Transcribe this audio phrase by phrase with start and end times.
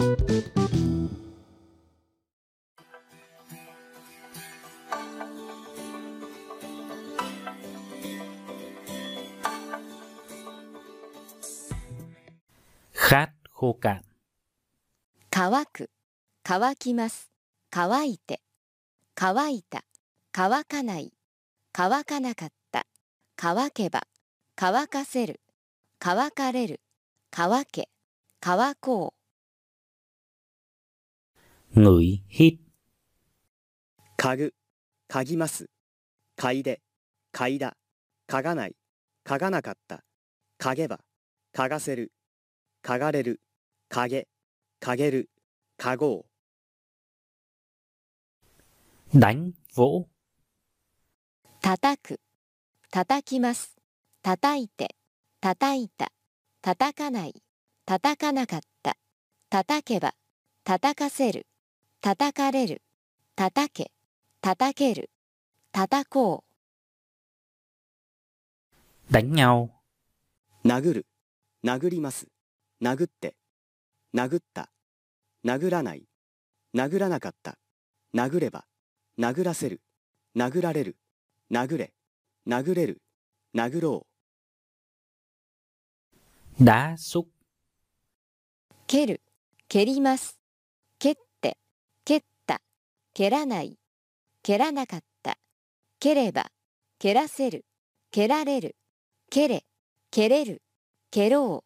[0.00, 0.06] khát
[13.52, 14.00] khô cạn
[15.30, 15.90] 乾く。
[16.44, 17.30] 乾きます。
[17.70, 18.40] 乾いて。
[19.14, 19.84] 乾いた。
[20.32, 21.12] 乾かない。
[21.72, 22.86] 乾かなかった。
[23.36, 24.06] 乾けば。
[24.56, 25.42] 乾かせる。
[25.98, 26.80] 乾かれる。
[27.30, 27.90] 乾け。
[28.40, 29.19] 乾こう。
[31.74, 32.58] Ngửi hít.
[34.18, 34.54] 嗅ぐ、
[35.08, 35.70] 嗅ぎます。
[36.36, 36.80] 嗅いで、
[37.32, 37.76] 嗅いだ、
[38.28, 38.76] 嗅がない、
[39.24, 40.02] 嗅がなかった。
[40.58, 41.00] 嗅げば、
[41.54, 42.12] 嗅がせる、
[42.82, 43.40] 嗅がれる、
[43.88, 44.28] 嗅げ、
[44.80, 45.30] 嗅げる、
[45.78, 46.26] 嗅ご
[49.14, 49.18] う。
[49.18, 50.00] đánh vỗ.
[50.00, 50.08] う
[51.62, 52.20] 叩く。
[52.90, 53.76] 叩きます。
[54.22, 54.96] 叩いて。
[55.40, 56.12] 叩いた。
[56.62, 57.42] 叩かない。
[57.86, 58.96] 叩かなかった。
[59.48, 60.14] 叩けば。
[60.64, 61.46] 叩かせる
[62.02, 62.82] 叩かれる。
[63.36, 63.92] 叩け。
[64.40, 65.10] 叩ける。
[65.70, 66.44] 叩こ
[69.10, 69.12] う。
[69.12, 69.68] đánh nhau
[70.64, 71.06] 殴る、
[71.62, 72.28] 殴ります。
[72.80, 73.36] 殴って、
[74.14, 74.70] 殴った、
[75.44, 76.04] 殴らない、
[76.74, 77.58] 殴らなかった。
[78.14, 78.64] 殴れば、
[79.18, 79.82] 殴らせる、
[80.34, 80.96] 殴られる、
[81.50, 81.92] 殴れ、
[82.46, 83.02] 殴れる、
[83.54, 84.06] 殴ろ
[86.58, 87.26] đá xúc
[88.86, 89.20] 蹴る。
[89.68, 90.39] 蹴ります
[93.12, 93.76] 蹴らない。
[94.42, 95.38] 蹴らなかった。
[95.98, 96.50] 蹴れば
[96.98, 97.64] 蹴らせる。
[98.10, 98.76] 蹴られる。
[99.30, 99.64] 蹴れ。
[100.10, 100.62] 蹴れる。
[101.10, 101.64] 蹴ろ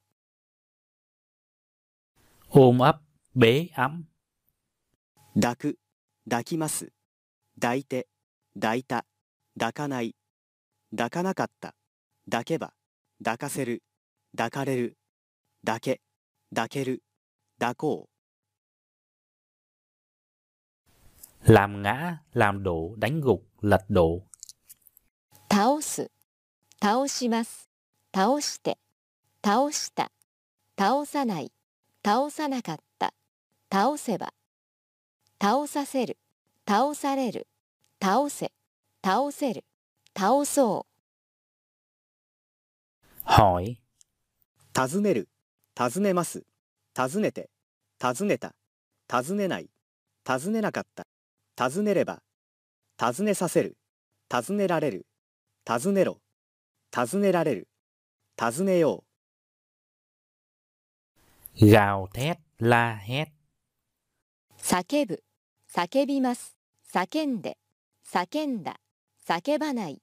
[2.50, 3.00] ôm ấp
[3.34, 4.04] bế ấm.
[5.34, 5.40] う。
[5.40, 5.78] 抱く、
[6.30, 6.92] 抱きます。
[7.60, 8.06] 抱いて、
[8.54, 9.04] 抱いた、
[9.58, 10.14] 抱かない、
[10.92, 11.74] 抱かなかった。
[12.30, 12.72] 抱けば、
[13.22, 13.82] 抱かせる、
[14.36, 14.96] 抱かれる、
[15.66, 16.00] 抱け、
[16.54, 17.02] 抱ける、
[17.58, 18.13] 抱こう。
[21.46, 24.16] Làm ngã làm đổ đánh gục lật đổ.
[24.16, 24.22] う
[25.48, 26.10] 倒す。
[26.80, 27.68] 倒します。
[28.12, 28.78] 倒して。
[29.42, 30.10] 倒した。
[30.78, 31.52] 倒さない。
[32.04, 33.14] 倒さなかった。
[33.70, 34.32] 倒せば。
[35.40, 36.18] 倒させる。
[36.66, 37.46] 倒される。
[38.02, 38.52] 倒せ。
[39.04, 39.64] 倒せる。
[40.16, 40.94] 倒そう。
[43.24, 43.84] Hỏi.
[44.74, 45.28] 尋ねる、
[45.76, 46.44] 尋ねます、
[46.94, 47.48] 尋ねて、
[48.00, 48.56] 尋ねた、
[49.06, 49.70] 尋ねない、
[50.24, 51.06] 尋ねなかった、
[51.56, 52.22] 尋ねれば、
[52.98, 53.76] 尋ねさせる、
[54.28, 55.06] 尋ねられる、
[55.64, 56.20] 尋ねろ、
[56.90, 57.68] 尋ねられる、
[58.36, 59.04] 尋ねよ
[61.56, 63.28] gào thét la hét.
[64.58, 65.22] 叫ぶ
[65.72, 66.56] 叫びます。
[66.92, 67.58] 叫んで
[68.04, 68.80] 叫んだ
[69.26, 70.02] 叫ばない。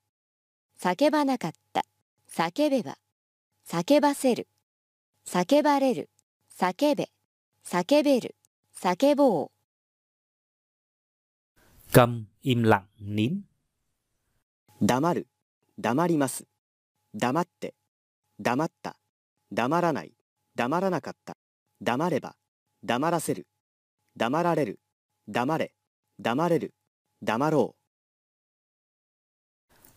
[0.80, 1.86] 叫ばなかった。
[2.30, 2.98] 叫べば
[3.68, 4.48] 叫ばせる。
[5.26, 6.10] 叫ばれる
[6.58, 7.10] 叫べ
[7.66, 8.36] 叫べる
[8.76, 9.61] 叫ぼう
[11.94, 13.41] Câm, im lặng, nín.
[14.79, 15.24] Damaru,
[15.78, 16.44] damarimasu,
[17.13, 17.72] damatte,
[18.40, 18.94] damatta,
[19.52, 20.16] damaranai,
[20.56, 21.34] damaranakatta,
[21.79, 22.31] damareba,
[22.81, 23.44] damaraseru,
[24.16, 24.75] damarareru,
[25.28, 25.68] damare,
[26.18, 26.69] damareru,
[27.22, 27.74] damarou.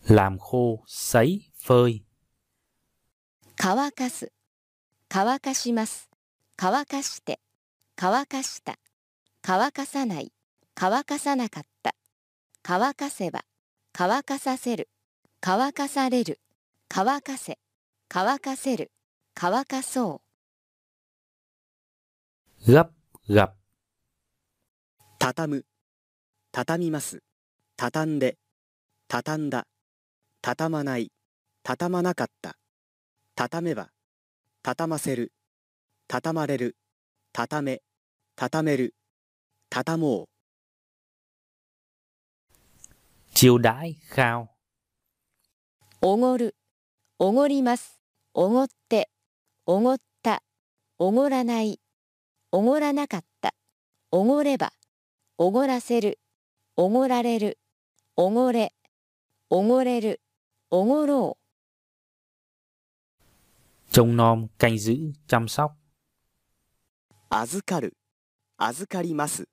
[0.08, 2.00] Làm khô, sấy, phơi.
[3.56, 4.26] Kawakasu,
[5.08, 6.08] kawakashimasu,
[6.56, 7.36] kawakashite,
[7.96, 8.74] kawakashita,
[9.42, 10.28] kawakasanai.
[10.74, 11.94] 乾かさなかった。
[12.62, 13.44] 乾かせば
[13.92, 14.88] 乾かさせる。
[15.40, 16.40] 乾かされる。
[16.88, 17.58] 乾かせ。
[18.08, 18.90] 乾かせる。
[19.34, 20.22] 乾かそ
[22.66, 22.72] う。
[22.72, 22.90] gấp
[23.28, 23.52] gập
[25.18, 25.66] 畳む、
[26.52, 27.22] 畳みます、
[27.76, 28.36] 畳んで、
[29.08, 29.66] 畳んだ、
[30.42, 31.12] 畳まない、
[31.62, 32.56] 畳まなかった、
[33.34, 33.90] 畳めば、
[34.62, 35.32] 畳ませる、
[36.08, 36.76] 畳まれる、
[37.32, 37.82] 畳め、
[38.36, 38.94] 畳める、
[39.70, 40.33] 畳もう。
[43.34, 44.46] Chiêu đãi khao.
[46.00, 46.54] おごる
[47.18, 48.00] おごります
[48.34, 49.10] おごって
[49.66, 50.42] おごった
[50.98, 51.80] おごらない
[52.52, 53.54] おごらなかった
[54.10, 54.72] おごれば
[55.38, 56.20] おごらせる
[56.76, 57.58] おごられる
[58.16, 58.72] おごれ
[59.50, 60.20] おごれる
[60.70, 61.44] おごろう
[63.94, 65.70] trông nom canh giữ chăm sóc.
[67.30, 67.96] 預かる、
[68.58, 69.48] 預かります、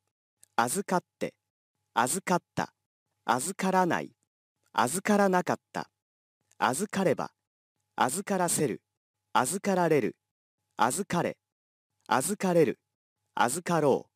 [0.55, 1.35] 預かって、
[1.93, 2.73] 預かった、
[3.33, 4.13] 預からない、
[4.73, 5.89] 預からなかった、
[6.57, 7.31] 預かれば、
[7.95, 8.81] 預からせる、
[9.31, 10.17] 預かられる、
[10.75, 11.37] 預かれ、
[12.07, 12.79] 預かれる、
[13.33, 14.09] 預かろ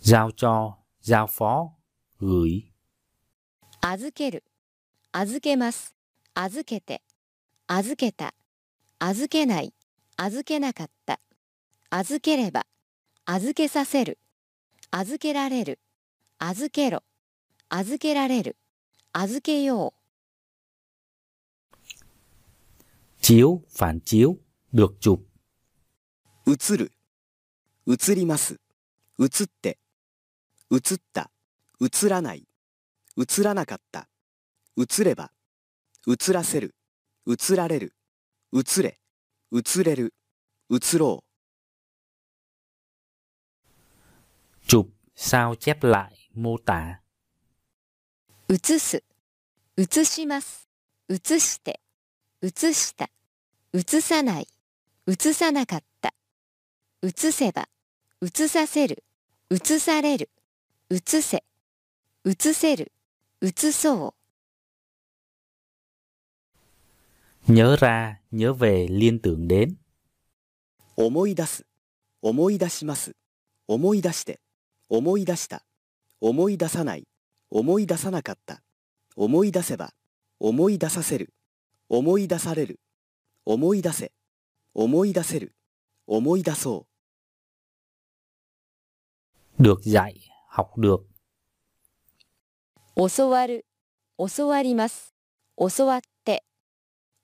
[0.00, 1.72] giao cho giao phó
[2.20, 2.70] gửi.
[3.80, 4.44] 預ける。
[5.10, 5.96] 預けます。
[6.34, 7.02] 預けて。
[7.66, 8.34] 預けた。
[9.00, 9.74] 預けない。
[10.16, 11.18] 預けなかった。
[11.90, 12.66] 預ければ
[13.26, 14.18] 預けさせる
[14.94, 15.78] 預けられる。
[16.38, 17.02] 預けろ。
[17.70, 18.56] 預けられる。
[19.14, 19.94] 預けよ
[23.22, 24.36] chiếu phản chiếu
[24.70, 25.20] được chụp.
[26.46, 26.92] 映る
[27.88, 28.60] 映ります
[29.18, 29.78] 映って
[30.70, 31.30] 映った
[31.80, 32.46] 映らない
[33.16, 34.08] 映らなかった
[34.76, 35.30] 映れば
[36.06, 36.74] 映らせる
[37.26, 37.94] 映られる
[38.52, 38.98] 映れ
[39.54, 40.12] 映れる
[40.70, 41.24] 映ろ
[44.66, 44.86] chụp
[45.16, 46.98] sao chép lại mô tả.
[48.48, 49.02] う移す
[49.76, 50.68] 移します
[51.08, 51.80] 移して
[52.42, 53.08] 移した
[53.72, 54.48] 移さない
[55.06, 56.14] 移さなかった
[57.02, 57.68] 移せば
[58.20, 59.04] 移させる
[59.50, 60.30] 移される
[60.90, 61.44] 移せ
[62.24, 62.92] 移せる
[63.40, 64.14] 移そう
[67.52, 69.76] nhớ ra nhớ về liên tưởng đến.
[70.96, 71.64] う思い出す
[72.20, 73.16] 思い出します
[73.66, 74.38] 思い出して
[74.94, 75.64] 思い出した。
[76.20, 77.08] 思い出さない。
[77.48, 78.60] 思い出さなかった。
[79.16, 79.94] 思い出せば
[80.38, 81.32] 思い出させる。
[81.88, 82.78] 思い出される。
[83.46, 84.12] 思い出せ。
[84.74, 85.54] 思い出せる。
[86.06, 86.86] 思い出そ
[89.58, 89.62] う。
[89.62, 90.14] được dạy
[90.50, 91.06] học được.
[92.94, 93.64] 教わる
[94.18, 95.14] 教わります
[95.56, 96.44] 教わって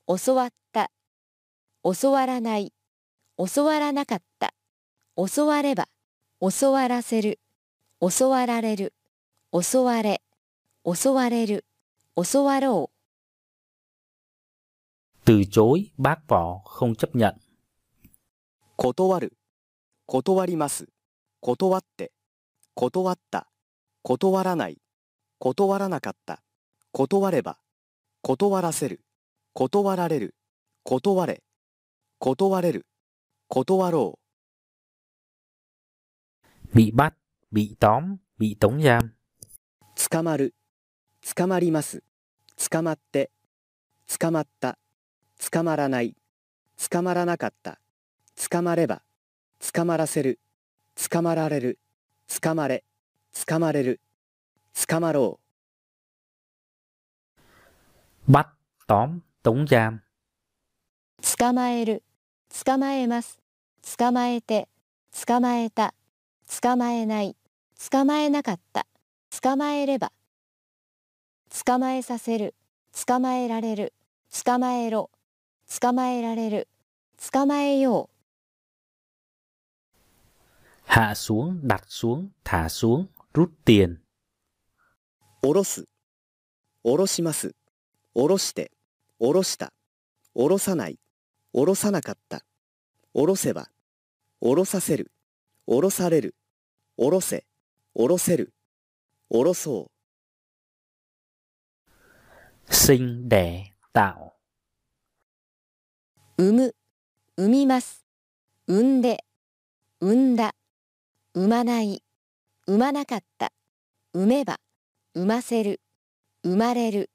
[0.07, 0.91] 教わった
[1.85, 2.73] 教わらない
[3.37, 4.55] 教わらなかった
[5.17, 5.87] 教われば
[6.41, 7.39] 教わらせる
[8.01, 8.95] 教わられる。
[9.53, 10.23] 教われ。
[10.85, 11.65] 教われる。
[12.17, 12.91] 教わろ
[15.25, 17.35] từ chối bác bỏ không chấp nhận.
[18.77, 19.37] 断る
[20.07, 20.87] 断ります
[21.41, 22.13] 断って
[22.75, 23.49] 断った
[24.03, 24.79] 断らない
[25.41, 26.41] 断らなかった
[26.93, 27.59] 断れば
[28.23, 29.01] 断らせる
[29.55, 30.37] 断られる
[30.85, 31.43] 断れ
[32.21, 32.87] 断れる
[33.49, 34.19] 断ろ
[36.73, 37.15] bị bắt
[37.51, 38.99] bị tóm bị tống giam.
[39.01, 40.55] う捕まる
[41.35, 42.03] 捕まります
[42.71, 43.31] 捕まって
[44.19, 44.79] 捕まった
[45.51, 46.15] 捕まらない
[46.91, 47.81] 捕まらなかった
[48.51, 49.03] 捕まれば
[49.75, 50.41] 捕まらせる
[51.11, 51.79] 捕まられる
[52.43, 52.85] 捕まれ
[53.47, 54.01] 捕まれる
[54.87, 55.41] 捕まろ
[58.29, 58.49] bắt
[58.87, 60.01] tóm tống giam.
[61.23, 62.03] 捕まえる
[62.65, 63.39] 捕まえます
[63.97, 64.69] 捕まえて
[65.27, 65.95] 捕まえた
[66.61, 67.38] 捕まえない
[67.79, 68.89] 捕まえなかった。
[69.41, 70.11] 捕まえれば。
[71.65, 72.57] 捕まえさせる。
[73.07, 73.95] 捕まえられる。
[74.45, 75.11] 捕まえろ。
[75.81, 76.67] 捕まえられる。
[77.33, 78.11] 捕まえよ
[80.87, 83.99] hạ xuống đặt xuống thả xuống rút tiền.
[85.41, 85.87] 下ろす。
[86.83, 87.55] 下ろします。
[88.13, 88.73] 下ろして。
[89.21, 89.73] 下ろした。
[90.35, 90.99] 下ろさない。
[91.53, 92.45] 下ろさなかった。
[93.15, 93.71] 下ろせば。
[94.41, 95.13] 下ろさせる。
[95.67, 96.35] 下ろされる。
[96.97, 97.48] 下ろせ
[97.99, 98.55] 下ろせる。
[99.29, 99.91] 下ろそ
[102.69, 102.73] う。
[102.73, 103.29] sinh
[106.37, 106.77] 産む
[107.37, 108.07] 産みます。
[108.69, 109.25] 産んで
[110.01, 110.55] 産んだ。
[111.35, 112.05] 産まない。
[112.69, 113.53] 産まなかった。
[114.15, 114.61] 産めば
[115.17, 115.81] 産ませる。
[116.45, 117.11] 生まれる。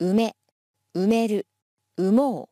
[0.00, 0.34] 埋め
[0.96, 1.46] 埋める。
[1.96, 2.48] 産も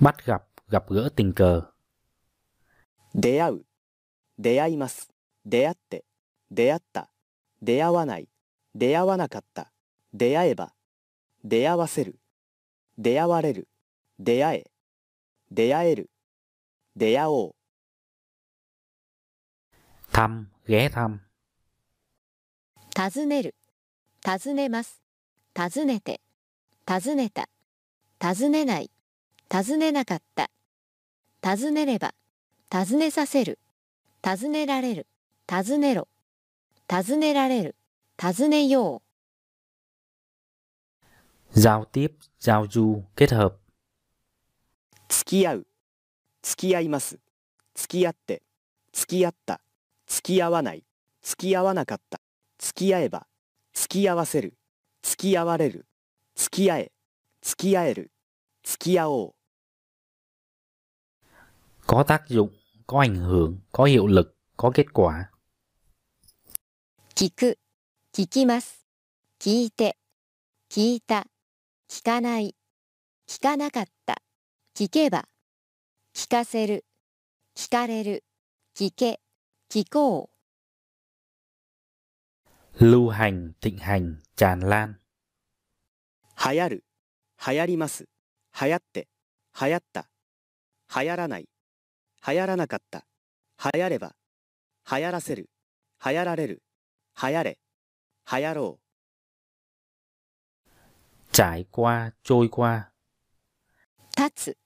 [0.00, 1.74] bắt gặp gặp gỡ tình cờ。
[3.12, 3.66] 出会う。
[4.38, 5.10] 出会います
[5.50, 6.04] 出会って
[6.52, 7.10] 出会った
[7.60, 8.28] 出会わない
[8.76, 9.72] 出会わなかった
[10.14, 10.72] 出会えば
[11.42, 12.20] 出会わせる
[12.98, 13.66] 出会われる
[14.20, 14.70] 出会え
[15.50, 16.10] 出会える
[16.96, 17.54] 出会おう。
[20.12, 21.18] Thăm ghé thăm
[22.94, 23.56] 尋ねる
[24.22, 25.00] 尋ねます
[25.52, 26.20] 尋ねて
[26.86, 27.48] 尋ねた
[28.20, 28.90] 尋ねない
[29.48, 30.48] 尋ねなかった。
[31.42, 32.14] 尋ねれば
[32.70, 33.58] 尋ねさせる
[34.22, 35.06] 尋ねられる
[35.50, 36.06] 尋ねろ。
[36.86, 37.74] 尋ねられる。
[38.16, 39.02] 尋ねよ
[41.52, 43.58] giao tiếp giao du kết hợp.
[45.08, 45.66] 付き合う。
[46.40, 47.18] 付き合います。
[47.74, 48.42] 付き合って。
[48.92, 49.60] 付き合った。
[50.06, 50.84] 付き合わない。
[51.20, 52.20] 付き合わなかった。
[52.56, 53.26] 付き合えば。
[53.74, 54.54] 付き合わせる。
[55.02, 55.84] 付き合われる。
[56.36, 56.92] 付き合え。
[57.42, 58.12] 付き合える。
[58.62, 59.34] 付き合おう。
[61.88, 62.50] Có tác dụng
[62.86, 65.30] có ảnh hưởng có hiệu lực có kết quả
[67.20, 67.58] 聞く
[68.14, 68.86] 聞きます。
[69.38, 69.98] 聞いて
[70.70, 71.26] 聞いた
[71.86, 72.56] 聞かない
[73.28, 74.22] 聞かなかった。
[74.74, 75.26] 聞けば
[76.14, 76.86] 聞かせる
[77.54, 78.24] 聞かれる。
[78.74, 79.20] 聞け
[79.68, 80.30] 聞こ
[82.78, 82.82] う。
[82.82, 84.94] Lưu hành thịnh hành tràn lan.
[86.42, 86.84] 流行る
[87.46, 88.06] 流行ります
[88.58, 89.08] 流行って
[89.60, 90.08] 流行った
[90.96, 91.46] 流行らない
[92.26, 93.04] 流行らなかった
[93.62, 94.14] 流行れば
[94.90, 95.50] 流行らせる
[96.02, 96.62] 流行られる
[97.22, 97.58] 流行れ
[98.30, 98.90] 流行ろう
[101.32, 102.90] trải qua, trôi qua,
[104.16, 104.58] 立つ。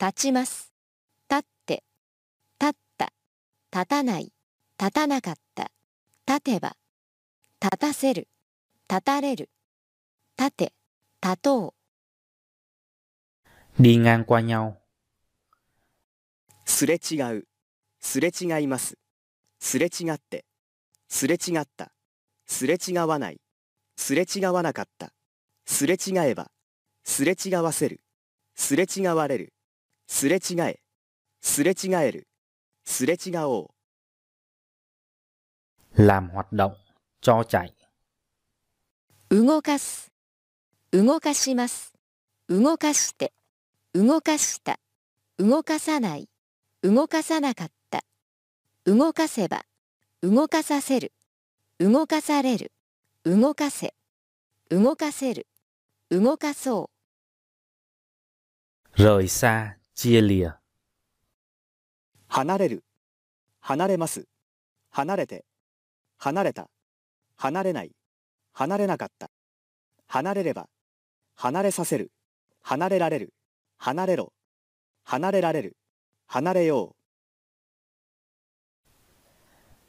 [0.00, 0.72] 立ちます。
[1.30, 1.84] 立って。
[2.60, 3.12] 立った。
[3.72, 4.32] 立たない。
[4.80, 5.70] 立たなかった。
[6.26, 6.76] 立てば。
[7.62, 8.28] 立たせる。
[8.88, 9.50] 立たれる。
[10.38, 10.72] 立て。
[11.22, 11.74] 立と
[13.78, 13.82] う。
[13.82, 14.76] đi ngang qua nhau,
[16.64, 17.46] すれ違う。
[18.00, 18.98] すれ違います。
[19.60, 20.46] すれ違って。
[21.08, 21.92] すれ違った
[22.46, 23.40] すれ違わない。
[23.96, 25.12] すれ違わなかった。
[25.64, 26.50] すれ違えば
[27.04, 28.00] すれ違わせる。
[28.54, 29.52] すれ違われる。
[30.06, 30.80] すれ違え。
[31.40, 32.28] すれ違える。
[32.84, 33.76] すれ違おう。
[35.96, 36.76] làm hoạt động,
[37.22, 37.72] cho chạy,
[39.30, 40.12] 動かす
[40.92, 41.94] 動かします
[42.48, 43.32] 動かして
[43.94, 44.78] 動かした
[45.38, 46.28] 動かさない
[46.82, 48.04] 動かさなかった
[48.84, 49.64] 動かせば
[50.22, 51.12] 動かさせる
[51.78, 52.72] 動かされる。
[53.24, 53.94] 動かせ。
[54.70, 55.46] 動かせる。
[56.10, 56.90] 動かそ
[58.96, 59.02] う。
[59.02, 60.56] Rời xa, chia lìa,
[62.28, 62.84] 離れる。
[63.60, 64.26] 離れます。
[64.90, 65.44] 離れて。
[66.16, 66.70] 離れた。
[67.36, 67.92] 離れない。
[68.54, 69.30] 離れなかった。
[70.06, 70.70] 離れれば
[71.34, 72.10] 離れさせる。
[72.62, 73.34] 離れられる。
[73.76, 74.32] 離れろ。
[75.04, 75.76] 離れられる。
[76.26, 76.96] 離れよう。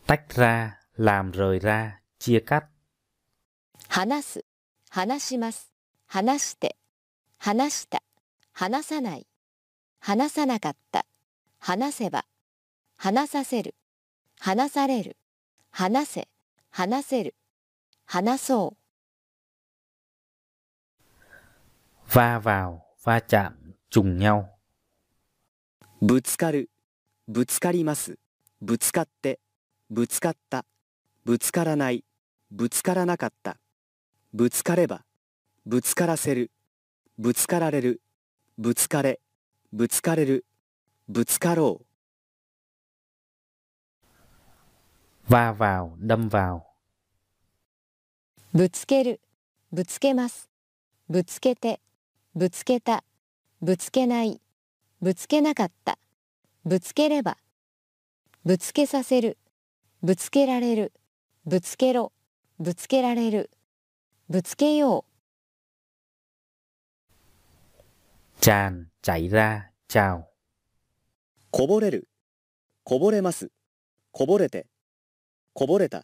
[0.08, 2.64] Tách ra, làm rời ra, chia cắt,
[3.88, 4.46] 話す
[4.90, 5.72] 話します
[6.08, 6.76] 話して
[7.38, 8.02] 話した
[8.52, 9.28] 話さない
[10.00, 11.06] 話さなかった
[11.60, 12.26] 話せば
[12.98, 13.76] 話させる
[14.40, 15.18] 話される
[15.70, 16.28] 話せ
[16.72, 17.36] 話せる
[18.06, 18.78] 話そう
[22.10, 23.54] va vào, va chạm,
[23.92, 24.46] trùng nhau,
[26.02, 26.72] ぶつかる
[27.28, 28.18] ぶつかります
[28.62, 29.40] ぶつかって
[29.90, 30.66] ぶつかった
[31.28, 32.06] ぶつからない
[32.52, 33.58] ぶつからなかった。
[34.34, 35.04] ぶつかれば
[35.66, 36.52] ぶつからせる。
[37.18, 38.02] ぶつかられる。
[38.58, 39.20] ぶつかれ
[39.74, 40.46] ぶつかれる。
[41.10, 41.82] ぶつかろ
[45.30, 45.30] う。
[45.30, 46.62] va vào, đâm vào,
[48.54, 49.20] ぶつける。
[49.74, 50.50] ぶつけます。
[51.10, 51.82] ぶつけて。
[52.36, 53.04] ぶつけた。
[53.62, 54.40] ぶつけない。
[55.02, 56.00] ぶつけなかった。
[56.64, 57.38] ぶつければ。
[58.46, 59.38] ぶつけさせる。
[60.02, 60.94] ぶつけられる
[61.48, 62.12] ぶつけろ。
[62.60, 63.50] ぶつけられる。
[64.28, 65.06] ぶつけよ
[68.42, 70.24] tràn, chảy ra, trào,
[71.50, 72.10] こぼれる。
[72.84, 73.50] こぼれます。
[74.12, 74.68] こぼれて。
[75.54, 76.04] こぼれた。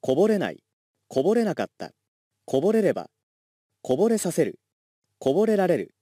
[0.00, 0.64] こぼれない。
[1.08, 1.90] こぼれなかった。
[2.46, 3.10] こぼれれば。
[3.82, 4.58] こぼれさせる。
[5.18, 5.94] こぼれられる。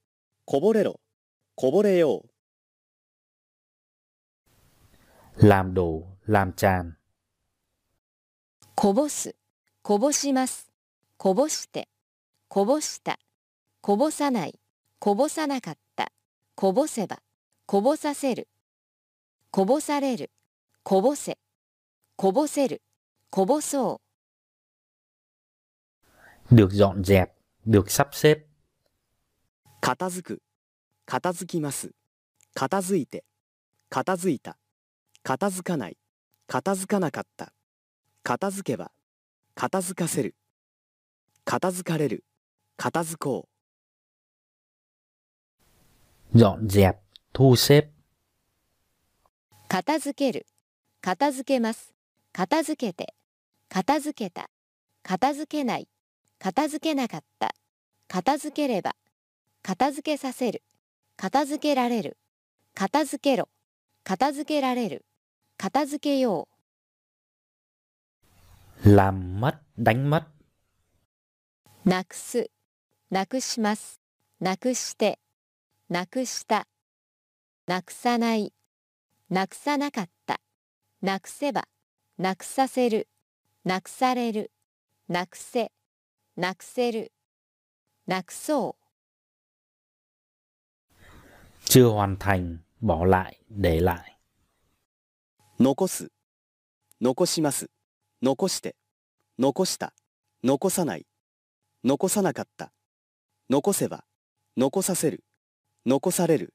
[0.45, 1.01] こぼれろ。
[1.57, 2.29] こぼれよう。
[5.45, 6.93] Làm đổ, làm tràn,
[8.77, 9.37] こぼす。
[9.83, 10.71] こぼします。
[11.17, 11.89] こぼして。
[12.49, 13.19] こぼした。
[13.81, 14.59] こぼさない。
[14.99, 16.11] こぼさなかった。
[16.57, 17.23] こぼせば。
[17.67, 18.49] こぼさせる。
[19.53, 20.31] こぼされる。
[20.83, 21.39] こぼせ。
[22.17, 22.83] こぼせる。
[23.31, 24.01] こぼそ
[26.51, 26.55] う。
[26.55, 27.27] Được dọn dẹp,
[27.65, 28.39] được sắp xếp,
[29.81, 30.43] 片付く
[31.07, 31.93] 片付きます
[32.55, 33.25] 片付いて
[33.89, 34.59] 片付いた
[35.23, 35.97] 片付かない
[36.47, 37.54] 片付かなかった
[38.27, 38.91] 片付けば
[39.55, 40.35] 片付かせる。
[41.45, 42.25] 片付かれる。
[42.79, 43.51] 片付こ
[46.35, 46.97] dọn dẹp,
[47.35, 47.91] thu xếp,
[49.69, 50.47] 片付ける。
[51.03, 51.93] 片付けます。
[52.33, 53.15] 片付けて。
[53.69, 54.49] 片付けた。
[55.03, 55.87] 片付けない。
[56.39, 57.55] 片付けなかった。
[58.09, 58.97] 片付ければ。
[59.63, 60.63] 片付けさせる。
[61.19, 62.17] 片付けられる。
[62.75, 63.51] 片付けろ。
[64.03, 65.05] 片付けられる。
[65.59, 66.49] 片付けよ
[68.83, 70.25] làm mất, đánh mất,
[71.85, 72.51] うなくす。
[73.11, 74.01] なくします。
[74.41, 75.21] なくして。
[75.91, 76.67] なくした。
[77.67, 78.55] なくさない。
[79.29, 80.41] なくさなかった。
[81.03, 81.69] なくせば。
[82.17, 83.09] なくさせる。
[83.65, 84.51] なくされる。
[85.09, 85.73] なくせ。
[86.37, 87.13] なくせる。
[88.07, 88.85] なくそう。
[91.67, 94.19] Chưa hoàn thành, bỏ lại, để lại,
[95.59, 96.11] う残す。
[97.01, 97.74] 残します
[98.25, 98.75] 残して
[99.39, 99.93] 残した
[100.43, 101.05] 残さない
[101.85, 102.73] 残さなかった
[103.51, 104.05] 残せば
[104.57, 105.25] 残させる
[105.85, 106.55] 残される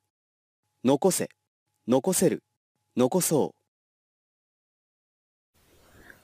[0.84, 1.30] 残せ
[1.88, 2.44] 残せる
[2.98, 3.54] 残そ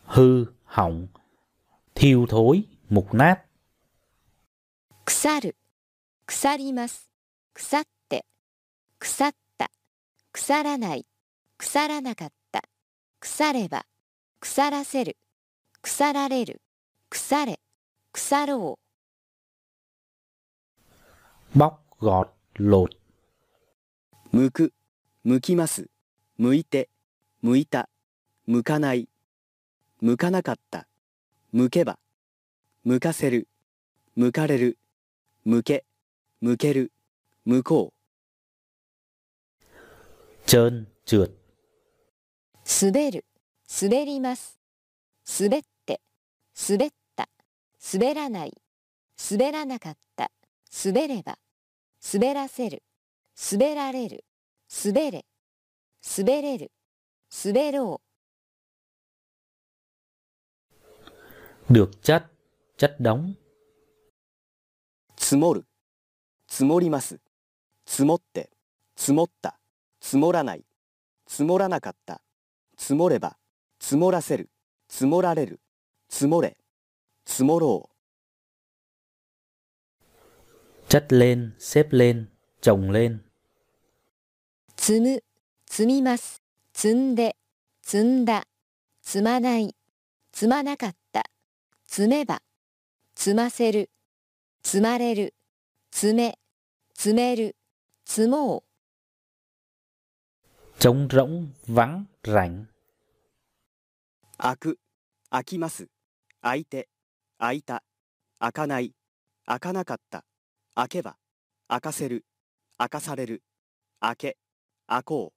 [0.07, 0.11] う。
[0.11, 1.09] Hư, hỏng,
[1.93, 3.45] thiêu thối, mục nát,
[5.05, 5.55] 腐る
[6.25, 7.11] 腐ります
[7.53, 8.25] 腐って
[8.97, 9.69] 腐った
[10.31, 11.05] 腐らない
[11.59, 12.63] 腐らなかった
[13.19, 13.85] 腐れば
[14.39, 15.17] 腐らせる
[15.85, 16.63] 腐られる。
[17.11, 17.59] 腐れ。
[18.11, 18.79] 腐ろ
[21.55, 22.89] bóc gọt, lột,
[24.33, 24.73] 剥く。
[25.23, 25.85] 剥きます。
[26.39, 26.89] 剥いて。
[27.43, 27.87] 剥いた。
[28.49, 29.07] 剥かない。
[30.01, 30.87] 剥かなかった。
[31.53, 31.99] 剥けば。
[32.83, 33.47] 剥かせる。
[34.17, 34.79] 剥かれる。
[35.45, 35.85] 剥け。
[36.41, 36.91] 剥ける。
[37.45, 37.93] 剥こ
[40.47, 41.35] trơn, trượt, う
[42.65, 43.25] 滑る。
[43.81, 44.57] 滑ります。
[45.39, 45.74] 滑って
[46.57, 47.29] 滑った。
[47.93, 48.53] 滑らない。
[49.29, 50.31] 滑らなかった。
[50.85, 51.37] 滑れば。
[52.13, 52.83] 滑らせる。
[53.51, 54.23] 滑られる。
[54.85, 55.25] 滑れ。
[56.17, 56.71] 滑れる。
[57.43, 58.01] 滑ろ
[61.69, 62.31] được chất,
[62.77, 63.35] chất đóng, う
[65.17, 65.65] 積もる。
[66.47, 67.19] 積もります。
[67.85, 68.51] 積もって。
[68.95, 69.59] 積もった。
[69.99, 70.63] 積もらない。
[71.27, 72.21] 積もらなかった。
[72.77, 73.37] 積もれば。
[73.79, 74.49] 積もらせる。
[74.87, 75.59] 積もられる
[76.09, 76.57] 積もれ
[77.25, 77.89] 積もろ
[80.87, 82.27] chất lên, xếp lên,
[82.61, 83.21] chồng lên, う
[84.77, 85.23] 積む
[85.67, 86.41] 積みます
[86.73, 87.35] 積んで
[87.81, 88.45] 積んだ
[89.01, 89.75] 積まない
[90.31, 91.23] 積まなかった
[91.87, 92.41] 積めば
[93.15, 93.89] 積ませる
[94.63, 95.33] 積まれる
[95.91, 96.37] 積め
[96.93, 97.55] 積める
[98.05, 98.63] 積もう
[100.79, 102.67] trống rỗng, vắng, rảnh,
[104.37, 104.79] 開く
[105.29, 105.87] 開きます
[106.45, 106.87] 開いて
[107.39, 107.81] 開いた。
[108.39, 108.93] 開かない。
[109.47, 110.23] 開かなかった。
[110.75, 111.15] 開けば
[111.67, 112.23] 開かせる。
[112.77, 113.41] 開かされる。
[113.99, 114.37] 開け
[114.85, 115.33] 開こ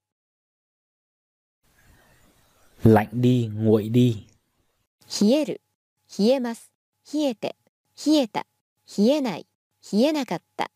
[2.84, 4.26] lạnh đi, nguội đi,
[5.22, 5.62] 冷える
[6.18, 6.70] 冷えます
[7.14, 7.56] 冷えて
[8.06, 8.46] 冷えた
[8.98, 9.46] 冷えない
[9.90, 10.70] 冷えなかった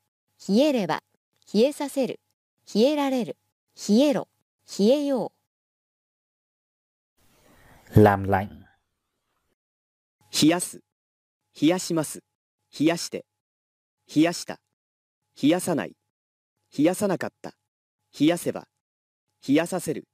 [0.48, 1.02] 冷えれば
[1.52, 2.20] 冷えさせる
[2.74, 3.36] 冷えられる
[3.86, 4.28] 冷えろ
[4.78, 5.32] 冷えよ
[7.94, 8.61] làm lạnh, う
[10.32, 10.80] 冷やす。
[11.60, 12.22] 冷やします。
[12.78, 13.26] 冷やして。
[14.14, 14.60] 冷やした。
[15.40, 15.94] 冷やさない。
[16.76, 17.54] 冷やさなかった。
[18.18, 18.66] 冷やせば。
[19.46, 20.08] 冷やさせる。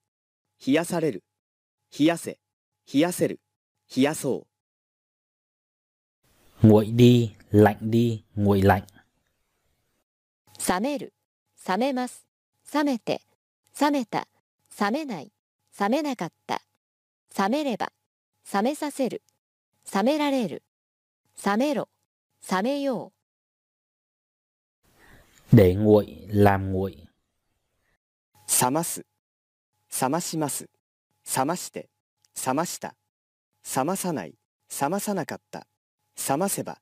[0.66, 1.24] 冷やされる。
[1.96, 2.38] 冷やせ。
[2.92, 3.40] 冷やせる。
[3.94, 4.48] 冷やそう。
[6.66, 8.82] nguội đi, lạnh đi, nguội lạnh,
[10.58, 11.14] う冷める
[11.66, 12.26] 冷めます
[12.74, 13.22] 冷めて
[13.80, 14.26] 冷めた
[14.80, 15.32] 冷めない
[15.78, 16.62] 冷めなかった
[17.38, 17.92] 冷めれば
[18.52, 19.22] 冷めさせる
[19.94, 20.62] 冷められる。
[21.44, 21.88] 冷めろ。
[22.50, 23.12] 冷めよ
[25.52, 27.08] để nguội, làm nguội,
[28.60, 29.06] 冷ます。
[30.00, 30.68] 冷まします。
[31.36, 31.88] 冷まして。
[32.46, 32.94] 冷ました。
[33.74, 34.34] 冷まさない。
[34.80, 35.66] 冷まさなかった。
[36.28, 36.80] 冷ませば。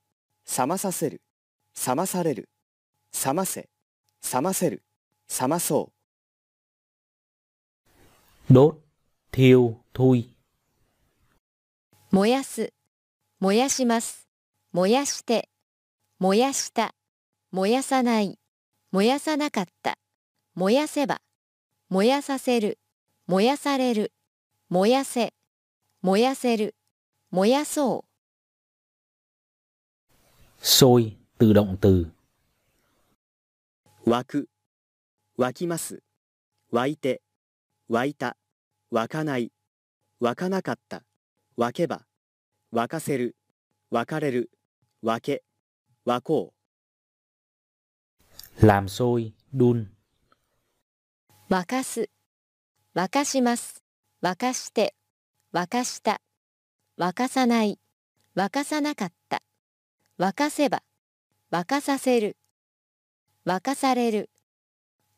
[0.57, 1.21] 冷まさせる。
[1.87, 2.49] 冷まされる。
[3.25, 3.69] 冷ませ。
[4.33, 4.83] 冷ませる。
[5.39, 5.91] 冷まそ
[8.49, 8.53] う。
[8.53, 8.77] Đốt,
[9.31, 10.29] thiêu, thui,
[12.11, 12.73] 燃やす
[13.39, 14.27] 燃やします。
[14.73, 15.49] 燃やして。
[16.17, 16.95] 燃やした。
[17.51, 18.39] 燃やさない。
[18.91, 19.99] 燃やさなかった。
[20.55, 21.21] 燃やせば。
[21.89, 22.79] 燃やさせる。
[23.27, 24.11] 燃やされる。
[24.69, 25.35] 燃やせ。
[26.01, 26.75] 燃やせる。
[27.29, 28.05] 燃やそ
[30.59, 30.63] う。
[30.63, 32.11] Sôi, từ động từ,
[34.05, 34.49] 湧く。
[35.37, 36.01] 湧きます。
[36.71, 37.21] 湧いて。
[37.87, 38.35] 湧いた。
[38.89, 39.51] 湧かない。
[40.19, 41.03] 湧かなかった。
[41.55, 42.07] 湧けば
[42.73, 43.35] 沸かせる
[43.91, 44.49] 沸かれる
[45.03, 45.43] 沸け
[46.05, 46.53] 沸こ
[48.61, 49.87] làm sôi, đun,
[51.49, 52.09] 沸かす
[52.95, 53.83] 沸かします
[54.23, 54.95] 沸かして
[55.53, 56.21] 沸かした
[56.99, 57.79] 沸かさない
[58.35, 59.41] 沸かさなかった
[60.19, 60.81] 沸かせば
[61.51, 62.37] 沸かさせる
[63.45, 64.29] 沸かされる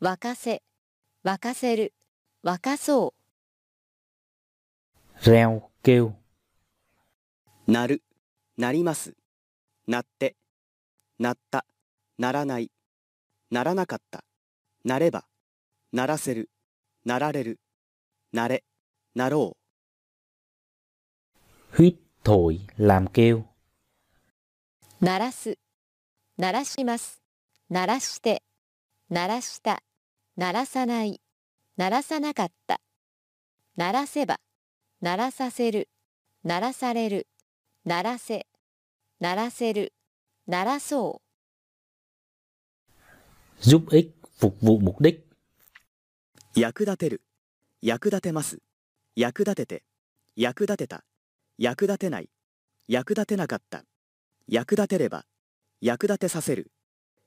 [0.02, 0.62] 沸かせ
[1.26, 1.94] 沸かせる
[2.46, 3.14] 沸かそ
[5.24, 5.30] う。
[5.30, 6.14] Reo, kêu,
[7.70, 8.04] う鳴る
[8.58, 9.14] 鳴ります。
[9.88, 10.36] 鳴って
[11.20, 11.66] 鳴った。
[12.18, 12.72] 鳴らない。
[13.52, 14.24] 鳴らなかった。
[14.84, 15.26] 鳴れば
[15.94, 16.50] 鳴らせる。
[17.06, 17.60] 鳴られる。
[18.34, 18.64] 鳴れ
[19.16, 19.58] 鳴ろ
[21.72, 23.44] huýt, thổi, làm kêu,
[25.02, 25.58] 鳴らす
[26.38, 27.22] 鳴らします
[27.70, 28.42] 鳴らして
[29.10, 29.84] 鳴らした
[30.38, 31.22] 鳴らさない
[31.78, 32.82] 鳴らさなかった
[33.78, 34.40] 鳴らせば
[35.02, 35.90] 鳴らさせる
[36.44, 37.28] 鳴らされる
[37.90, 38.46] 鳴らせ。
[39.20, 39.94] 鳴らせる。
[40.46, 41.22] 鳴らそ
[43.62, 43.70] う。
[43.70, 45.26] Giúp ích, phục vụ mục đích,
[46.56, 47.24] う役立てる。
[47.82, 48.60] 役立てます。
[49.16, 49.84] 役立てて。
[50.36, 51.04] 役立てた。
[51.58, 52.30] 役立てない。
[52.88, 53.84] 役立てなかった。
[54.48, 55.26] 役立てれば。
[55.82, 56.72] 役立てさせる。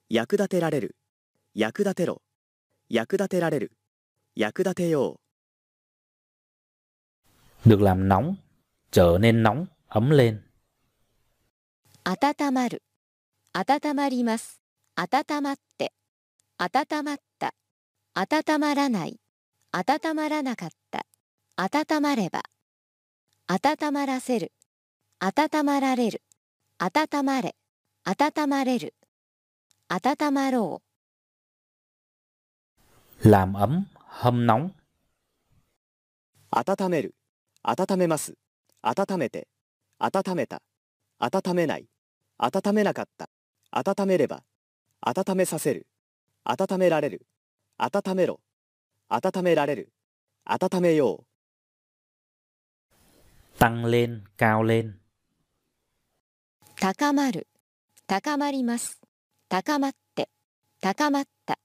[0.09, 0.94] 役立てられる。
[1.55, 2.22] 役立てろ。
[2.88, 3.72] 役立てられる。
[4.37, 5.18] 役立てよ
[7.64, 8.37] Được làm nóng,
[8.92, 10.52] trở nên nóng, ấm lên.
[12.05, 12.83] 温まる
[13.53, 14.61] 温まります
[14.97, 15.93] 温まって
[16.59, 17.55] 温まった
[18.15, 19.21] 温まらない
[19.71, 21.07] 温まらなかった
[21.57, 22.43] 温まれば
[23.47, 24.53] 温まらせる
[25.21, 26.23] 温まられる
[26.79, 27.55] 温まれ
[28.05, 28.95] 温まれる
[29.88, 30.83] 温まろ
[33.23, 34.67] Làm ấm, hâm nóng.
[34.67, 34.73] う。
[36.51, 37.15] 温める。
[37.62, 38.35] 温めます。
[38.83, 39.47] 温めて。
[40.01, 40.61] 温めた。
[41.21, 41.91] 温めない。
[42.38, 43.29] 温めなかった。
[43.71, 44.42] 温めれば。
[45.01, 45.87] 温めさせる。
[46.45, 47.27] 温められる。
[47.79, 48.40] 温めろ。
[49.09, 49.92] 温められる。
[50.45, 51.27] 温めよう。
[53.59, 54.88] Tăng lên, cao lên.
[54.88, 55.03] う
[56.83, 57.47] 高まる
[58.09, 59.01] 高まります
[59.49, 60.29] 高まって
[60.81, 61.61] 高まった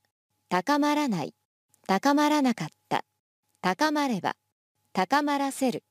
[0.48, 1.34] 高まらない
[1.88, 3.04] 高まらなかった
[3.62, 4.36] 高まれば
[4.94, 5.84] 高まらせる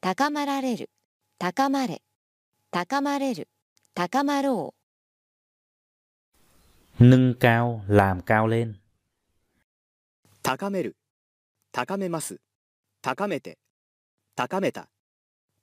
[0.00, 0.90] 高まられる
[1.38, 2.02] 高まれ
[2.70, 3.48] 高まれる
[3.98, 4.74] 高まろ
[7.00, 8.74] Nâng cao, làm cao lên.
[10.40, 10.94] 高める。
[11.72, 12.40] 高めます。
[13.02, 13.58] 高めて。
[14.36, 14.88] 高めた。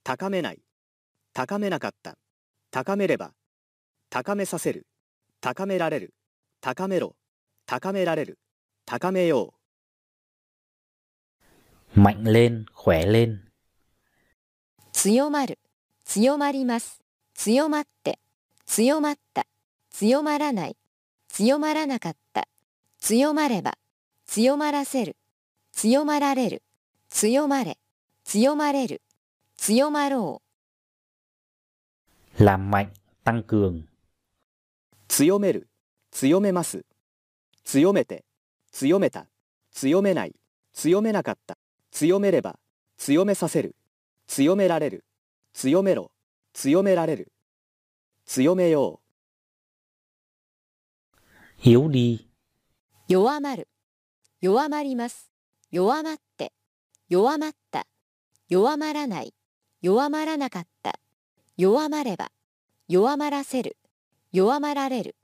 [0.04, 0.60] 高めない。
[1.32, 2.18] 高めなかった。
[2.72, 3.32] 高めれば。
[4.10, 4.86] 高めさせる。
[5.40, 6.14] 高められる。
[6.60, 7.16] 高めろ。
[7.66, 8.38] 高められる。
[8.86, 9.54] 高めよ
[11.96, 12.00] う。
[12.02, 13.36] Mạnh lên, khỏe lên.
[13.36, 13.40] う
[14.92, 15.58] 強まる
[16.04, 17.02] 強まります
[17.34, 18.20] 強まって
[18.66, 19.46] 強まった
[19.90, 20.78] 強まらない
[21.28, 22.48] 強まらなかった
[23.00, 23.78] 強まれば
[24.26, 25.16] 強まらせる
[25.72, 26.64] 強まられる
[27.10, 27.78] 強まれ
[28.24, 29.02] 強まれる
[29.58, 30.42] 強まろ
[32.38, 32.92] Làm mạnh,
[33.24, 33.86] tăng cường.
[35.08, 35.70] 強める。
[36.12, 36.84] 強めます。
[37.64, 38.26] 強めて。
[38.74, 39.28] 強めた。
[39.72, 40.36] 強めない。
[40.74, 41.58] 強めなかった。
[41.92, 42.60] 強めれば。
[42.98, 43.76] 強めさせる。
[44.28, 45.06] 強められる。
[45.54, 46.12] 強めろ。
[46.52, 47.32] 強められる。
[48.26, 49.06] 強めよう。
[51.90, 52.26] Đi, う
[53.08, 53.68] 弱まる
[54.42, 55.32] 弱まります
[55.72, 56.54] 弱まって
[57.10, 57.88] 弱まった
[58.50, 59.34] 弱まらない
[59.82, 61.00] 弱まらなかった
[61.58, 62.32] 弱まれば
[62.88, 63.78] 弱まらせる
[64.32, 65.16] 弱まられる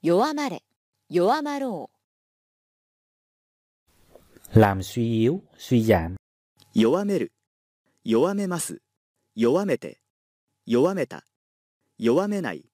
[0.00, 0.62] 弱まれ
[1.08, 2.02] 弱まろう
[4.54, 6.16] làm suy yếu, suy giảm.
[6.74, 7.32] 弱める。
[8.04, 8.82] 弱めます。
[9.34, 10.02] 弱めて。
[10.66, 11.24] 弱めた。
[11.98, 12.64] 弱めない。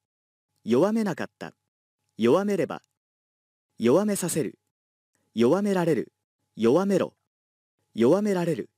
[0.64, 1.54] 弱めなかった。
[2.16, 2.82] 弱めれば。
[3.78, 4.58] 弱めさせる。
[5.34, 6.12] 弱められる。
[6.56, 7.14] 弱めろ。
[7.94, 8.70] 弱められる。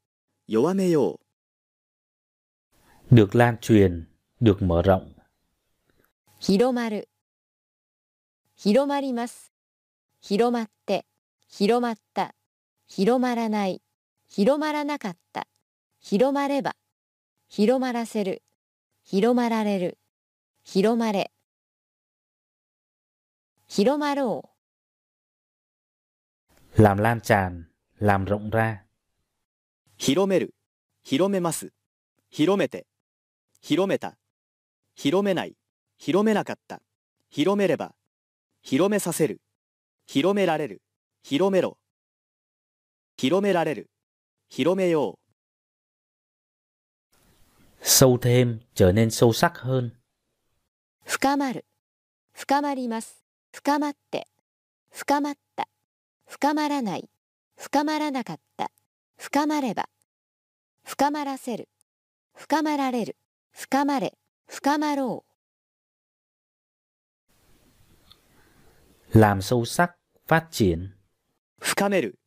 [0.47, 1.21] 弱めよ
[3.11, 3.15] う。
[3.15, 4.05] Được lan truyền,
[4.41, 5.21] được mở rộng.
[6.41, 7.11] 広まる
[8.57, 9.53] 広まります
[10.23, 11.05] 広まって
[11.49, 12.35] 広まった
[12.87, 13.83] 広まらない
[14.29, 15.47] 広まらなかった
[16.01, 16.77] 広まれば
[17.49, 18.43] 広まらせる
[19.05, 19.99] 広まられる
[20.73, 21.33] 広まれ
[23.67, 24.51] 広まろ
[26.77, 27.65] Làm lan tràn,
[27.99, 28.77] làm rộng ra.
[29.99, 30.55] 広める。
[31.03, 31.73] 広めます。
[32.31, 32.87] 広めて。
[33.61, 34.17] 広めた。
[34.95, 35.57] 広めない。
[35.99, 36.81] 広めなかった。
[37.31, 37.97] 広めれば。
[38.63, 39.41] 広めさせる。
[40.07, 40.83] 広められる。
[41.25, 41.79] 広めろ。
[43.17, 43.91] 広められる。
[44.49, 45.19] 広めよ
[47.83, 47.85] う。
[47.85, 50.00] Sâu thêm, trở nên sâu sắc hơn.
[51.11, 51.67] う深まる
[52.33, 54.29] 深まります深まって
[54.93, 55.69] 深まった
[56.27, 57.11] 深まらない
[57.59, 58.71] 深まらなかった
[59.19, 59.89] 深まれば
[60.85, 61.69] 深まらせる
[62.35, 63.17] 深まられる
[63.53, 64.15] 深まれ
[64.49, 65.31] 深まろう
[69.13, 69.97] Làm sâu sắc,
[70.29, 70.95] phát triển.
[71.59, 72.21] 深める。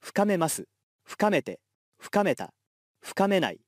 [0.00, 0.66] 深めます。
[1.04, 1.60] 深めて。
[1.98, 2.54] 深めた。
[3.02, 3.60] 深めない。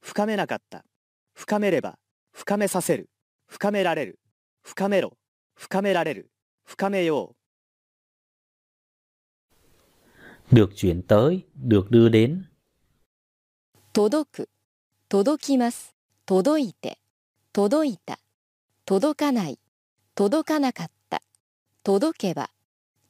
[0.00, 0.86] 深めなかった。
[1.34, 1.98] 深めれば。
[2.32, 3.10] 深めさせる。
[3.48, 4.18] 深められる。
[4.62, 5.16] 深めろ。
[5.56, 6.30] 深められる。
[6.64, 7.38] 深めよう。
[10.54, 12.44] Được chuyển tới, được đưa đến.
[13.92, 14.48] 届く
[15.08, 16.98] 届きます届いて
[17.52, 18.20] 届いた
[18.84, 19.58] 届かない
[20.14, 21.20] 届かなかった
[21.82, 22.50] 届けば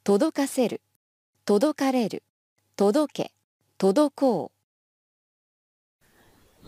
[0.03, 0.81] 届かせる
[1.45, 2.23] 届かれる
[2.75, 3.31] 届け
[3.77, 4.51] 届こ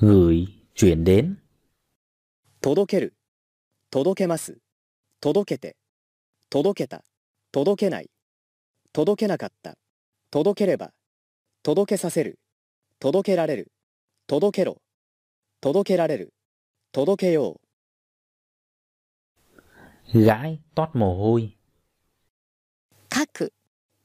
[0.01, 1.37] Gửi, chuyển đến.
[2.59, 3.13] 届ける。
[3.91, 4.57] 届けます。
[5.19, 5.75] 届けて。
[6.49, 7.03] 届けた。
[7.51, 8.09] 届けない。
[8.93, 9.77] 届けなかった。
[10.31, 10.93] 届ければ。
[11.61, 12.39] 届けさせる。
[12.99, 13.71] 届けられる。
[14.27, 14.81] 届けろ。
[15.59, 16.33] 届けられる。
[16.93, 17.59] 届けよ
[20.13, 20.17] う。
[20.25, 21.57] Gãi, toát mồ hôi.
[23.27, 23.53] く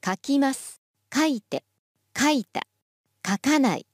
[0.05, 0.81] 書きます
[1.15, 1.65] 書いて
[2.19, 2.63] 書いた、
[3.27, 3.87] 書かない、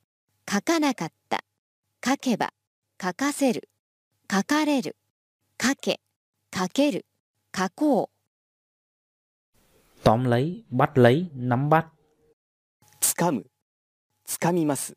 [0.51, 1.45] 書かなかった、
[2.05, 2.53] 書けば、
[3.03, 3.69] 書かせる、
[4.31, 4.97] 書かれる、
[5.63, 6.01] 書け、
[6.53, 7.07] 書ける、
[7.57, 8.11] 書こ
[10.03, 11.87] tóm lấy, bắt lấy, nắm bắt,
[13.01, 13.47] つかむ
[14.25, 14.97] つかみます。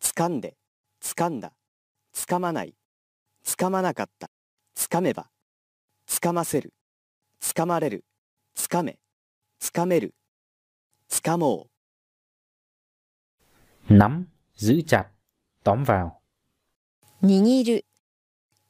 [0.00, 0.56] つかんで
[1.00, 1.52] つかんだ。
[2.12, 2.74] つかまない。
[3.42, 4.30] つかまなかった。
[4.74, 5.30] つかめば。
[6.06, 6.74] つかませる。
[7.40, 8.04] つかまれる。
[8.54, 8.98] つかめ。
[9.58, 10.14] つかめる。
[11.08, 11.70] つかもう。
[13.88, 14.24] Nắm,
[14.56, 15.06] giữ chặt,
[15.62, 16.12] tóm vào,
[17.22, 17.26] う。
[17.26, 17.84] 握る、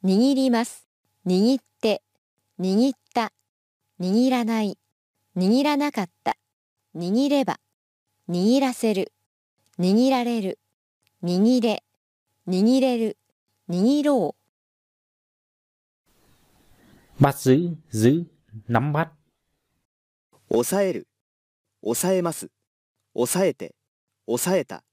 [0.04, 0.83] 握ります、
[1.26, 2.02] 握って、
[2.60, 3.32] 握った、
[3.98, 4.76] 握らない、
[5.36, 6.36] 握らなかった、
[6.94, 7.60] 握れば、
[8.28, 9.10] 握らせる、
[9.78, 10.58] 握られる、
[11.22, 11.82] 握れ、
[12.46, 13.16] 握れる、
[13.70, 14.42] 握ろう。
[17.22, 18.26] bắt giữ, giữ,
[18.68, 19.08] nắm bắt,
[20.50, 21.08] 抑える
[21.82, 22.50] 抑えます。
[23.14, 23.74] 抑えて
[24.26, 24.84] 抑えた。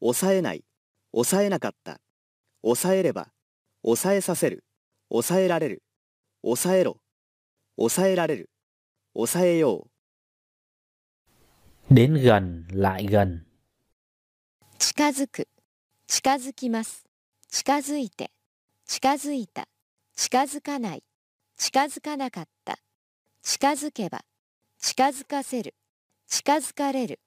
[0.00, 0.64] 抑えない。
[1.12, 1.98] 抑えなかった。
[2.62, 3.28] 抑えれば
[3.82, 4.64] 抑えさせる
[5.10, 5.82] 抑えられる。
[6.42, 7.00] 抑えろ。
[7.76, 8.50] 抑えられる。
[9.14, 9.90] 抑えよう。
[11.90, 13.46] đến gần, lại gần,
[14.78, 15.48] 近づく、
[16.06, 17.04] 近づきます、
[17.50, 18.30] 近づいて、
[18.86, 19.68] 近づいた、
[20.14, 21.02] 近づかない、
[21.56, 22.76] 近づかなかった、
[23.42, 24.20] 近づけば、
[24.78, 25.74] 近づかせる、
[26.26, 27.20] 近づかれる、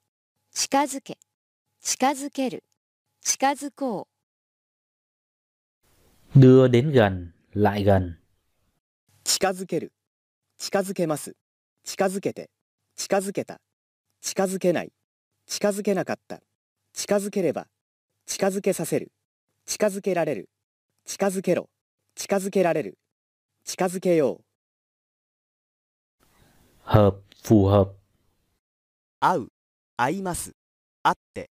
[0.54, 1.18] 近づけ、
[1.82, 2.64] 近づける、
[3.22, 4.08] 近づこ
[6.36, 8.18] đưa đến gần, lại gần,
[9.26, 9.92] 近づける。
[10.58, 11.36] 近づけます。
[11.84, 12.50] 近づけて。
[12.96, 13.60] 近づけた。
[14.22, 14.94] 近づけない。
[15.48, 16.40] 近づけなかった。
[16.94, 17.68] 近づければ。
[18.26, 19.12] 近づけさせる。
[19.66, 20.50] 近づけられる。
[21.04, 21.70] 近づけろ。
[22.16, 22.98] 近づけられる。
[23.66, 24.46] 近づけよう。
[26.86, 27.96] Hợp, phù hợp,
[29.20, 29.48] 会う。
[29.98, 30.54] 会います。
[31.04, 31.50] 会って。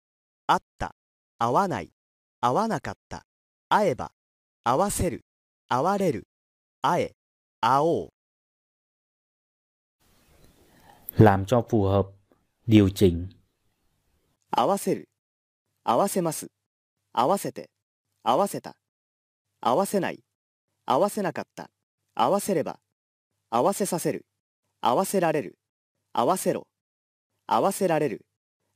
[0.46, 0.94] 会った。
[1.38, 1.90] 会わない。
[2.40, 3.26] 会わなかった。
[3.68, 4.12] 会えば。
[4.62, 5.24] 会わせる
[5.68, 6.26] 会われる。
[6.80, 7.16] 会え。
[7.60, 8.08] 会おう。
[11.18, 12.06] Làm cho phù hợp,
[12.66, 13.28] điều chỉnh,
[14.50, 15.08] 合わせる。
[15.84, 16.50] 合わせます。
[17.12, 17.68] 合わせて。
[18.22, 18.76] 合わせた。
[19.60, 20.24] 合わせない。
[20.86, 21.70] 合わせなかった。
[22.14, 22.80] 合わせれば。
[23.50, 24.24] 合わせさせる。
[24.80, 25.58] 合わせられる。
[26.14, 26.66] 合わせろ。
[27.46, 28.24] 合わせられる。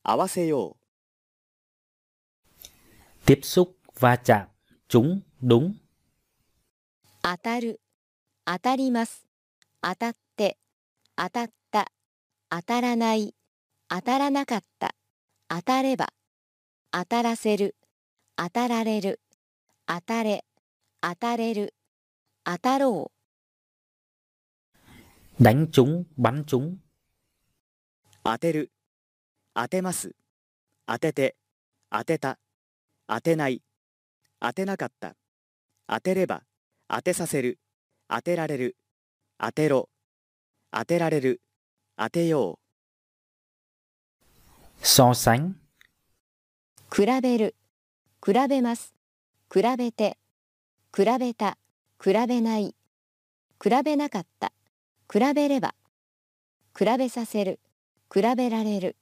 [0.02, 0.82] 合わせよう。
[3.24, 4.48] Tiếp xúc, va chạm,
[4.88, 5.74] trúng, đúng, う。
[7.24, 7.80] 当たる、
[8.44, 9.28] 当たります、
[9.80, 10.58] 当たって、
[11.14, 11.92] 当たった、
[12.50, 13.36] 当たらない、
[13.88, 14.96] 当たらなかった、
[15.46, 16.08] 当たれば、
[16.90, 17.76] 当たらせる、
[18.34, 19.20] 当たられる、
[19.86, 20.44] 当たれ、
[21.00, 21.74] 当たれる、
[22.42, 23.12] 当たろ
[25.38, 25.42] う。
[25.42, 26.78] đánh trúng, bắn trúng,
[28.24, 28.72] 当てる
[29.54, 30.14] 当てます
[30.86, 31.36] 当てて
[31.88, 32.38] 当てた
[33.06, 33.62] 当てない
[34.40, 35.14] 当てなかった
[35.88, 36.42] 当てれば
[36.94, 37.58] 当てさせる
[38.06, 38.76] 当てられる
[39.38, 39.88] 当てろ
[40.70, 41.40] 当てられる
[41.96, 42.58] 当てよ
[44.82, 45.54] so sánh,
[46.94, 47.54] 比べる、
[48.22, 48.94] 比べます、
[49.50, 50.18] 比べて、
[50.94, 51.56] 比べた、
[51.98, 52.74] 比べない、
[53.58, 54.52] 比べなかった、
[55.10, 55.74] 比べれば、
[56.78, 57.58] 比べさせる、
[58.12, 58.96] 比べられる、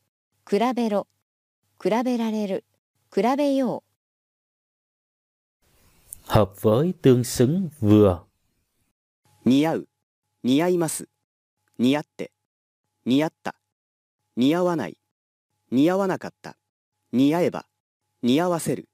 [0.49, 1.09] 比べろ、
[1.83, 2.65] 比べられる、
[3.13, 3.83] 比べよ
[6.31, 8.25] hợp với, tương xứng, vừa,
[9.45, 9.89] う似合う
[10.45, 11.09] 似合います
[11.79, 12.31] 似合って
[13.05, 13.57] 似合った
[14.37, 14.97] 似合わない
[15.73, 16.57] 似合わなかった
[17.13, 17.67] 似合えば
[18.23, 18.89] 似合わせる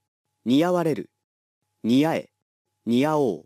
[0.47, 1.11] 似合われる
[1.85, 2.31] 似合え
[2.87, 3.45] 似合おう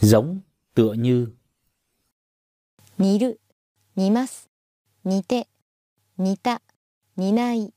[0.00, 0.38] giống,
[0.74, 1.34] tựa như, う。
[2.98, 3.40] 似る、
[3.96, 4.48] 似ます、
[5.04, 5.46] 似て、
[6.16, 6.62] 似た、
[7.16, 7.74] 似ない、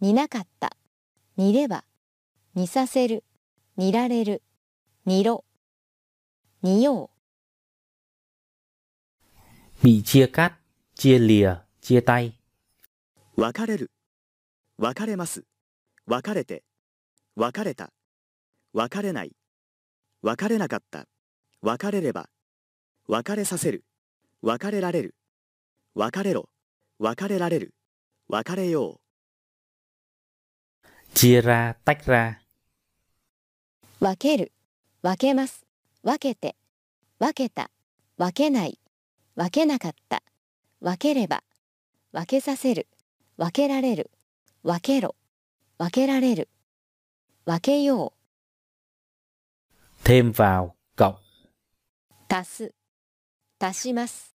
[0.00, 0.76] 似なかった、
[1.36, 1.82] 似れば、
[2.58, 3.22] 似させる、
[3.76, 4.42] 似られる、
[5.06, 5.44] 似ろ、
[6.60, 7.08] 似よ
[9.80, 9.84] う。
[9.84, 10.54] bị chia cắt,
[10.96, 12.32] chia lìa, chia tay,
[13.36, 13.92] 別れる
[14.76, 15.44] 別れます。
[16.08, 16.64] 別れて
[17.36, 17.92] 別れた。
[18.72, 19.30] 別れない。
[20.22, 21.06] 別れなかった。
[21.62, 22.28] 別れれば
[23.06, 23.84] 別れさせる。
[24.42, 25.14] 別れられる。
[25.94, 26.48] 別れろ。
[26.98, 27.72] 別れられる。
[28.28, 29.00] 別れよ
[31.14, 32.38] chia ra, tách ra,
[34.00, 34.52] 分ける、
[35.02, 35.66] 分けます、
[36.02, 36.56] 分けて、
[37.18, 37.70] 分けた、
[38.16, 38.78] 分けない、
[39.34, 40.22] 分けなかった、
[40.80, 41.42] 分ければ、
[42.12, 42.86] 分けさせる、
[43.36, 44.10] 分けられる、
[44.62, 45.16] 分けろ、
[45.78, 46.48] 分けられる、
[47.44, 48.12] 分けよ
[50.04, 51.18] thêm vào, cộng, う、
[52.28, 52.74] 足す、
[53.58, 54.34] 足します、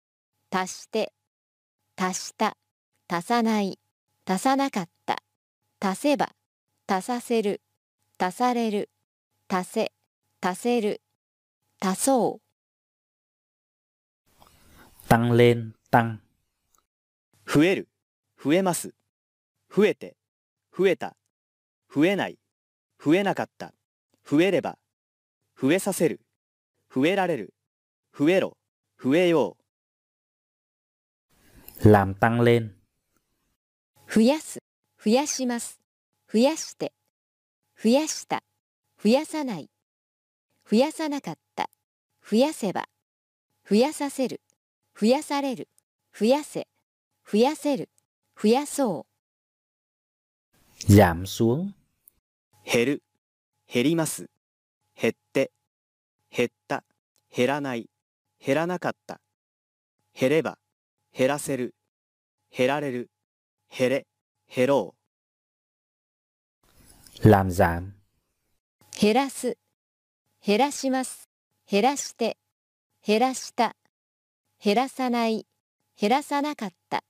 [0.50, 1.13] 足して、
[1.95, 2.58] 足した、
[3.08, 3.78] 足さない、
[4.26, 5.17] 足さなかった
[5.80, 6.30] 足せば
[6.88, 7.62] 足させる
[8.19, 8.89] 足される
[9.54, 9.92] 足せ
[10.40, 11.02] 足せる
[11.82, 12.40] 足そ
[14.40, 14.48] う。
[15.10, 16.20] tăng lên, tăng,
[17.46, 17.90] 増える
[18.42, 18.94] 増えます。
[19.70, 20.16] 増えて
[20.72, 21.18] 増えた。
[21.94, 22.40] 増えない。
[22.98, 23.74] 増えなかった。
[24.26, 24.78] 増えれば
[25.62, 26.22] 増えさせる。
[26.90, 27.54] 増えられる。
[28.18, 28.56] 増えろ。
[29.04, 29.58] 増えよ
[31.84, 31.90] う。
[31.90, 32.70] Làm tăng lên,
[34.08, 34.60] 増やす。
[35.04, 35.82] 増やします。
[36.32, 36.94] 増やして。
[37.76, 38.44] 増やした
[39.04, 39.68] 増やさない。
[40.70, 41.72] 増やさなかった。
[42.22, 42.88] 増やせば。
[43.68, 44.42] 増やさせる。
[44.96, 45.70] 増やされる。
[46.14, 46.68] 増やせ。
[47.26, 47.90] 増やせる。
[48.40, 49.08] 増やそ
[50.88, 50.92] う。
[50.92, 51.74] giảm xuống,
[52.64, 53.04] 減る。
[53.68, 54.30] 減ります。
[54.96, 55.52] 減って。
[56.30, 56.84] 減った。
[57.36, 57.90] 減らない。
[58.40, 59.20] 減らなかった。
[60.14, 60.60] 減れば。
[61.12, 61.74] 減らせる。
[62.56, 63.10] 減られる。
[63.76, 64.06] 減れ。
[64.48, 64.96] 減ろ
[67.24, 68.01] làm giảm,
[69.02, 69.58] 減らす。
[70.46, 71.28] 減らします。
[71.68, 72.38] 減らして。
[73.04, 73.76] 減らした。
[74.64, 75.48] 減らさない。
[76.00, 77.04] 減らさなかった。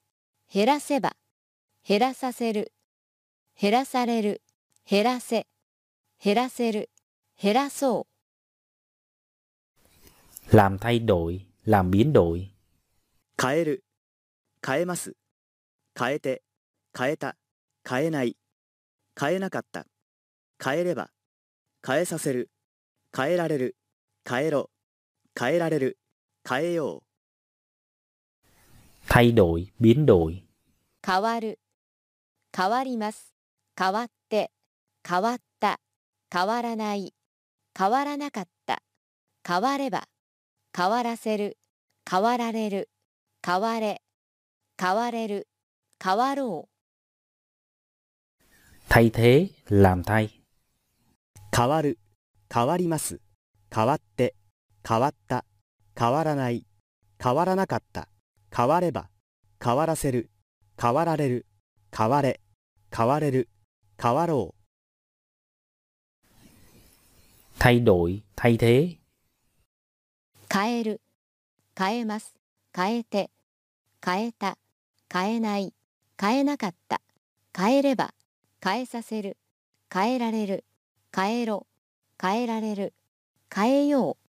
[0.50, 1.18] 減らせば。
[1.86, 2.72] 減らさせる。
[3.60, 4.42] 減らされる。
[4.90, 5.48] 減らせ。
[6.24, 6.90] 減らせる。
[7.38, 8.08] 減らそ
[10.50, 10.56] う。
[10.56, 12.48] làm thay đổi, làm biến đổi, う
[13.38, 13.84] 変える。
[14.66, 15.18] 変えます。
[16.00, 16.42] 変えて。
[16.98, 17.36] 変えた。
[17.86, 18.38] 変えない。
[19.20, 19.86] 変えなかった。
[20.58, 21.10] 変えれば
[21.86, 22.52] 変えさせる。
[23.16, 23.76] 変えられる。
[24.28, 24.70] 変えろ。
[25.38, 25.98] 変えられる。
[26.48, 27.04] 変えよう。
[29.08, 30.44] thay đổi, biến đổi,
[31.06, 31.60] 変わる。
[32.56, 33.34] 変わります。
[33.78, 34.52] 変わって。
[35.08, 35.80] 変わった。
[36.32, 37.14] 変わらない。
[37.78, 38.84] 変わらなかった。
[39.48, 40.08] 変われば。
[40.76, 41.58] 変わらせる。
[42.10, 42.90] 変わられる。
[43.46, 44.02] 変われ。
[44.80, 45.48] 変われる。
[46.04, 46.68] 変わろ
[48.90, 50.41] thay thế, làm thay,
[51.56, 52.00] 変わる
[52.54, 53.20] 変わります。
[53.74, 54.36] 変わって
[54.88, 55.46] 変わった。
[55.98, 56.66] 変わらない。
[57.22, 58.08] 変わらなかった。
[58.56, 59.10] 変われば
[59.64, 60.32] 変わらせる。
[60.82, 61.46] 変わられる。
[61.96, 62.40] 変われ。
[62.96, 63.50] 変われる。
[64.02, 64.56] 変わろ
[67.60, 68.98] thay đổi, thay thế, う
[70.52, 71.02] 変える。
[71.78, 72.34] 変えます。
[72.76, 73.30] 変えて。
[74.04, 74.58] 変えた。
[75.14, 75.74] 変えない。
[76.20, 77.02] 変えなかった。
[77.56, 78.14] 変えれば
[78.64, 79.38] 変えさせる。
[79.94, 80.66] 変えられる
[81.14, 81.68] 変えろ
[82.22, 82.94] 変えられる
[83.54, 84.28] 変えよう。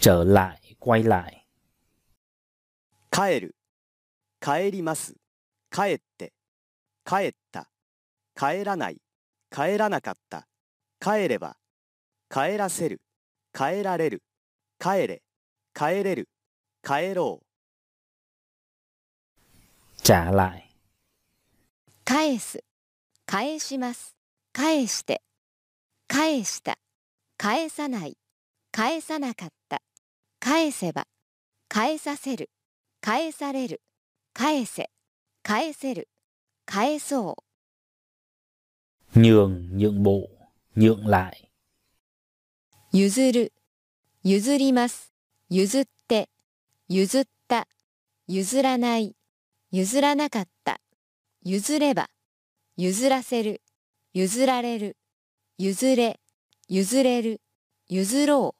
[0.00, 1.44] trở lại, quay lại,
[3.10, 3.56] 帰る
[4.40, 5.16] 帰ります。
[5.70, 6.32] 帰って
[7.04, 7.68] 帰った。
[8.34, 9.00] 帰らない
[9.50, 10.46] 帰らなかった。
[11.00, 11.56] 帰れば
[12.30, 13.00] 帰らせる
[13.52, 14.22] 帰られる。
[14.78, 15.22] 帰れ
[15.74, 16.28] 帰れる。
[16.82, 17.42] 帰ろ
[20.02, 20.70] trả lại,
[22.04, 22.62] 返す
[23.26, 24.17] 返します
[24.58, 25.22] 返して
[26.08, 26.80] 返した。
[27.36, 28.16] 返さない。
[28.72, 29.82] 返さなかった。
[30.40, 31.06] 返せば
[31.68, 32.50] 返させる。
[33.00, 33.80] 返される。
[34.34, 34.90] 返せ。
[35.44, 36.08] 返せる。
[36.66, 37.36] 返そ
[39.14, 39.20] う。
[39.20, 40.28] nhường, nhượng bộ,
[40.74, 41.52] nhượng lại,
[42.92, 43.52] 譲る
[44.24, 45.12] 譲ります
[45.50, 46.28] 譲って
[46.88, 47.68] 譲った
[48.26, 49.14] 譲らない
[49.70, 50.80] 譲らなかった
[51.44, 52.10] 譲れば
[52.76, 53.62] 譲らせる
[54.20, 54.96] 譲られる。
[55.58, 56.18] 譲れ。
[56.66, 57.40] 譲れる。
[57.88, 58.56] 譲ろ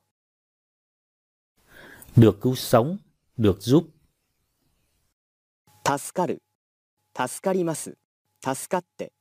[2.17, 2.99] được cứu sống,
[3.37, 3.89] được giúp,
[5.85, 6.43] う助かる。
[7.17, 7.99] 助かります。
[8.41, 9.13] 助かって。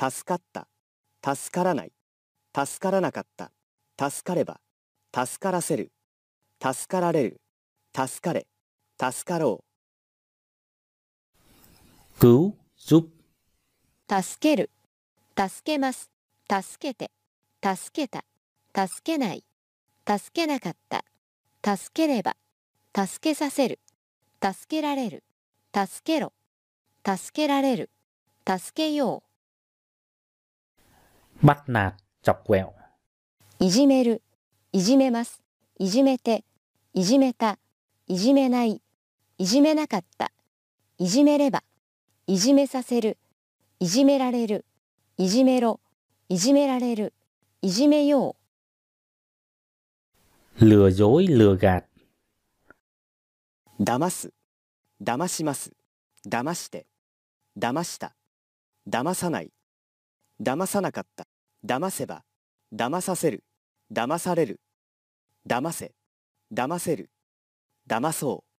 [0.00, 0.66] 助かった。
[1.24, 1.92] 助からない。
[2.52, 3.52] 助からなかった。
[4.10, 4.60] 助かれば。
[5.14, 5.92] 助からせる。
[6.60, 7.40] 助かられる。
[7.96, 8.48] 助かれ。
[9.00, 9.62] 助かろ
[12.18, 13.06] cứu, giúp,
[14.08, 14.70] う助ける
[15.36, 16.10] 助けます。
[16.50, 17.10] 助けて。
[17.64, 18.24] 助けた。
[18.74, 19.44] 助けない。
[20.06, 21.04] 助けなかった。
[21.64, 22.36] 助ければ。
[22.94, 23.80] 助けさせる。
[24.42, 25.24] 助けられる。
[25.74, 26.32] 助けろ。
[27.06, 27.90] 助けられる。
[28.46, 29.22] 助けよ
[31.42, 32.72] bắt nạt, chọc quẹo, う
[33.64, 34.22] いじめる。
[34.72, 35.40] いじめます。
[35.78, 36.44] いじめて。
[36.92, 37.58] いじめた。
[38.06, 38.82] いじめない。
[39.38, 40.30] いじめなかった。
[40.98, 41.64] いじめれば。
[42.26, 43.18] いじめさせる。
[43.80, 44.66] いじめられる
[45.18, 45.80] いじめろ
[46.30, 47.12] いじめられる
[47.60, 48.34] いじめよ
[50.58, 50.64] う。
[50.64, 51.84] Lừa dối, lừa gạt,
[53.78, 54.32] う騙す
[55.02, 55.72] 騙します。
[56.26, 56.86] 騙して
[57.58, 58.14] 騙した。
[58.88, 59.52] 騙さない。
[60.40, 61.26] 騙さなかった。
[61.64, 62.24] 騙せば
[62.72, 63.44] 騙させる。
[63.92, 64.60] 騙される。
[65.46, 65.92] 騙せ
[66.52, 67.10] 騙せる。
[67.86, 68.52] 騙そう。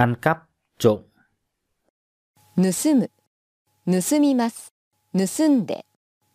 [0.00, 0.48] Ăn cắp,
[0.78, 1.04] trộm,
[2.56, 3.10] 盗む
[3.90, 4.74] 盗みます。
[5.16, 5.86] 盗んで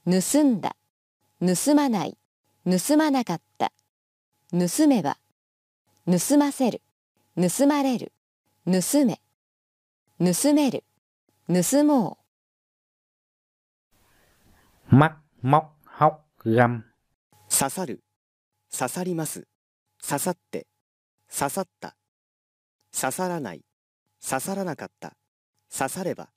[0.06, 0.76] 盗んだ。
[1.40, 2.18] 盗まない。
[2.66, 3.72] 盗まなかった。
[4.52, 5.20] 盗めば
[6.08, 6.82] 盗ませる。
[7.36, 8.12] 盗まれる。
[8.66, 9.22] 盗め。
[10.20, 10.84] 盗める。
[11.48, 12.18] 盗も
[14.90, 16.84] mắc móc hóc găm.
[17.50, 18.04] 刺さる
[18.76, 19.48] 刺さります
[20.02, 20.66] 刺さって
[21.32, 21.96] 刺さった
[23.00, 23.64] 刺さらない
[24.28, 25.16] 刺さらなかった
[25.72, 26.30] 刺されば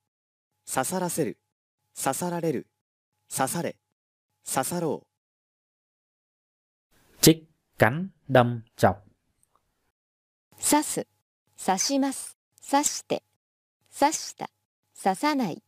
[0.69, 1.39] 刺さらせる。
[1.97, 2.67] 刺さられる。
[3.35, 3.77] 刺され。
[4.45, 5.07] 刺さろう。
[7.23, 7.45] Chích
[7.79, 8.97] cắn đâm chọc.
[10.59, 11.07] 刺す。
[11.65, 12.37] 刺します。
[12.69, 13.23] 刺して。
[13.99, 14.51] 刺した。
[15.01, 15.63] 刺さない。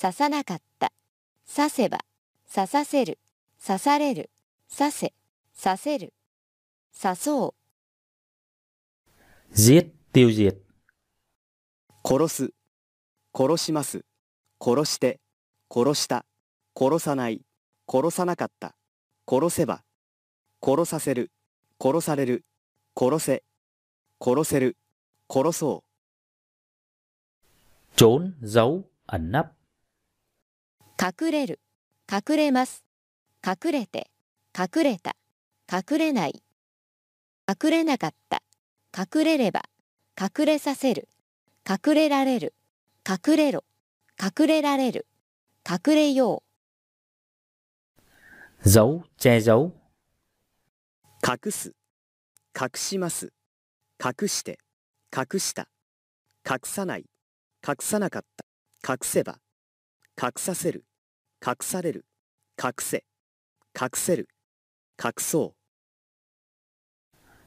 [0.00, 0.92] 刺さなかった。
[1.54, 1.98] 刺せば。
[2.52, 3.18] 刺させる。
[3.64, 4.30] 刺される。
[4.74, 5.14] 刺せ。
[5.62, 6.14] 刺せる。
[7.00, 7.54] 刺そ
[9.52, 9.54] う。
[9.54, 10.56] Giết tiêu diệt.
[12.02, 12.54] 殺す。
[13.36, 14.04] 殺します
[14.64, 15.20] 殺して
[15.70, 16.24] 殺した
[16.78, 17.42] 殺さない
[17.90, 18.74] 殺さなかった
[19.28, 19.82] 殺せば
[20.62, 21.30] 殺させる
[21.78, 22.44] 殺される
[22.96, 23.42] 殺せ
[24.20, 24.76] 殺せる
[25.28, 25.94] 殺そう。
[27.96, 29.52] Trốn giấu ẩn nấp.
[30.98, 31.60] 隠れる
[32.10, 32.84] 隠れます。
[33.46, 34.10] 隠れて
[34.58, 35.14] 隠れた
[35.70, 36.42] 隠れない。
[37.46, 38.42] 隠れなかった
[38.96, 39.64] 隠れれば
[40.18, 41.08] 隠れさせる
[41.68, 42.54] 隠れられる
[43.06, 43.64] 隠れろ
[44.20, 45.06] 隠れられる。
[45.68, 46.42] 隠れよ
[48.64, 49.72] giấu che giấu.
[51.22, 51.74] 隠す。
[52.58, 53.32] 隠します。
[54.02, 54.58] 隠して。
[55.14, 55.68] 隠した。
[56.48, 57.06] 隠さない。
[57.66, 58.22] 隠さなかっ
[58.82, 58.92] た。
[58.92, 59.38] 隠せば。
[60.22, 60.84] 隠させる。
[61.46, 62.06] 隠される。
[62.62, 63.04] 隠せ。
[63.78, 64.28] 隠せる。
[65.02, 65.54] 隠そ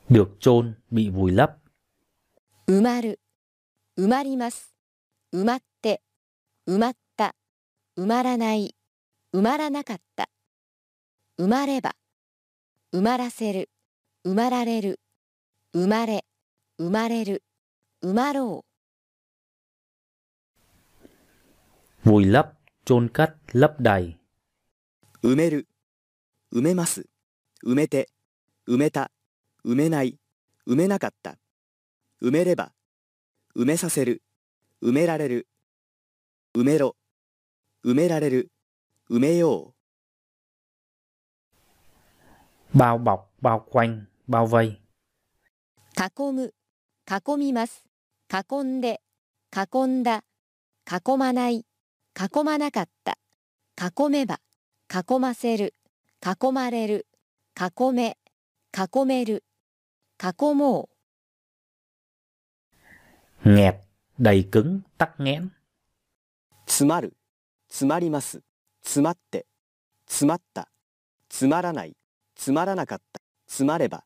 [0.09, 0.13] う。
[0.13, 1.57] Được chôn bị vùi lấp.
[2.67, 3.19] う埋まる。
[3.97, 4.75] 埋まります。
[5.33, 5.76] 埋まって
[6.67, 7.33] 埋まった
[7.97, 8.75] 埋まらない
[9.33, 10.27] 埋まらなかった
[11.39, 11.93] 埋まれば
[12.93, 13.69] 埋まらせる
[14.25, 14.99] 埋まられる
[15.73, 16.25] 生まれ
[16.77, 17.43] 生まれる
[18.03, 18.65] 埋まろ
[22.03, 22.53] vùi lấp
[22.85, 24.17] chôn cất lấp đầy.
[25.23, 25.67] 埋める
[26.53, 27.05] 埋めます
[27.65, 28.09] 埋めて
[28.67, 29.11] 埋めた
[29.65, 30.17] 埋めない
[30.67, 31.37] 埋めなかった
[32.21, 32.73] 埋めれば
[33.55, 34.21] 埋めさせる
[34.83, 35.47] 埋められる
[36.57, 36.95] 埋めろ。
[37.85, 38.49] 埋められる。
[39.11, 39.73] 埋めよ
[42.73, 42.77] う。
[42.77, 44.81] Bao bọc bao quanh bao vây.
[45.97, 46.53] 囲む
[47.07, 47.85] 囲みます
[48.31, 49.01] 囲んで
[49.55, 50.23] 囲んだ
[50.85, 53.17] 囲まない囲まなかった
[53.77, 54.39] 囲めば
[54.91, 55.73] 囲ませる
[56.23, 57.07] 囲まれる
[57.55, 58.17] 囲め
[58.75, 59.43] 囲める
[60.19, 60.89] 囲も
[63.45, 63.75] う nghẹt
[64.17, 65.49] đầy cứng tắc nghẽn
[66.77, 67.17] 詰まる
[67.69, 68.43] 詰まります
[68.83, 69.47] 詰まって
[70.05, 70.69] 詰まった
[71.27, 71.95] 詰まらない
[72.35, 74.03] 詰まらなかった詰まれば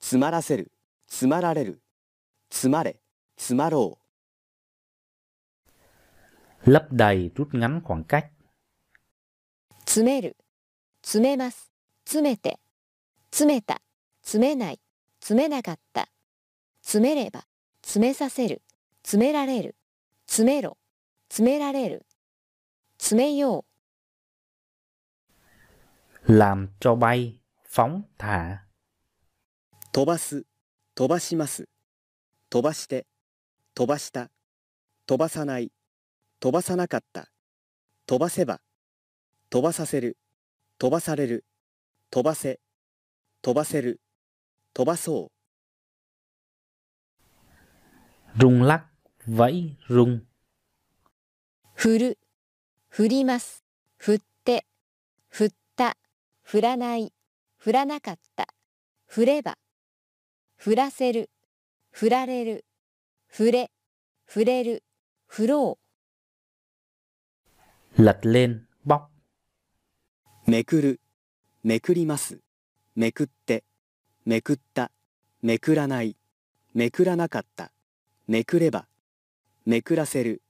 [0.00, 0.72] 詰まらせる
[1.06, 1.82] 詰まられる
[2.48, 3.00] 詰まれ
[3.36, 3.98] 詰まろ
[6.64, 6.70] う。
[6.70, 8.30] Lấp đầy rút ngắn khoảng cách.
[9.84, 10.38] 詰める
[11.02, 11.70] 詰めます
[12.06, 12.58] 詰めて
[13.30, 13.82] 詰めた
[14.22, 14.80] 詰めない
[15.20, 16.08] 詰めなかった。
[16.80, 17.44] 詰めれば
[17.82, 18.62] 詰めさせる
[19.02, 19.76] 詰められる
[20.26, 20.78] 詰めろ
[21.30, 22.04] 詰められる。
[22.98, 23.64] 詰めよ
[26.26, 26.32] う。
[26.36, 28.58] Làm cho bay phóng thả.
[29.92, 30.44] 飛ばす
[30.96, 31.68] 飛ばします。
[32.50, 33.06] 飛ばして
[33.76, 34.28] 飛ばした。
[35.06, 35.70] 飛ばさない。
[36.40, 37.28] 飛ばさなかった。
[38.06, 38.60] 飛ばせば
[39.50, 40.16] 飛ばさせる。
[40.78, 41.44] 飛ばされる。
[42.10, 42.58] 飛ばせ。
[43.40, 44.00] 飛ばせる。
[44.74, 45.30] 飛ばそ
[48.36, 48.38] う。
[48.38, 48.82] Rung lắc
[49.26, 50.29] vẫy rung
[51.82, 52.18] 振る
[52.90, 53.64] 振ります。
[53.96, 54.66] 振って
[55.30, 55.96] 振った
[56.42, 57.10] 振らない
[57.56, 58.48] 振らなかった
[59.06, 59.56] 振れば
[60.58, 61.30] 振らせる
[61.90, 62.66] 振られる
[63.30, 63.70] 触れ
[64.28, 64.84] 触れる
[65.26, 65.78] 振ろ
[67.96, 69.06] lật lên bóc.
[70.46, 71.00] めくる
[71.62, 72.40] めくります。
[72.94, 73.64] めくって
[74.26, 74.90] めくった
[75.40, 76.14] めくらない
[76.74, 77.72] めくらなかった
[78.28, 78.86] めくれば
[79.64, 80.42] めくらせる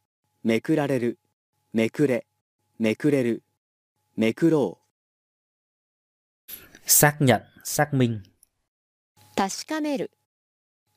[0.43, 1.18] めくられる。
[1.74, 2.26] めくれ。
[2.78, 3.43] めくれる。
[4.16, 4.78] めくろ
[6.86, 8.20] xác nhận xác minh.
[8.20, 8.22] う
[9.36, 10.11] 確かめる。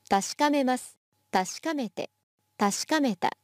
[0.09, 0.97] 確かめます。
[1.29, 2.09] 確かめて。
[2.57, 3.37] 確かめた。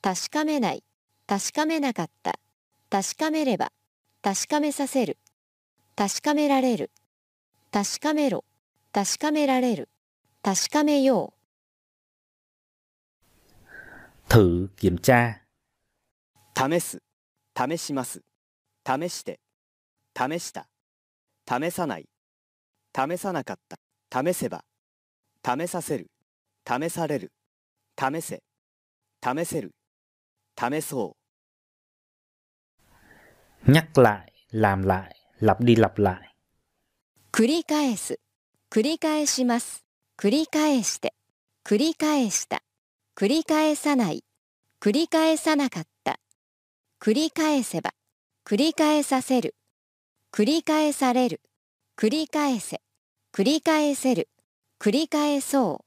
[0.00, 0.84] 確かめない。
[1.26, 2.38] 確かめなかった。
[2.88, 3.72] 確かめれば。
[4.22, 5.18] 確かめさせる。
[5.96, 6.92] 確かめられる。
[7.72, 8.44] 確かめろ。
[8.92, 9.88] 確かめられる。
[10.42, 11.39] 確かめよう
[14.32, 15.40] thử kiểm tra.
[16.54, 17.02] 試す、
[17.58, 18.22] 試します。
[18.86, 19.40] 試して、
[20.16, 20.68] 試した、
[21.48, 22.06] 試さない、
[22.94, 23.58] 試さなかっ
[24.08, 24.64] た、試せば、
[25.44, 26.12] 試させる、
[26.64, 27.32] 試される、
[27.98, 28.44] 試せ、
[29.20, 29.74] 試せる、
[30.56, 31.16] 試そ
[33.66, 33.72] う。
[33.72, 36.36] nhắc lại, làm lại, lặp đi lặp lại.
[37.32, 38.20] 繰り返す
[38.70, 39.84] 繰り返します
[40.16, 41.14] 繰り返して
[41.64, 42.62] 繰り返した
[43.20, 44.24] 繰り返さない。
[44.80, 46.18] 繰り返さなかった。
[46.98, 47.92] 繰り返せば。
[48.46, 49.56] 繰り返させる。
[50.32, 51.42] 繰り返される。
[51.98, 52.80] 繰り返せ。
[53.34, 54.30] 繰り返せる。
[54.78, 55.84] 繰り返そ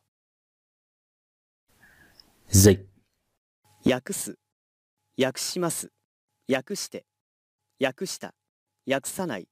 [2.51, 2.55] う。
[2.55, 2.85] Dịch,
[3.83, 4.37] 訳す、
[5.19, 5.91] 訳します、
[6.47, 7.03] 訳して、
[7.83, 8.35] 訳した、
[8.87, 9.47] 訳さない、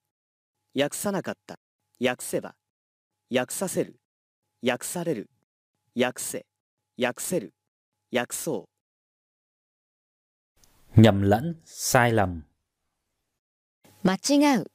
[0.80, 1.58] 訳さなかった、
[2.00, 2.54] 訳せば、
[3.36, 4.00] 訳させる、
[4.64, 5.32] 訳される、
[6.00, 6.46] 訳せ、
[7.00, 7.56] 訳せる、
[8.12, 8.68] 訳そ
[10.98, 11.02] う。
[11.02, 12.42] nhầm lẫn, sai lầm.
[14.04, 14.72] 間違う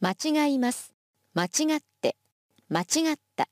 [0.00, 0.92] 間違います
[1.32, 2.16] 間違って
[2.68, 3.48] 間違った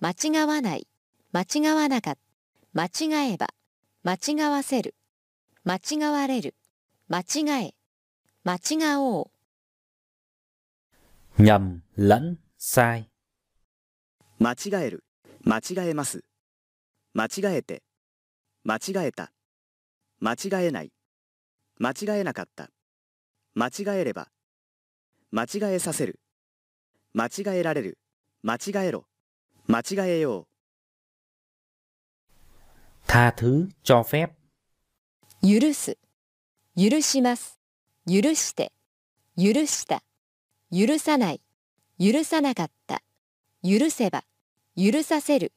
[0.00, 0.86] 間違わない
[1.32, 2.20] 間違わなかった
[2.72, 3.48] 間違えば
[4.04, 4.94] 間違わせる
[5.64, 6.54] 間違われる
[7.08, 7.74] 間違え
[8.44, 9.30] 間違おう
[11.42, 13.06] Nhầm, lẫn, sai.
[14.38, 15.04] 間違える、
[15.42, 16.22] 間違えます。
[17.14, 17.82] 間違えて、
[18.64, 19.32] 間違えた。
[20.20, 20.92] 間違えない。
[21.78, 22.70] 間違えなかった。
[23.54, 24.28] 間違えれば。
[25.30, 26.20] 間違えさせる。
[27.14, 27.98] 間違えられる。
[28.42, 29.06] 間違えろ。
[29.66, 30.46] 間違えよう。
[33.06, 34.40] Tha thứ, cho phép.
[35.42, 35.96] 許す
[36.76, 37.58] 許します
[38.06, 38.72] 許して
[39.38, 40.02] 許した
[40.70, 41.40] 許さない
[41.98, 43.02] 許さなかった
[43.64, 44.24] 許せば
[44.76, 45.52] 許させる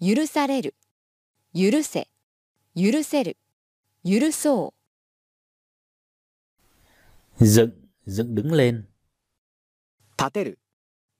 [0.00, 0.74] 許される
[1.54, 2.08] 許せ
[2.76, 3.36] 許せる
[4.04, 4.74] 許そ
[7.38, 7.72] う Dựng,
[8.06, 8.84] dựng đứng lên.
[10.18, 10.58] 立てる。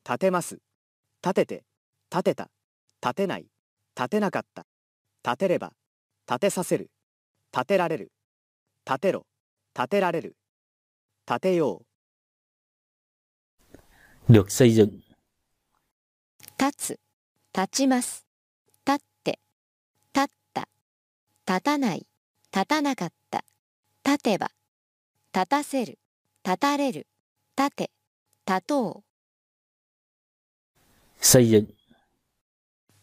[0.05, 0.59] 立てます。
[1.23, 1.65] 立てて。
[2.11, 2.51] 立てた。
[3.03, 3.47] 立てない。
[3.97, 4.67] 立てなかった。
[5.25, 5.73] 立てれば。
[6.29, 6.91] 立てさせる。
[7.53, 8.13] 立てられる。
[8.87, 9.27] 立てろ。
[9.75, 10.37] 立てられる。
[11.27, 11.83] 立てよ
[14.29, 14.33] う。
[14.33, 15.01] Được xây dựng.
[16.59, 17.01] 立つ
[17.57, 18.27] 立ちます
[18.87, 19.41] 立って
[20.15, 20.69] 立った
[21.51, 22.07] 立たない
[22.55, 23.45] 立たなかった
[24.07, 24.53] 立てば
[25.35, 25.99] 立たせる
[26.45, 27.09] 立たれる
[27.59, 27.91] 立て
[28.47, 29.05] 立とう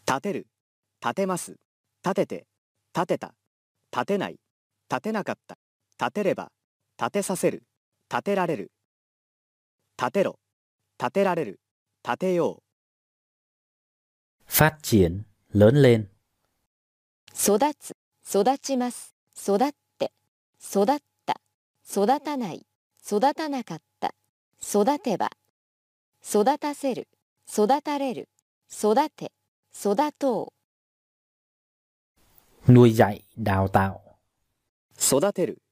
[0.08, 0.46] 立てる。
[1.02, 1.56] 立てます。
[2.02, 2.46] 立てて。
[2.94, 3.34] 立てた。
[3.92, 4.40] 立てない。
[4.90, 5.58] 立てなかった。
[6.00, 6.50] 立てれば。
[6.98, 7.64] 立てさせる。
[8.10, 8.72] 立てられる。
[9.98, 10.38] 立てろ。
[10.98, 11.60] 立てられる。
[12.02, 12.62] 立てよう。
[14.50, 16.08] phát triển, lớn lên.
[17.34, 17.94] 育つ
[18.30, 20.12] 育ちます育って
[20.62, 21.40] 育った
[21.90, 22.66] 育たない
[23.02, 24.14] 育たなかった
[24.62, 25.30] 育てば
[26.22, 27.08] 育たせる
[27.50, 28.28] 育たれる
[28.70, 29.32] 育て
[29.74, 30.58] 育とう
[32.70, 33.98] Nuôi dạy, đào tạo.
[35.00, 35.62] 育てる。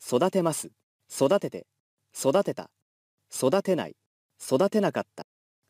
[0.00, 0.70] 育てます。
[1.14, 1.66] 育てて。
[2.18, 2.70] 育てた。
[3.30, 3.96] 育てない。
[4.40, 5.26] 育てなかった。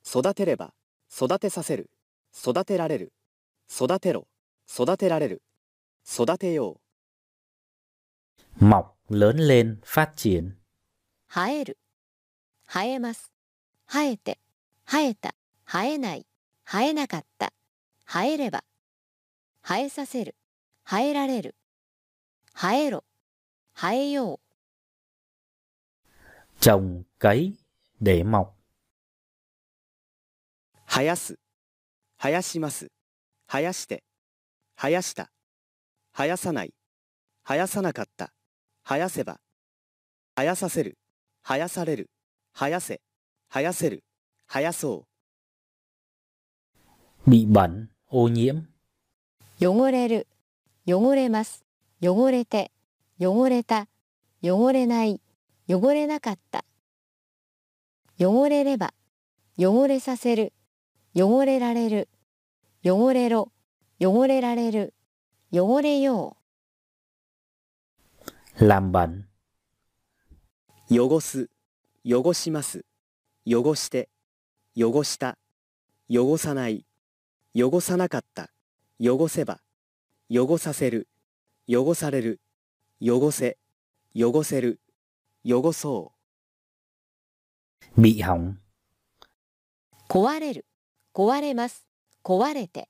[0.08, 0.72] 育てれば。
[1.12, 1.90] 育てさせる。
[2.32, 3.12] 育てられる。
[3.68, 4.28] 育てろ。
[4.72, 5.42] 育てられる。
[6.08, 6.80] 育てよ
[8.60, 8.64] う。
[8.64, 10.56] Mọc, lớn lên, phát triển.
[11.28, 11.78] 生える
[12.66, 13.32] 生えます
[13.86, 14.38] 生えて
[14.86, 15.34] 生えた
[15.66, 16.26] 生えない
[16.64, 17.52] 生えなかった
[18.06, 18.64] 生えれば
[19.62, 20.36] 生えさせる
[20.84, 21.56] 生えられる
[22.54, 23.04] 生えろ
[23.74, 24.40] 生えよう
[26.60, 27.52] Trồng, cấy,
[28.00, 28.54] để mọc.
[30.88, 31.38] 生やす。
[32.18, 32.90] 生やします。
[33.46, 34.02] 生やして。
[34.76, 35.30] 生やした。
[36.16, 36.72] 生やさない。
[37.44, 38.32] 生やさなかった。
[38.88, 39.38] 生やせば。
[40.34, 40.96] 生やさせる。
[41.42, 42.08] 生やされる。
[42.54, 43.02] 生やせ。
[43.50, 44.02] 生やせる。
[44.48, 45.04] 生やそ
[47.26, 47.30] う。
[47.30, 48.62] Bị bẩn, ô nhiễm.
[49.60, 50.26] 汚れる
[50.86, 51.66] 汚れます
[52.02, 52.72] 汚れて
[53.20, 53.86] 汚れた
[54.42, 55.20] 汚れない
[55.68, 56.64] 汚れなかった
[58.18, 58.94] 汚れれば
[59.58, 60.54] 汚れさせる
[61.14, 62.08] 汚れられる
[62.84, 63.50] 汚れろ
[64.00, 64.94] 汚れられる
[65.52, 66.36] 汚れよ
[68.58, 69.24] Làm bẩn,
[70.88, 71.50] 汚す。
[72.04, 72.84] 汚します。
[73.46, 74.08] 汚して。
[74.76, 75.36] 汚した。
[76.08, 76.86] 汚さない。
[77.54, 78.50] 汚さなかった。
[79.00, 79.60] 汚せば。
[80.30, 81.08] 汚させる。
[81.68, 82.40] 汚される。
[83.00, 83.58] 汚せ。
[84.14, 84.80] 汚せる。
[85.44, 86.12] 汚そ
[87.96, 88.00] う。
[88.00, 88.52] bị hỏng.
[88.52, 88.56] う
[90.08, 90.64] 壊れる
[91.14, 91.86] 壊れます
[92.22, 92.88] 壊れて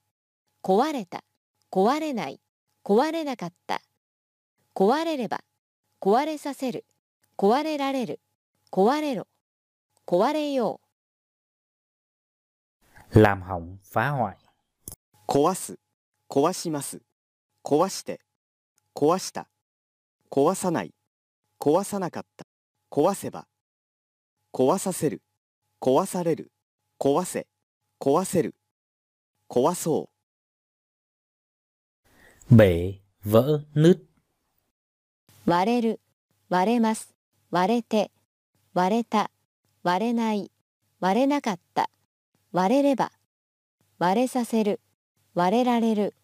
[0.62, 1.24] 壊れた
[1.72, 2.40] 壊れない
[2.89, 3.82] 壊れなかった
[4.72, 5.41] 壊れれば
[6.01, 6.84] 壊れさせる
[7.37, 8.20] 壊れられる
[8.70, 9.26] 壊れろ
[10.07, 10.80] 壊れよ
[13.11, 14.37] làm hỏng, phá hoại.
[15.26, 15.80] 壊す、
[16.28, 17.01] 壊します。
[17.64, 18.20] 壊して、
[18.95, 19.49] 壊した。
[20.30, 20.95] 壊さない、
[21.59, 22.47] 壊さなかった。
[22.91, 23.49] 壊せば。
[24.53, 25.22] 壊させる、
[25.80, 26.53] 壊される。
[27.01, 27.49] 壊せ、
[28.01, 28.55] 壊せる。
[29.49, 30.15] 壊そう。
[32.51, 34.07] Bể, vỡ, nứt.
[35.47, 36.01] 割れる
[36.49, 37.12] 割れます
[37.51, 38.12] 割れて
[38.72, 39.30] 割れた
[39.82, 40.53] 割れない
[41.01, 41.90] 割れなかった
[42.53, 43.11] 割れれば
[43.99, 44.80] 割れさせる
[45.34, 46.14] 割れられる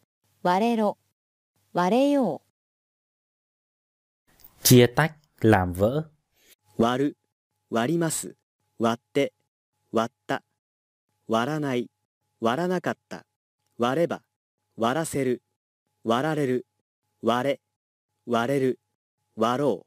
[0.42, 0.96] 割れろ
[1.72, 2.42] 割れよ
[4.62, 6.08] Chia tách, làm vỡ.
[6.78, 7.16] 割る、
[7.68, 8.36] 割ります。
[8.78, 9.32] 割って、
[9.90, 10.44] 割った。
[11.26, 11.90] 割らない、
[12.40, 13.26] 割らなかった。
[13.76, 14.22] 割れば、
[14.76, 15.42] 割らせる。
[16.04, 16.66] 割られる。
[17.22, 17.60] 割れ、
[18.26, 18.80] 割れる。
[19.36, 19.86] 割ろ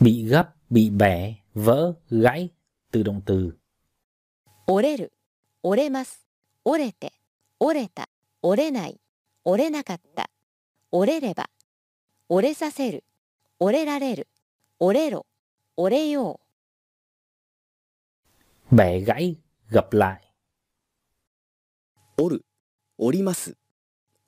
[0.00, 2.50] Bị gấp, bị bẻ, vỡ, gãy.
[2.92, 3.58] Từ động từ.
[4.68, 5.12] う折れる
[5.62, 6.26] 折れます
[6.64, 7.12] 折れて
[7.60, 8.08] 折れた
[8.42, 9.00] 折れない
[9.44, 10.28] 折れなかった
[10.90, 11.50] 折れれば
[12.28, 13.04] 折れさせる
[13.60, 14.28] 折れられる
[14.80, 15.26] 折れろ
[15.76, 16.46] 折れよう
[18.74, 19.36] Bẻ gãy,
[19.70, 20.20] gập lại.
[22.18, 22.22] う。
[22.22, 22.44] 折る、
[22.98, 23.56] 折ります。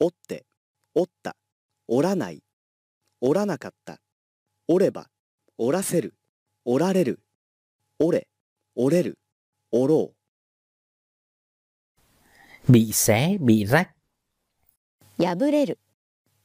[0.00, 0.46] 折って、
[0.94, 1.36] 折った。
[1.86, 2.42] 折らない。
[3.20, 4.00] 折らなかった。
[4.66, 5.08] 折れば、
[5.56, 6.14] 折らせる。
[6.64, 7.20] 折られる。
[7.98, 8.28] 折れ、
[8.76, 9.18] 折れる。
[9.72, 10.14] 折ろ
[12.68, 12.72] う。
[12.72, 13.98] Bị xé, bị rách.
[15.20, 15.80] 破れる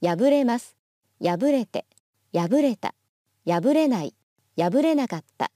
[0.02, 0.76] 破れます
[1.22, 1.86] 破れて
[2.32, 2.94] 破れた
[3.46, 4.14] 破れない
[4.58, 5.52] 破れなかった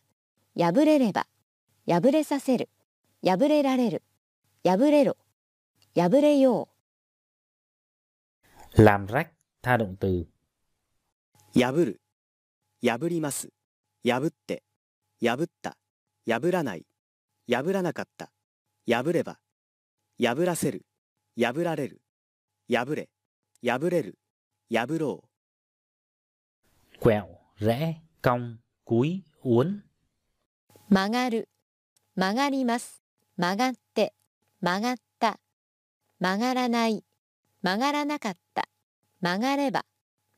[0.57, 1.27] 破れれば
[1.89, 2.69] 破れさせる
[3.27, 4.05] 破れられる
[4.65, 5.17] 破れろ
[5.97, 6.69] 破れよ
[8.79, 10.25] Làm rách, tha động từ.
[11.55, 11.93] Yaburu,
[12.83, 13.49] yaburimasu,
[14.05, 14.59] yabutte,
[15.21, 15.73] yabutta,
[16.27, 16.83] yaburanai,
[17.47, 18.27] yaburanakatta,
[18.87, 19.35] yabureba,
[20.19, 20.79] yaburaseru,
[21.37, 21.97] yaburareru,
[22.69, 23.07] yabure,
[23.63, 24.13] yabureru,
[24.71, 25.21] yaburou.
[27.01, 27.27] Quẹo,
[27.59, 29.81] rẽ, cong, cúi, uốn.
[30.89, 31.43] Magaru,
[32.17, 33.01] magarimasu,
[33.37, 34.11] magatte,
[34.61, 35.35] magatta,
[36.21, 37.08] magaranai.
[37.69, 38.67] 曲がらなかった。
[39.21, 39.85] 曲がれば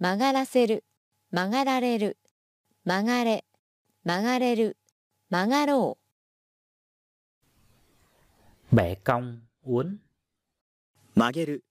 [0.00, 0.82] 曲がらせる。
[1.30, 2.18] 曲がられる。
[2.84, 3.44] 曲がれ。
[4.02, 4.76] 曲がれる。
[5.30, 5.96] 曲がろ
[8.72, 8.74] う。
[8.74, 9.86] Bẻ cong, uốn.
[9.86, 9.98] う。
[11.14, 11.64] 曲げる、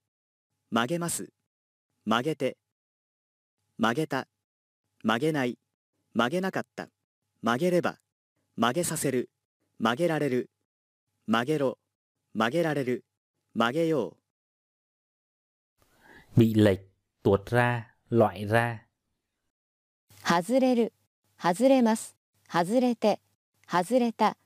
[0.71, 1.27] 曲げます。
[2.05, 2.55] 曲げて、
[3.77, 4.29] 曲げた、
[5.03, 5.59] 曲げない、
[6.13, 6.87] 曲げなかった、
[7.41, 7.97] 曲げれば、
[8.55, 9.29] 曲げさせる、
[9.77, 10.49] 曲げられる、
[11.27, 11.77] 曲げろ、
[12.33, 13.03] 曲げられる、
[13.53, 14.28] 曲げよう。
[16.39, 16.79] Bị lệch,
[17.23, 18.77] tuột ra, loại ra.
[20.23, 20.93] 外れる
[21.37, 22.15] 外れます
[22.49, 23.19] 外れて
[23.69, 24.37] 外れた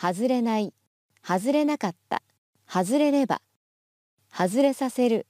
[0.00, 0.72] 外れない
[1.26, 2.22] 外れなかった
[2.68, 3.42] 外れれば
[4.32, 5.26] 外れさせる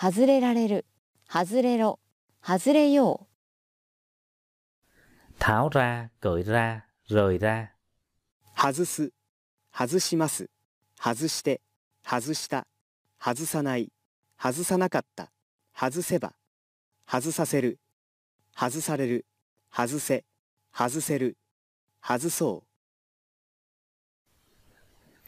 [0.00, 0.86] 外れられる
[1.28, 1.98] 外れろ
[2.40, 3.26] 外れよ
[5.40, 7.70] Tháo ra, cởi ra, rời ra.
[8.56, 9.12] 外す、
[9.72, 10.48] 外します、
[10.96, 11.60] 外して、
[12.04, 12.68] 外した、
[13.18, 13.90] 外さない、
[14.38, 15.33] 外さなかった、
[15.76, 16.32] 外せば、
[17.06, 17.80] 外させる、
[18.56, 19.26] 外される、
[19.70, 20.24] 外せ、
[20.72, 21.36] 外せる、
[22.00, 22.64] 外そ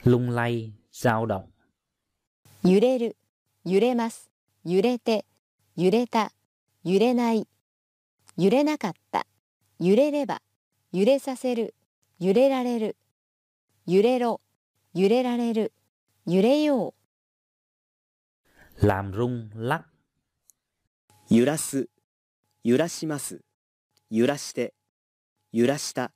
[0.05, 0.09] う。
[0.09, 1.47] Lung lay, dao động.
[2.63, 3.17] う揺れる。
[3.65, 4.31] 揺れます。
[4.65, 5.25] 揺れて。
[5.77, 6.31] 揺れた。
[6.85, 7.49] 揺れない。
[8.37, 9.27] 揺れなかった。
[9.81, 10.43] 揺れれば。
[10.93, 11.75] 揺れさせる。
[12.21, 12.97] 揺れられる。
[13.87, 14.41] 揺れろ。
[14.95, 15.73] 揺れられる。
[16.25, 16.95] 揺れよ
[18.81, 18.87] う。
[18.87, 19.96] Làm rung, lắc.
[21.29, 21.89] 揺らす、
[22.63, 23.41] 揺らします、
[24.11, 24.75] 揺らして、
[25.53, 26.13] 揺らした、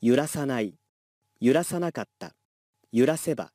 [0.00, 0.74] 揺らさない、
[1.40, 2.34] 揺らさなかった、
[2.92, 3.52] 揺らせば、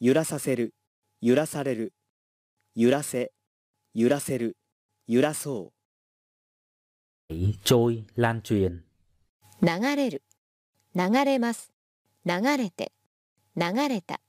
[0.00, 0.74] 揺らさせる、
[1.20, 1.94] 揺らされる、
[2.74, 3.32] 揺らせ、
[3.94, 4.56] 揺らせる、
[5.06, 5.72] 揺らそ
[7.30, 7.34] う。
[7.64, 8.84] Trôi, lan truyền.
[9.60, 10.22] 流れる
[10.94, 11.72] 流れます
[12.24, 12.92] 流れて
[13.56, 14.20] 流れた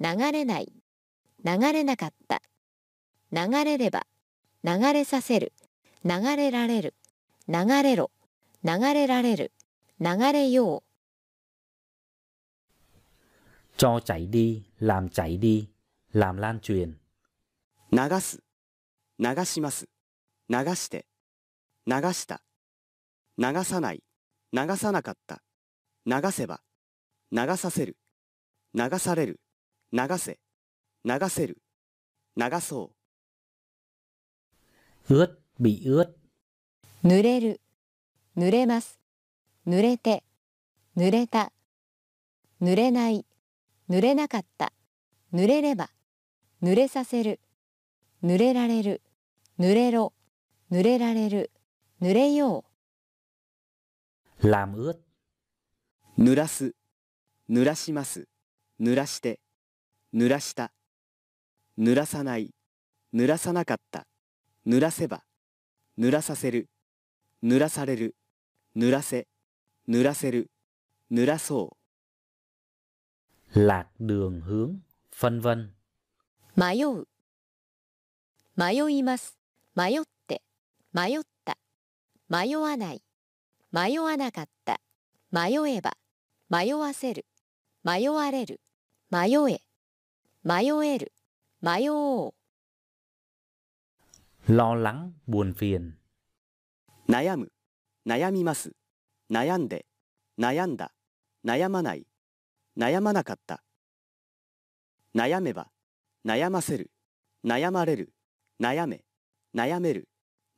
[0.00, 0.72] 流れない
[1.44, 2.40] 流れなかった
[3.32, 4.06] 流れれば
[4.62, 5.52] 流れさせる
[6.04, 6.94] 流れられる
[7.48, 8.10] 流れろ
[8.62, 9.52] 流れられる
[10.00, 10.82] 流れよ
[13.76, 15.68] Cho chảy đi, làm chảy đi,
[16.12, 16.98] làm lan truyền.
[17.92, 18.42] 流す、
[19.18, 19.88] 流します、
[20.48, 21.06] 流して、
[21.86, 22.42] 流した、
[23.38, 24.04] 流さない、
[24.52, 25.42] 流さなかった、
[26.04, 26.60] 流せば、
[27.32, 27.96] 流させる、
[28.74, 29.40] 流される、
[29.92, 30.38] 流せ、
[31.04, 31.56] 流せる、
[32.36, 32.99] 流そう。
[35.08, 36.20] Ướt, bị ướt.
[37.02, 37.60] 濡れる
[38.36, 39.00] 濡れます
[39.66, 40.22] 濡れて
[40.96, 41.50] 濡れた
[42.60, 43.24] 濡れない
[43.88, 44.72] 濡れなかった
[45.32, 45.88] 濡れれば
[46.62, 47.40] 濡れさせる
[48.22, 49.00] 濡れられる
[49.58, 50.12] 濡れろ
[50.70, 51.50] 濡れられる
[52.02, 52.64] 濡れよ
[54.42, 54.98] làm ướt,
[56.18, 56.74] 濡らす
[57.50, 58.28] 濡らします
[58.80, 59.40] 濡らして
[60.14, 60.70] 濡らした
[61.78, 62.54] 濡らさない
[63.14, 64.06] 濡らさなかった
[64.66, 65.24] 濡らせば
[65.98, 66.68] 濡らさせる
[67.42, 68.16] 濡らされる
[68.76, 69.26] 濡らせ
[69.88, 70.50] 濡らせる
[71.10, 71.76] 濡らそ
[73.54, 73.66] う。
[73.66, 74.78] Lạc đường hướng,
[75.10, 75.70] vân vân.
[76.56, 77.08] 迷う
[78.56, 79.38] 迷います
[79.74, 80.42] 迷って
[80.92, 81.56] 迷った
[82.28, 83.02] 迷わない
[83.72, 84.80] 迷わなかった
[85.32, 85.96] 迷えば
[86.48, 87.26] 迷わせる
[87.82, 88.60] 迷われる
[89.10, 89.60] 迷え
[90.44, 91.12] 迷える
[91.62, 92.39] 迷おう
[94.50, 95.92] Lo lắng, buồn phiền.
[97.08, 97.52] 悩む
[98.04, 98.72] 悩みます
[99.30, 99.86] 悩んで
[100.40, 100.92] 悩んだ
[101.44, 102.04] 悩まない
[102.76, 103.62] 悩まなかった
[105.14, 105.68] 悩めば
[106.26, 106.90] 悩ませる
[107.44, 108.12] 悩まれる
[108.60, 109.04] 悩め
[109.54, 110.08] 悩める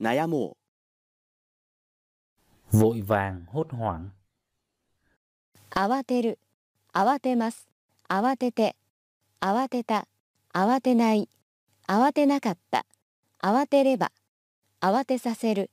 [0.00, 0.56] 悩も
[2.72, 4.08] Vội vàng, hốt hoảng.
[5.70, 6.38] 慌てる
[6.94, 7.68] 慌てます
[8.08, 8.74] 慌てて
[9.42, 10.08] 慌てた
[10.54, 11.28] 慌てない
[11.86, 12.86] 慌てなかった
[13.42, 14.12] 慌てれば
[14.80, 15.70] 慌てさせる。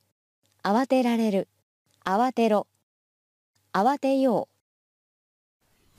[0.63, 1.47] 慌てられる。
[2.03, 2.65] 慌てろ。
[3.73, 4.49] 慌てよ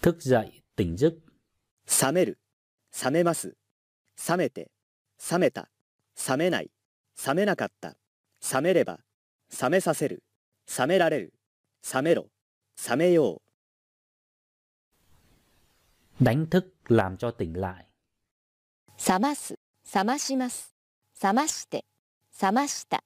[0.00, 0.02] う。
[0.02, 1.14] Thức dậy, tỉnh giấc.
[1.14, 1.22] う
[2.06, 2.38] 冷める。
[3.04, 3.56] 冷めます。
[4.28, 4.72] 冷めて。
[5.30, 5.68] 冷めた。
[6.28, 6.70] 冷めない。
[7.24, 7.94] 冷めなかった。
[8.52, 8.98] 冷めれば
[9.62, 10.24] 冷めさせる。
[10.76, 11.34] 冷められる。
[11.94, 12.26] 冷めろ。
[12.88, 13.42] 冷めよ
[16.20, 16.24] う。
[16.24, 17.86] Đánh thức, làm cho tỉnh lại.
[19.08, 19.56] 冷ます。
[19.94, 20.79] 冷まします
[21.22, 21.84] 冷まして
[22.40, 23.04] 冷ました。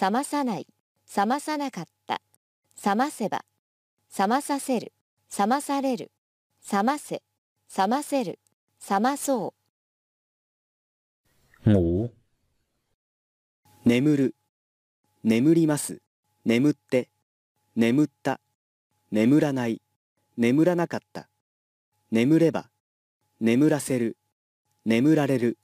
[0.00, 0.66] 冷まさない。
[1.16, 2.20] 冷まさなかった。
[2.84, 3.44] 冷ませば
[4.18, 4.92] 冷まさせる。
[5.38, 6.10] 冷まされる。
[6.72, 7.22] 冷ませ。
[7.76, 8.38] 冷ませる。
[8.90, 9.66] 冷まそう。
[13.84, 14.34] 眠る。
[15.22, 16.00] 眠ります。
[16.44, 17.08] 眠って。
[17.76, 18.40] 眠った。
[19.12, 19.80] 眠らない。
[20.36, 21.28] 眠らなかった。
[22.10, 22.70] 眠れば
[23.40, 24.16] 眠らせる。
[24.84, 25.58] 眠られる。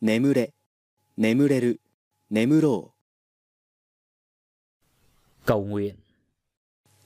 [0.00, 0.52] 眠れ
[1.18, 1.80] 眠れる。
[2.30, 2.92] 眠ろ
[5.46, 5.96] cầu nguyện,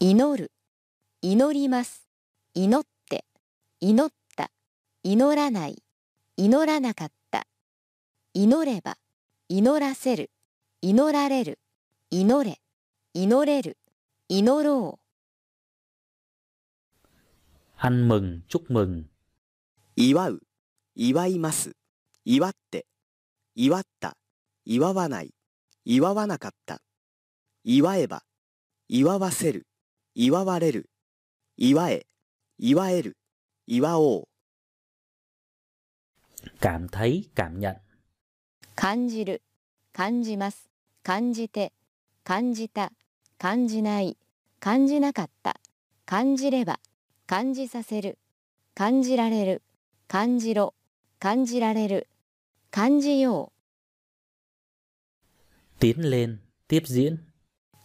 [0.00, 0.50] 祈る。
[1.22, 2.08] 祈ります。
[2.54, 3.24] 祈って。
[3.80, 4.50] 祈った。
[5.04, 5.80] 祈らない。
[6.36, 7.46] 祈らなかった。
[8.34, 8.96] 祈れば。
[9.48, 10.32] 祈らせる。
[10.82, 11.60] 祈られる。
[12.10, 12.60] 祈れ。
[13.14, 13.76] 祈れる。
[14.28, 14.98] 祈ろ
[17.76, 19.02] ăn mừng, chúc mừng.
[19.02, 19.04] う
[19.94, 20.42] 祝う。
[20.96, 21.76] 祝います。
[22.24, 22.86] 祝って
[23.54, 24.16] 祝った
[24.64, 25.34] 祝わない
[25.84, 26.80] 祝わなかった
[27.64, 28.22] 祝えば
[28.88, 29.66] 祝わせる
[30.14, 30.90] 祝われる
[31.56, 32.06] 祝え
[32.58, 33.16] 祝える
[33.66, 34.24] 祝おう
[36.60, 37.74] Cảm thấy, cảm nhận.
[37.74, 37.80] う
[38.74, 39.42] 感じる
[39.92, 40.70] 感じます
[41.02, 41.72] 感じて
[42.24, 42.92] 感じた
[43.38, 44.16] 感じない
[44.58, 45.56] 感じなかった
[46.06, 46.80] 感じれば
[47.26, 48.18] 感じさせる
[48.74, 49.62] 感じられる
[50.08, 50.74] 感じろ
[51.18, 52.08] 感じられる
[52.70, 53.52] 感じよ
[55.80, 57.30] Tiến lên, tiếp diễn.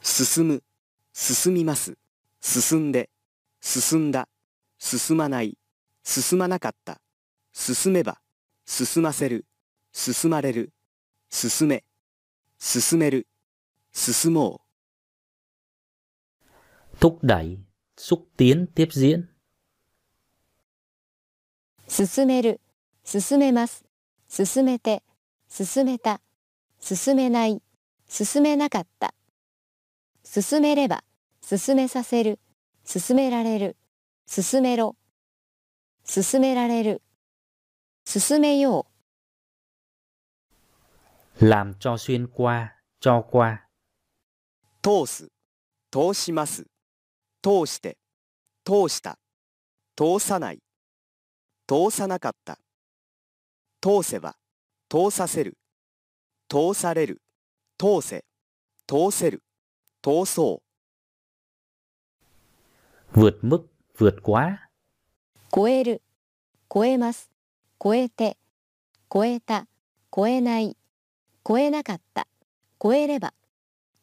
[0.02, 0.64] 進む
[1.14, 1.98] 進みます
[2.40, 3.10] 進んで
[3.60, 4.28] 進んだ
[4.78, 5.58] 進まない
[6.04, 7.02] 進まなかった
[7.54, 8.20] 進めば
[8.66, 9.46] 進ませる
[9.92, 10.74] 進まれる
[11.32, 11.84] 進め
[12.60, 13.28] 進める
[13.92, 14.62] 進も
[17.00, 17.58] Thúc đẩy,
[17.98, 19.28] xúc tiến, tiếp diễn.
[21.88, 22.62] う進める
[23.04, 23.86] 進めます
[24.36, 25.04] 進めて
[25.48, 26.20] 進めた
[26.82, 27.62] 進めない
[28.10, 29.14] 進めなかった。
[30.24, 31.04] 進めれば
[31.42, 32.40] 進めさせる
[32.84, 33.78] 進められる
[34.28, 34.98] 進めろ
[36.04, 37.02] 進められる。
[38.06, 38.86] 進めよ
[41.40, 41.46] う。
[41.46, 43.54] Làm cho xuyên qua, cho qua.
[43.54, 45.28] う通す。
[45.92, 46.68] 通します。
[47.42, 47.98] 通して。
[48.64, 49.18] 通した。
[49.96, 50.60] 通さない。
[51.68, 52.60] 通さなかった
[53.86, 54.36] 通せば
[54.90, 55.60] 通させる。
[56.50, 57.22] 通される。
[57.78, 58.26] 通せ。
[58.88, 59.44] 通せる。
[60.02, 60.64] 通そ
[63.14, 63.20] う。
[63.20, 64.58] Vượt mức, vượt quá.
[65.54, 66.02] 超える。
[66.68, 67.30] 超えます。
[67.80, 68.40] 超えて。
[69.08, 69.68] 超えた。
[70.12, 70.76] 超えない。
[71.48, 72.28] 超えなかった。
[72.82, 73.36] 超えれば。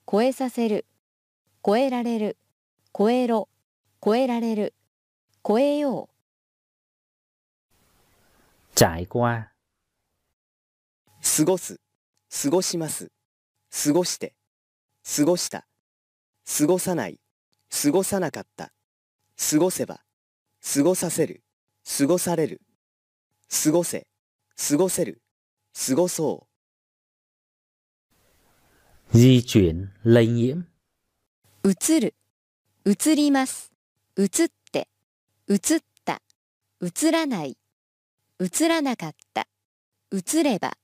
[0.08, 0.86] 超えさせる。
[1.60, 2.36] 超えられる。
[2.96, 3.48] 超えろ。
[4.00, 4.74] 超えられる。
[5.42, 6.08] 超えよう。
[8.76, 9.51] Trải qua,
[11.22, 11.80] 過ごす。
[12.42, 13.10] 過ごします。
[13.84, 14.34] 過ごして。
[15.04, 15.66] 過ごした、
[16.58, 17.18] 過ごさない、
[17.82, 18.72] 過ごさなかった、
[19.50, 20.00] 過ごせば、
[20.74, 21.42] 過ごさせる、
[21.98, 22.60] 過ごされる、
[23.64, 24.06] 過ごせ、
[24.56, 25.20] 過ごせる、
[25.86, 26.46] 過ごそ
[29.12, 29.18] う。
[29.18, 30.64] di chuyển, lây nhiễm,
[31.64, 32.14] 移る、
[32.86, 33.72] 移ります、
[34.16, 34.28] 移っ
[34.70, 34.88] て、
[35.48, 35.58] 移っ
[36.04, 36.22] た、
[36.80, 37.58] 移らない、
[38.38, 39.48] 移らなかった、
[40.12, 40.78] 移れば、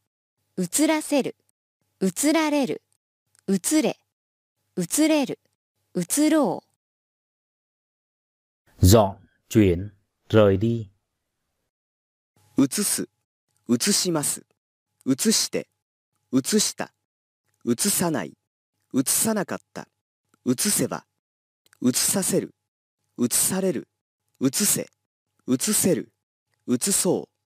[0.60, 1.36] 移らせる、
[2.00, 2.82] 移られる、
[3.46, 3.96] 移れ、
[4.76, 5.38] 移れる、
[5.94, 6.64] 移ろ
[8.82, 9.92] dọn, chuyển,
[10.28, 10.90] rời đi,
[12.56, 13.08] 移す、
[13.68, 14.44] 移します、
[15.06, 15.68] 移して、
[16.32, 16.92] 移した、
[17.64, 18.36] 移さない、
[18.92, 19.86] 移さなかった、
[20.44, 21.04] 移せば、
[21.80, 22.52] 移させる、
[23.16, 23.86] 移される、
[24.40, 24.90] 移せ、
[25.46, 26.12] 移せる、
[26.66, 27.37] 移そう。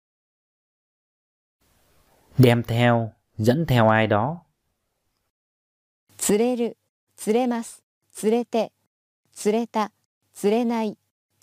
[2.43, 4.43] Đem theo, dẫn theo ai đó,
[6.29, 6.77] う、連れる、
[7.25, 7.85] 連れます、
[8.21, 8.73] 連れて、
[9.45, 9.93] 連れた、
[10.43, 10.99] 連れない、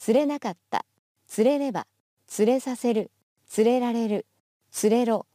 [0.06, 0.86] 連れなかった、
[1.38, 1.88] 連れれば、
[2.38, 3.12] 連れさせる、
[3.58, 4.26] 連れられる、
[4.84, 5.26] 連れろ、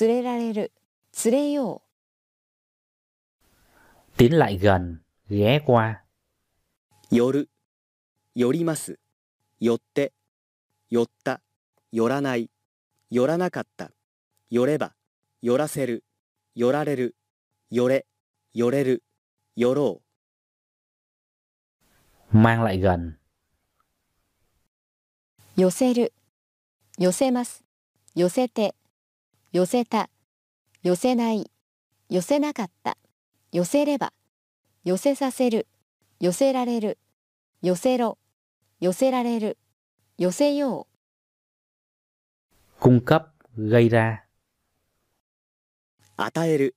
[0.00, 0.72] 連れられる、
[1.24, 1.82] 連れよ
[4.16, 4.18] う。
[4.18, 6.00] tiến lại gần, ghé qua,
[7.12, 7.48] 寄る、
[8.34, 8.98] 寄ります、
[9.60, 10.12] 寄って、
[10.90, 11.40] 寄った、
[11.92, 12.50] 寄らない、
[13.12, 13.92] 寄らなかった、
[14.50, 14.94] 寄れば、
[15.42, 16.04] 寄らせる、
[16.54, 17.16] 寄られる、
[17.68, 18.06] 寄れ、
[18.54, 19.02] 寄れる、
[19.56, 20.00] 寄ろ
[22.32, 22.36] う。
[22.36, 23.18] mang lại gần,
[25.56, 26.14] 寄せる
[26.96, 27.64] 寄せます。
[28.14, 28.76] 寄せて
[29.52, 30.08] 寄せた。
[30.84, 31.50] 寄せない。
[32.08, 32.96] 寄せなかった。
[33.50, 34.12] 寄せれば
[34.84, 35.66] 寄せさせる。
[36.20, 36.98] 寄せられる。
[37.62, 38.16] 寄せろ。
[38.78, 39.58] 寄せられる。
[40.18, 40.86] 寄せよ
[42.78, 44.22] cung cấp, gây ra,
[46.16, 46.76] 与える、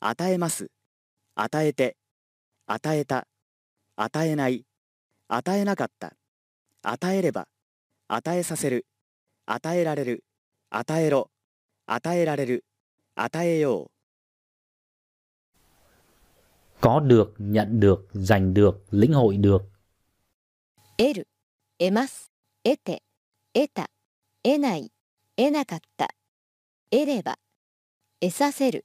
[0.00, 0.70] 与えます、
[1.34, 1.96] 与えて、
[2.66, 3.26] 与えた、
[3.96, 4.64] 与えない、
[5.28, 6.14] 与えなかった、
[6.82, 7.48] 与えれば、
[8.08, 8.86] 与えさせる、
[9.46, 10.24] 与えられる、
[10.70, 11.30] 与えろ、
[11.86, 12.64] 与えられる、
[13.14, 13.90] 与えよう。
[16.80, 19.72] có được, nhận được, giành được, lĩnh hội được,
[20.98, 21.28] う得る
[21.78, 22.30] 得ます
[22.64, 23.02] 得て
[23.54, 23.90] 得た
[24.42, 24.92] 得ない
[25.36, 26.08] 得なかった
[26.90, 27.38] 得れば
[28.22, 28.84] 得させる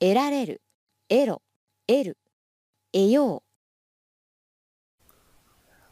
[0.00, 0.62] 得られる
[1.10, 1.42] 得ろ
[1.86, 2.18] 得る
[2.92, 3.42] 得よう。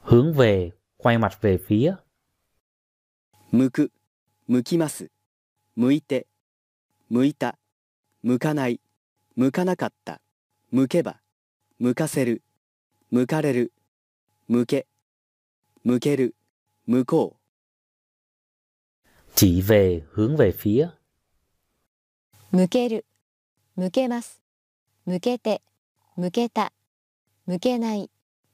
[0.00, 1.96] Hướng về, quay mặt về phía,
[3.50, 3.92] 向く、
[4.48, 5.10] 向きます、
[5.76, 6.26] 向いて、
[7.10, 7.58] 向いた、
[8.22, 8.80] 向かない、
[9.36, 10.22] 向かなかった、
[10.70, 11.20] 向けば、
[11.78, 12.42] 向かせる、
[13.10, 13.74] 向かれる、
[14.48, 14.86] 向け、
[15.84, 16.34] 向ける、
[16.86, 19.04] 向こう。
[19.34, 21.01] chỉ về, hướng về phía,
[22.52, 23.06] 向ける
[23.76, 24.40] 向けます。
[25.04, 25.62] 向けて
[26.16, 26.72] 向けた
[27.46, 28.10] 向けない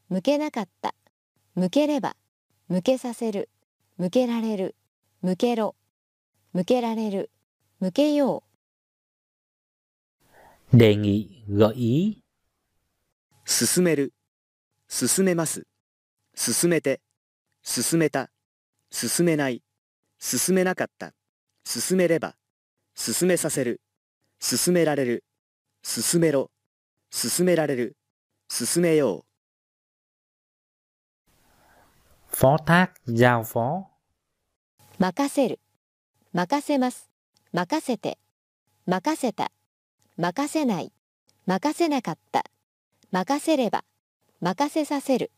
[0.09, 0.94] 向けなかった。
[1.55, 2.14] 向ければ
[2.68, 3.51] 向けさせる
[3.96, 4.76] 向けられる
[5.22, 5.74] 向けろ
[6.53, 7.30] 向けられる
[7.80, 8.44] 向けよ
[10.72, 12.22] đề nghị, gợi ý,
[13.46, 14.12] 進める、
[14.86, 15.66] 進めます、
[16.34, 17.01] 進めて、
[17.62, 18.30] 進めた、
[18.90, 19.62] 進めない、
[20.18, 21.14] 進めなかった、
[21.64, 22.36] 進めれば、
[22.94, 23.80] 進めさせる、
[24.41, 25.24] 進められる、
[25.82, 26.51] 進めろ、
[27.11, 27.97] 進められる、
[28.49, 29.28] 進めよう。
[32.30, 33.99] phó thác, giao phó, う
[34.99, 35.61] 任せる
[36.32, 37.09] 任せます
[37.53, 38.18] 任せて
[38.86, 39.51] 任せた
[40.16, 40.93] 任せない
[41.47, 42.45] 任せなかった
[43.11, 43.84] 任せれば
[44.41, 45.32] 任せさせる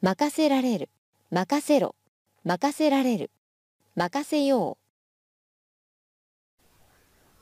[0.00, 0.88] 任せられる
[1.30, 1.94] 任せろ
[2.44, 3.30] 任せられる
[3.94, 4.79] 任せよう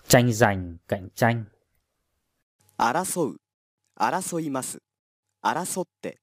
[0.09, 1.45] tranh giành, cạnh tranh,
[2.79, 3.41] 争う、
[3.95, 4.81] 争います、
[5.43, 6.19] 争って、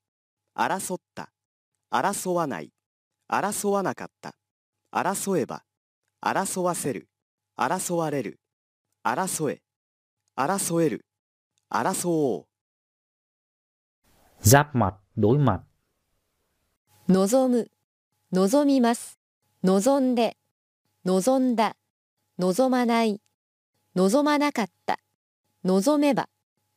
[0.56, 1.30] 争った、
[1.92, 2.72] 争わない、
[3.30, 4.34] 争わなかった、
[4.92, 5.64] 争えば、
[6.20, 7.08] 争わせる、
[7.56, 8.40] 争われる、
[9.04, 9.62] 争え、
[10.36, 11.06] 争える、
[11.70, 12.46] 争おう。
[14.42, 15.62] giáp mặt, đối mặt,
[17.08, 17.70] 望む
[18.32, 19.20] 望みます
[19.64, 20.38] 望んで
[21.06, 21.76] 望んだ
[22.40, 23.22] 望まない
[23.96, 25.00] 望まなかった。
[25.64, 26.28] 望めば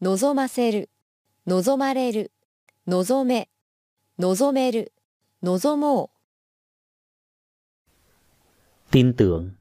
[0.00, 0.88] 望ませる。
[1.48, 2.30] 望まれる。
[2.86, 3.48] 望め。
[4.18, 4.92] 望める。
[5.42, 6.10] 望も
[8.90, 9.56] tin tưởng, う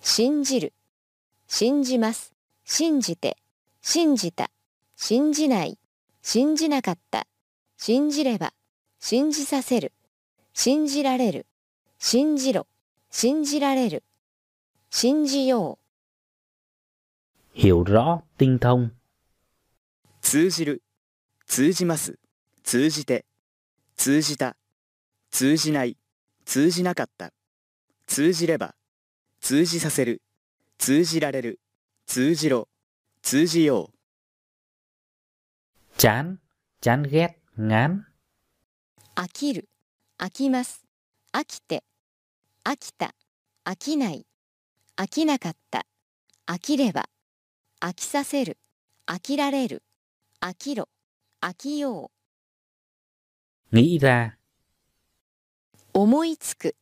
[0.00, 0.72] 信じる。
[1.46, 2.32] 信じます。
[2.64, 3.36] 信じて。
[3.82, 4.50] 信じた。
[4.96, 5.78] 信じない。
[6.22, 7.26] 信じなかった。
[7.76, 8.54] 信じれば
[8.98, 9.92] 信じさせる。
[10.54, 11.46] 信じられる。
[11.98, 12.66] 信じろ。
[13.10, 14.02] 信じられる
[14.98, 15.78] 信じよ
[17.54, 17.60] う。
[17.60, 18.92] Hiểu rõ, tinh thông,
[20.22, 20.82] 通じる、
[21.46, 22.18] 通じます、
[22.62, 23.26] 通じて、
[23.98, 24.56] 通じた、
[25.30, 25.98] 通じない、
[26.46, 27.34] 通じなかった、
[28.06, 28.74] 通じれば、
[29.42, 30.22] 通じさせる、
[30.78, 31.60] 通じられる、
[32.06, 32.66] 通じろ、
[33.20, 36.38] 通じよう、chán,
[36.80, 38.04] chán ghét, ngán,
[39.14, 39.68] 飽きる。
[40.16, 40.86] 飽きます。
[41.34, 41.84] 飽きて。
[42.64, 43.14] 飽きた。
[43.66, 44.26] 飽きない
[44.98, 45.86] 飽きなかった。
[46.46, 47.04] 飽きれば
[47.82, 48.56] 飽きさせる。
[49.06, 49.82] 飽きられる。
[50.40, 50.88] 飽きろ。
[51.42, 52.10] 飽きよ
[53.70, 53.76] う。
[53.76, 54.32] nghĩ ra,
[55.92, 56.76] 思いつく。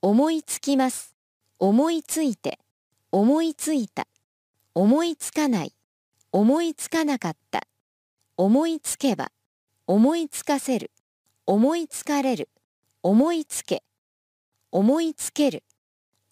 [0.00, 1.14] 思いつきます。
[1.60, 2.58] 思いついて。
[3.12, 4.08] 思いついた。
[4.74, 5.72] 思いつかない。
[6.32, 7.68] 思いつかなかった。
[8.36, 9.30] 思いつけば。
[9.86, 10.90] 思いつかせる。
[11.46, 12.48] 思いつかれる。
[13.04, 13.84] 思いつけ。
[14.72, 15.62] 思いつける。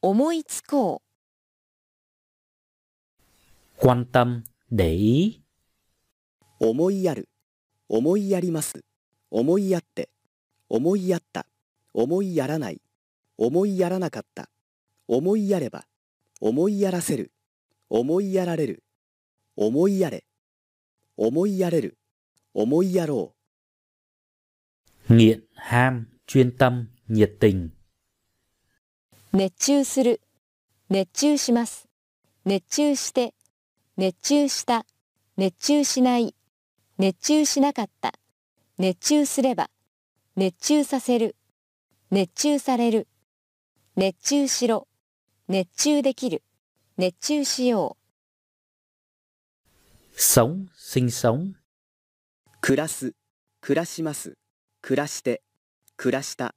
[0.02, 1.02] 思いつこ
[3.82, 5.42] quan tâm, để ý,
[6.60, 7.30] 思いやる、
[7.88, 8.84] 思いやります、
[9.30, 10.10] 思いやって、
[10.68, 11.46] 思いやった、
[11.94, 12.82] 思いやらない、
[13.38, 14.50] 思いやらなかった、
[15.08, 15.86] 思いやれば、
[16.42, 17.32] 思いやらせる、
[17.88, 18.82] 思いやられる、
[19.56, 20.24] 思いやれ、
[21.16, 21.96] 思いやれる、
[22.52, 23.32] 思いやろ
[25.08, 27.72] nghiện, ham, chuyên tâm, nhiệt tình,
[29.32, 30.20] う熱中する。
[30.90, 31.88] 熱中します。
[32.44, 33.32] 熱中して
[34.00, 34.86] 熱中した。
[35.36, 36.34] 熱中しない。
[36.96, 38.14] 熱中しなかった。
[38.78, 39.68] 熱中すれば。
[40.36, 41.36] 熱中させる。
[42.10, 43.08] 熱中される。
[43.96, 44.88] 熱中しろ。
[45.48, 46.42] 熱中できる。
[46.96, 47.98] 熱中しよ
[50.16, 51.54] sống, sinh sống, う。
[52.62, 53.12] 暮らす、
[53.60, 54.38] 暮らします、
[54.80, 55.42] 暮らして、
[55.98, 56.54] 暮らした、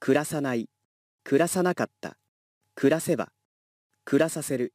[0.00, 0.68] 暮らさない、
[1.22, 2.16] 暮らさなかった、
[2.74, 3.30] 暮らせば、
[4.04, 4.74] 暮らさせる、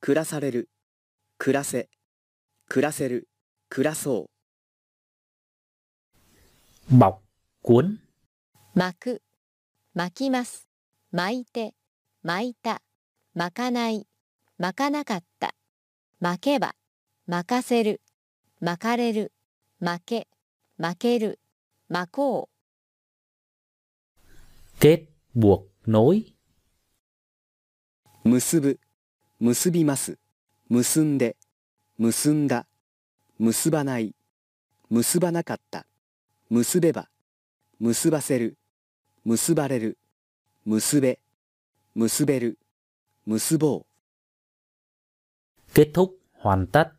[0.00, 0.68] 暮らされる、
[1.38, 1.88] 暮らせ、
[2.68, 3.28] 暮らせる、
[3.68, 4.28] 暮らそ
[6.90, 6.94] う。
[6.94, 7.18] bọc,
[7.62, 7.98] cuốn, う
[8.74, 9.22] 巻く。
[9.94, 10.68] 巻きます。
[11.12, 11.74] 巻いて。
[12.22, 12.82] 巻いた。
[13.34, 14.06] 巻かない。
[14.58, 15.54] 巻かなかった。
[16.20, 16.74] 巻けば。
[17.26, 18.02] 巻かせる。
[18.60, 19.32] 巻かれる。
[19.80, 20.28] 負け。
[20.76, 21.40] 負ける。
[21.88, 24.28] 巻こう。
[24.80, 26.34] Kết, buộc, nối,
[28.24, 28.80] 結ぶ、
[29.38, 30.18] 結びます、
[30.70, 31.36] 結んで、
[31.98, 32.66] 結んだ、
[33.38, 34.14] 結ばない、
[34.90, 35.86] 結ばなかった、
[36.50, 37.08] 結べば、
[37.80, 38.58] 結ばせる、
[39.24, 39.98] 結ばれる、
[40.66, 41.20] 結べ、
[41.94, 42.58] 結べる、
[43.26, 43.86] 結ぼう。
[45.74, 46.12] kết thúc,
[46.42, 46.92] hoàn tất,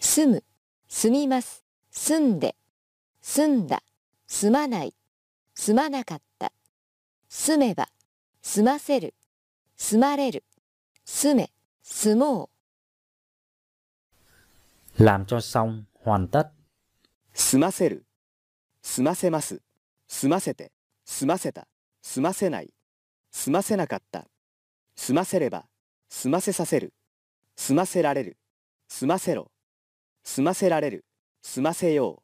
[0.00, 0.44] 住む
[0.88, 2.56] 住みます住んで
[3.20, 3.82] 住んだ
[4.26, 4.94] 住まない
[5.54, 6.52] 住まなかった。
[7.28, 7.88] 住めば
[8.42, 9.14] 住ませる
[9.76, 10.44] 住まれる
[11.04, 11.52] 住め
[11.92, 12.50] 住も
[14.98, 16.50] う làm cho xong, hoàn tất,
[17.34, 18.06] 済ませる、
[18.80, 19.60] 済ませます、
[20.06, 20.70] 済ませて、
[21.04, 21.66] 済ませた、
[22.00, 22.72] 済ませない、
[23.32, 24.28] 済ませなかった、
[24.94, 25.66] 済ませれば、
[26.08, 26.94] 済ませさせる、
[27.56, 28.38] 済ませられる、
[28.88, 29.50] 済ませろ、
[30.22, 31.04] 済ませられる、
[31.42, 32.22] 済ませよ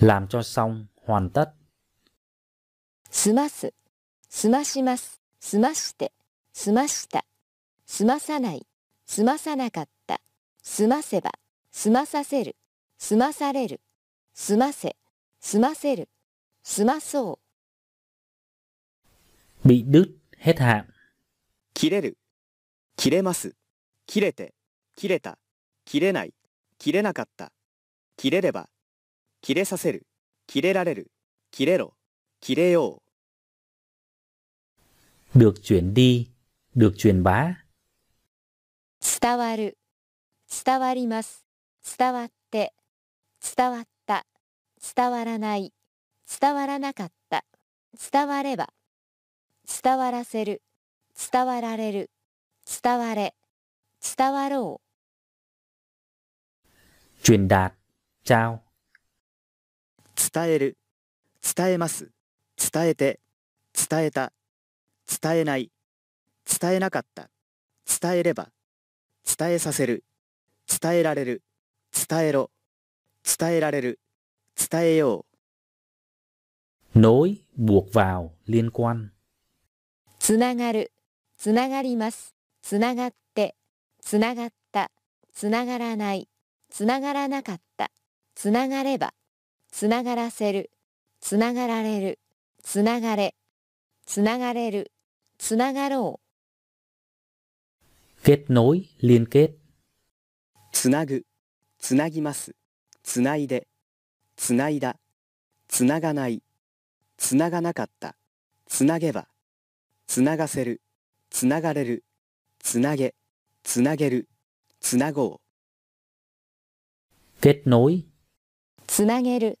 [0.00, 0.04] う。
[0.04, 1.52] làm cho xong, hoàn tất,
[3.10, 3.72] 済ます
[4.28, 6.12] 済まします済まして
[6.52, 7.24] 済ました。
[7.86, 8.66] 済まさない。
[9.06, 10.20] 済まさなかった。
[10.62, 11.32] 済ませば。
[11.70, 12.56] 済まさせる。
[12.98, 13.80] 済まされる。
[14.34, 14.96] 済ませ。
[15.40, 16.08] 済ませる。
[16.62, 17.40] 済まそ
[19.64, 19.68] う。
[19.68, 20.86] bị đứt, hết hạn,
[21.74, 22.18] 切れる、
[22.96, 23.54] 切れます、
[24.06, 24.54] 切れて、
[24.96, 25.38] 切れた、
[25.84, 26.34] 切れない、
[26.78, 27.52] 切れなかった、
[28.16, 28.68] 切れれば、
[29.40, 30.06] 切れさせる、
[30.46, 31.10] 切れられる、
[31.50, 31.94] 切れろ、
[32.40, 33.02] 切れよ
[35.34, 35.38] う。
[35.38, 36.31] được chuyển đi,
[36.74, 37.54] được truyền bá,
[39.20, 39.78] 伝わる
[40.64, 41.44] 伝わります
[41.98, 42.72] 伝わって
[43.56, 44.26] 伝わった
[44.94, 45.72] 伝わらない
[46.40, 47.44] 伝わらなかった
[48.12, 48.68] 伝われば
[49.82, 50.62] 伝わらせる
[51.32, 52.10] 伝わられる
[52.82, 53.34] 伝われ
[54.16, 54.80] 伝わろ
[57.22, 57.72] truyền đạt,
[58.24, 58.58] trao,
[60.16, 60.76] 伝える、
[61.56, 62.10] 伝えます、
[62.56, 63.20] 伝えて、
[63.88, 64.32] 伝えた、
[65.22, 65.71] 伝えない、
[66.60, 67.30] 伝えなかった、
[68.00, 68.50] 伝えれば、
[69.38, 70.04] 伝えさせる、
[70.80, 71.42] 伝えられる、
[72.08, 72.50] 伝えろ、
[73.38, 74.00] 伝えられる、
[74.70, 75.24] 伝えよ
[76.94, 76.98] う。
[76.98, 79.12] nối, buộc vào, liên quan, う
[80.18, 80.92] つながる。
[81.38, 82.34] つながります。
[82.62, 83.56] つながって。
[84.00, 84.90] つながった。
[85.34, 86.28] つながらない。
[86.70, 87.90] つながらなかった。
[88.36, 89.14] つながれば。
[89.72, 90.70] つながらせる。
[91.20, 92.20] つながられる。
[92.62, 93.34] つながれ。
[94.06, 94.92] つながれる。
[95.38, 96.21] つながろう
[98.24, 99.56] kết nối, liên kết,
[100.70, 101.24] つなぐ、
[101.80, 102.54] つなぎます、
[103.02, 103.66] つないで、
[104.36, 104.96] つないだ、
[105.66, 106.40] つながない、
[107.16, 108.14] つながなかった、
[108.66, 109.26] つなげば、
[110.06, 110.80] つながせる、
[111.30, 112.04] つながれる、
[112.60, 113.16] つなげ、
[113.64, 114.28] つなげる、
[114.78, 115.40] つなご
[117.40, 117.40] う。
[117.40, 118.04] Kết nối.
[118.86, 119.58] つなげる。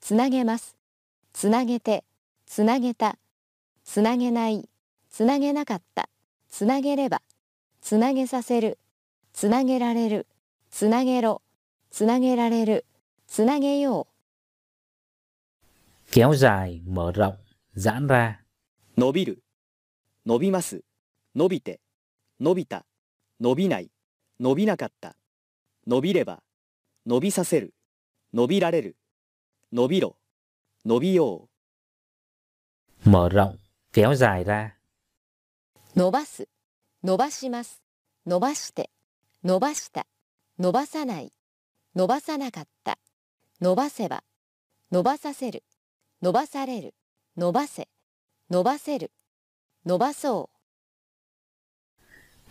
[0.00, 0.76] つなげます。
[1.32, 2.04] つなげて。
[2.46, 3.18] つなげた。
[3.84, 4.68] つなげない。
[5.10, 6.08] つなげなかった。
[6.48, 7.20] つなげれば
[7.86, 8.80] つなげさせる。
[9.32, 10.26] つなげられる。
[10.72, 11.40] つなげろ。
[11.92, 12.84] つなげられる。
[13.28, 14.08] つなげよ
[16.10, 17.36] Kéo dài, mở rộng,
[17.76, 18.38] giãn ra.
[18.96, 19.44] 伸びる、
[20.26, 20.82] 伸びます、
[21.36, 21.78] 伸びて、
[22.40, 22.84] 伸びた、
[23.38, 23.92] 伸びない、
[24.40, 25.14] 伸びなかった、
[25.86, 26.42] 伸びれば、
[27.06, 27.72] 伸びさせる、
[28.34, 28.96] 伸びられる、
[29.72, 30.16] 伸びろ、
[30.84, 31.48] 伸びよ
[33.04, 33.08] う。
[33.08, 33.54] Mở rộng,
[33.92, 34.72] kéo dài ra.
[35.94, 36.48] う伸ばす
[37.06, 37.84] 伸ばします。
[38.26, 38.90] 伸ばして。
[39.44, 40.08] 伸ばした。
[40.58, 41.32] 伸ばさない。
[41.94, 42.98] 伸ばさなかった。
[43.60, 44.24] 伸ばせば。
[44.90, 45.62] 伸ばさせる。
[46.20, 46.96] 伸ばされる。
[47.36, 47.86] 伸ばせ。
[48.50, 49.12] 伸ばせる。
[49.84, 50.50] 伸ばそ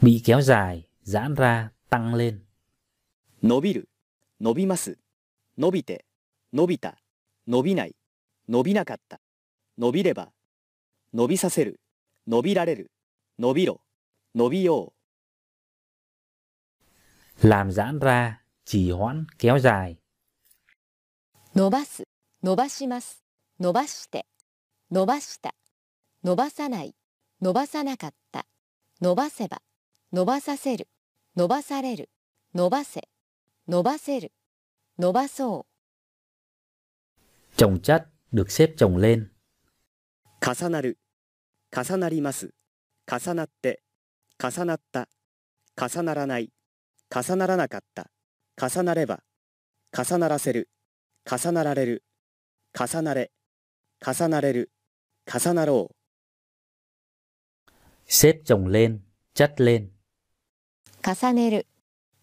[0.01, 0.06] う。
[0.06, 2.39] Bị kéo dài, giãn ra, tăng lên.
[3.43, 3.89] 伸びる、
[4.39, 4.97] 伸びます、
[5.58, 6.06] 伸びて、
[6.53, 6.97] 伸びた、
[7.45, 7.95] 伸びない、
[8.47, 9.20] 伸びなかった、
[9.78, 10.32] 伸びれば、
[11.14, 11.82] 伸びさせる、
[12.26, 12.91] 伸びられる、
[13.38, 13.82] 伸びろ、
[14.36, 14.91] 伸びよ
[17.41, 19.95] Làm giãn ra, trì hoãn, kéo dài.
[21.55, 22.03] 伸ばす
[22.43, 23.23] 伸ばします
[23.61, 24.25] 伸ばして
[24.91, 25.55] 伸ばした
[26.21, 26.95] 伸ばさない
[27.41, 28.45] 伸ばさなかった
[29.01, 29.61] 伸ばせば
[30.11, 30.89] 伸ばさせる
[31.38, 32.09] 伸ばされる
[32.53, 33.07] 伸ばせ
[33.69, 34.33] 伸ばせる
[34.99, 35.65] 伸ばそ
[37.55, 39.21] う Trồng chất, được xếp chồng lên.
[39.21, 39.31] う。
[40.41, 40.99] 重なる、
[41.71, 42.53] 重なります、
[43.09, 43.84] 重なって、
[44.41, 45.07] 重なった、
[45.75, 46.51] 重ならない、
[47.09, 48.09] 重ならなかった、
[48.61, 49.23] 重なれば、
[49.97, 50.69] 重ならせる、
[51.25, 52.03] 重なられる、
[52.77, 53.31] 重なれ、
[54.05, 54.71] 重なれる、
[55.25, 55.95] 重なろう。
[58.07, 58.99] Xếp chồng lên,
[59.33, 59.89] chất lên.
[61.01, 61.67] 重ねる。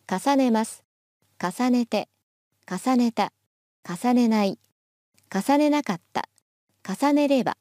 [0.09, 0.85] 重ねます。
[1.41, 2.09] 重ねて。
[2.71, 3.33] 重ねた。
[3.89, 4.59] 重ねない。
[5.33, 6.29] 重ねなかった。
[6.87, 7.57] 重ねれば。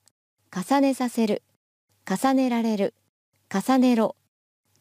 [0.51, 1.43] 重ねさせる。
[2.09, 2.95] 重ねられる。
[3.49, 4.15] 重ねろ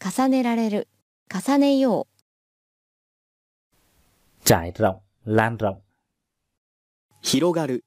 [0.02, 0.88] 重ねられる。
[1.28, 2.06] 重ねよ
[4.44, 5.76] Trải rộng, lan rộng.
[7.20, 7.84] 広がる、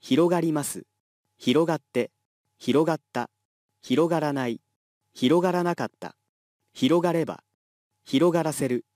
[0.00, 0.86] 広がります、
[1.36, 2.10] 広がって、
[2.58, 3.28] 広がった、
[3.82, 4.62] 広がらない、
[5.12, 6.16] 広がらなかった、
[6.72, 7.44] 広がれば、
[8.06, 8.86] 広がらせる、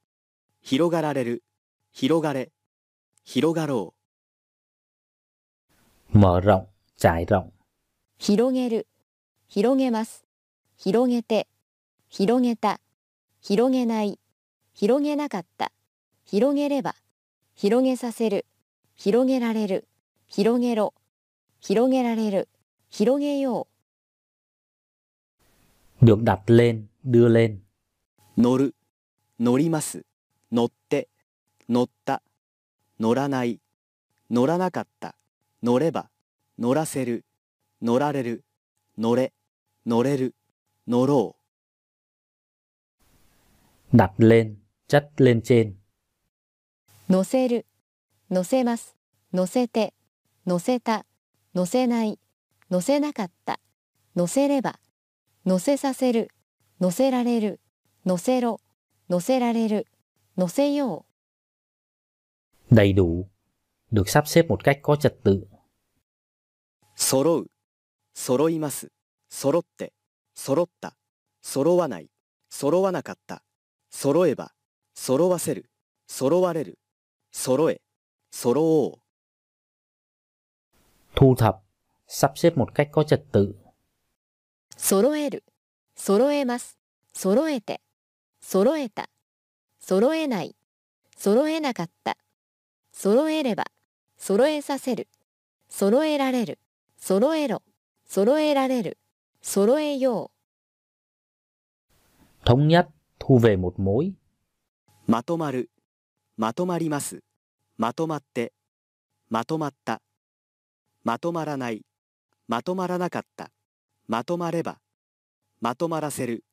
[0.63, 1.45] 広がられる、
[1.93, 2.51] 広がれ、
[3.25, 3.95] 広がろ
[6.15, 6.65] Mở rộng,
[6.99, 7.45] trải rộng.
[7.49, 7.53] う
[8.19, 8.87] 広げる。
[9.49, 10.25] 広げます。
[10.79, 11.47] 広げて
[12.17, 12.79] 広げた
[13.41, 14.21] 広げない
[14.73, 15.73] 広げなかった
[16.25, 16.95] 広げれば
[17.57, 18.47] 広げさせる
[18.95, 19.89] 広げられる
[20.29, 20.95] 広げろ
[21.59, 22.49] 広げられる
[22.89, 23.67] 広げよ
[26.01, 27.59] う Được đặt lên, đưa lên.
[28.37, 28.41] う。
[28.41, 28.77] 乗る、
[29.41, 30.05] 乗ります、
[30.53, 31.09] 乗って、
[31.69, 32.23] 乗った、
[33.01, 33.59] 乗らない、
[34.31, 35.17] 乗らなかった、
[35.65, 36.09] 乗れば、
[36.61, 37.25] 乗らせる、
[37.83, 38.45] 乗られる、
[38.97, 39.33] 乗れ、
[39.85, 40.37] 乗れる、
[40.87, 41.44] 乗ろう。
[43.97, 44.57] Đặt lên,
[44.89, 45.75] chất lên trên.
[47.09, 47.65] 乗せる
[48.29, 48.97] 乗せます
[49.33, 49.95] 乗せて
[50.47, 51.07] 乗せた
[51.55, 52.19] 乗せない
[52.71, 53.61] 乗せなかった
[54.17, 54.81] 乗せれば
[55.47, 56.33] 乗せさせる
[56.81, 57.61] 乗せられる
[58.05, 58.59] 乗せろ
[59.09, 59.87] 乗せられる
[60.37, 61.05] 乗せよ
[62.71, 63.29] Đầy đủ.
[63.91, 65.47] Được sắp xếp một cách có trật tự.
[66.97, 67.47] 揃う、
[68.15, 68.91] 揃います、
[69.29, 69.93] 揃って、
[70.35, 70.97] 揃った、
[71.43, 72.09] 揃わない、
[72.51, 73.43] 揃わなかった、
[73.97, 74.53] 揃えば、
[74.93, 75.71] 揃わせる、
[76.09, 76.81] 揃われる、
[77.31, 77.81] 揃え、
[78.33, 78.99] 揃おう。
[81.15, 81.55] Thu thập,
[82.09, 83.41] sắp xếp một cách có trật tự.
[83.41, 83.57] う
[84.77, 85.45] 揃える。
[85.95, 86.77] 揃えます。
[87.15, 87.81] 揃えて。
[88.41, 89.09] 揃えた。
[89.79, 90.57] 揃えない。
[91.17, 92.17] 揃えなかった。
[92.93, 93.67] 揃えれば。
[94.19, 95.07] 揃えさせる。
[95.69, 96.59] 揃えられる。
[96.99, 97.63] 揃えろ。
[98.05, 98.99] 揃えられる。
[99.41, 100.33] 揃えよ
[102.45, 102.45] う。
[102.45, 102.89] Thống nhất,
[103.27, 104.13] thu về một mối.
[105.07, 105.71] まとまる、
[106.37, 107.23] まとまります、
[107.79, 108.53] まとまって、
[109.31, 110.03] まとまった、
[111.05, 111.87] まとまらない、
[112.49, 113.51] まとまらなかった、
[114.09, 114.79] まとまれば、
[115.63, 116.45] まとまらせる、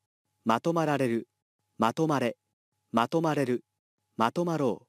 [0.45, 1.27] まとまられる、
[1.77, 2.37] まとまれ、
[2.93, 3.65] まとまれる、
[4.15, 4.87] まとまろ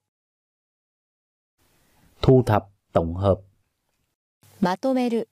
[2.21, 3.41] Thu thập, tổng hợp.
[4.61, 5.27] まとめる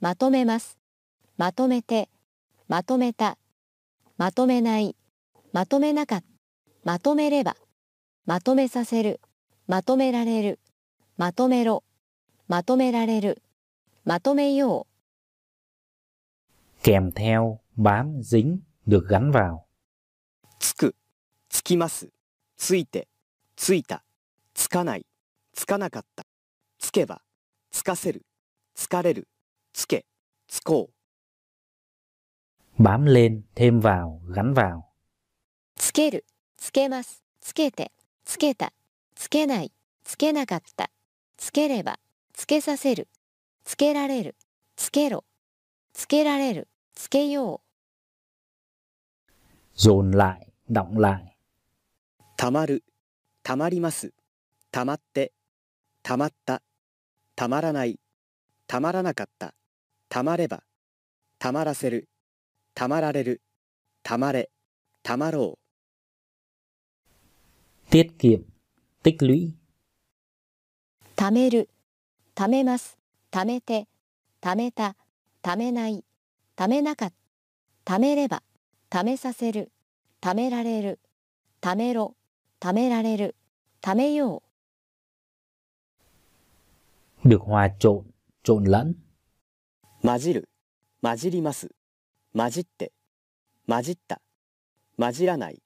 [0.00, 0.78] まとめます
[1.36, 2.08] まとめて
[2.68, 3.36] まとめた
[4.16, 4.94] まとめない
[5.52, 6.26] まとめなかった。
[6.82, 7.56] まとめれば
[8.26, 9.20] まとめさせる、
[9.66, 10.60] まとめられる、
[11.16, 11.82] まとめろ、
[12.48, 13.42] まとめられる、
[14.04, 14.86] まとめよ
[16.82, 19.66] kèm theo, bám, dính, được gắn vào.
[20.58, 20.94] つく、
[21.48, 22.08] つきます、
[22.56, 23.08] ついて、
[23.56, 24.04] ついた、
[24.54, 25.06] つかない、
[25.52, 26.24] つかなかった、
[26.78, 27.20] つけば、
[27.70, 28.22] つかせる、
[28.76, 29.28] 疲れる、
[29.72, 30.06] つけ、
[30.46, 30.90] つこ
[32.78, 32.82] う。
[32.82, 34.89] Bám lên, thêm vào, gắn vào.
[35.80, 35.82] う。
[35.82, 36.24] つける、
[36.58, 37.90] つけます、つけて、
[38.24, 38.72] つけた、
[39.14, 39.72] つけない、
[40.04, 40.90] つけなかった、
[41.38, 41.98] つければ、
[42.34, 43.08] つけさせる、
[43.64, 44.36] つけられる、
[44.76, 45.24] つけろ、
[45.94, 47.62] つけられる、つけよ
[49.74, 51.36] Dồn lại, động lại.
[52.36, 52.84] たまる、
[53.42, 54.12] たまります、
[54.70, 55.32] たまって、
[56.02, 56.62] たまった、
[57.34, 57.98] たまらない、
[58.66, 59.54] たまらなかった、
[60.10, 60.62] たまれば、
[61.38, 62.08] たまらせる、
[62.74, 63.40] たまられる、
[64.02, 64.50] たまれ、
[65.02, 65.69] たまろう。
[67.90, 68.42] Tiết kiệm,
[69.02, 69.46] tích lũy.
[69.46, 69.52] う。
[71.16, 71.68] ためる、
[72.36, 72.96] ためます、
[73.32, 73.88] ためて、
[74.40, 74.94] ためた、
[75.42, 76.04] ためない、
[76.54, 77.14] ためなかった、
[77.84, 78.44] ためれば、
[78.88, 79.72] ためさせる、
[80.20, 81.00] ためられる、
[81.60, 82.14] ためろ、
[82.60, 83.34] ためられる、
[83.80, 84.44] ためよ
[87.24, 87.28] う。
[87.28, 88.04] Được hòa trộn,
[88.44, 88.94] trộn lẫn.
[90.02, 90.48] 混じる、
[91.02, 91.68] 混じります、
[92.36, 92.92] 混じって、
[93.66, 94.20] 混じった、
[94.96, 95.60] 混じらない、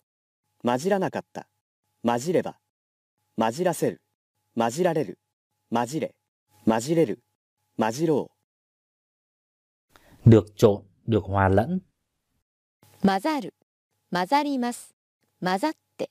[0.65, 1.47] 混じらなかった、
[2.05, 2.59] 混じれば、
[3.39, 4.03] 混じらせる、
[4.55, 5.19] 混じられる、
[5.71, 6.15] 混じれ、
[6.67, 7.25] 混じれる、
[7.79, 8.31] 混じろ
[10.27, 11.81] Được trộn, được hòa lẫn.
[13.03, 13.55] 混ざる、
[14.13, 14.95] 混ざります、
[15.43, 16.11] 混ざって、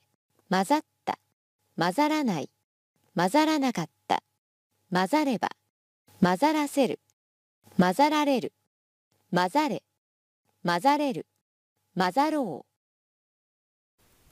[0.49, 1.19] 混ざった、
[1.77, 2.49] 混ざらない、
[3.15, 4.23] 混ざらなかった、
[4.91, 5.49] 混ざれば、
[6.21, 6.99] 混ざらせる、
[7.77, 8.53] 混ざられる、
[9.31, 9.83] 混ざれ、
[10.65, 11.27] 混ざれる、
[11.95, 12.65] 混ざろ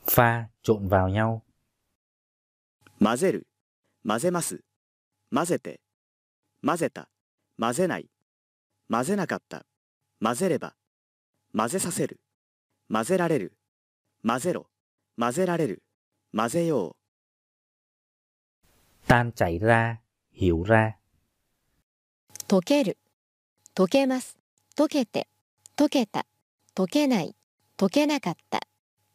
[0.06, 1.42] Pha, trộn vào nhau.
[3.02, 3.06] う。
[3.06, 3.48] 混ぜる、
[4.08, 4.64] 混ぜます、
[5.34, 5.82] 混ぜて、
[6.66, 7.10] 混ぜた、
[7.60, 8.10] 混ぜない、
[8.90, 9.66] 混ぜなかった、
[10.24, 10.76] 混ぜれば、
[11.58, 12.20] 混ぜさせる、
[12.92, 13.58] 混ぜられる、
[14.26, 14.68] 混ぜろ、
[15.18, 15.84] 混ぜられる、
[16.36, 16.96] 混ぜよう。
[19.08, 19.98] Tan chảy ra,
[20.32, 20.90] hiểu ra.
[20.90, 20.94] う。
[22.48, 22.98] 溶ける、
[23.76, 24.38] 溶けます、
[24.78, 25.28] 溶けて、
[25.76, 26.26] 溶けた、
[26.76, 27.36] 溶けない、
[27.78, 28.62] 溶けなかった、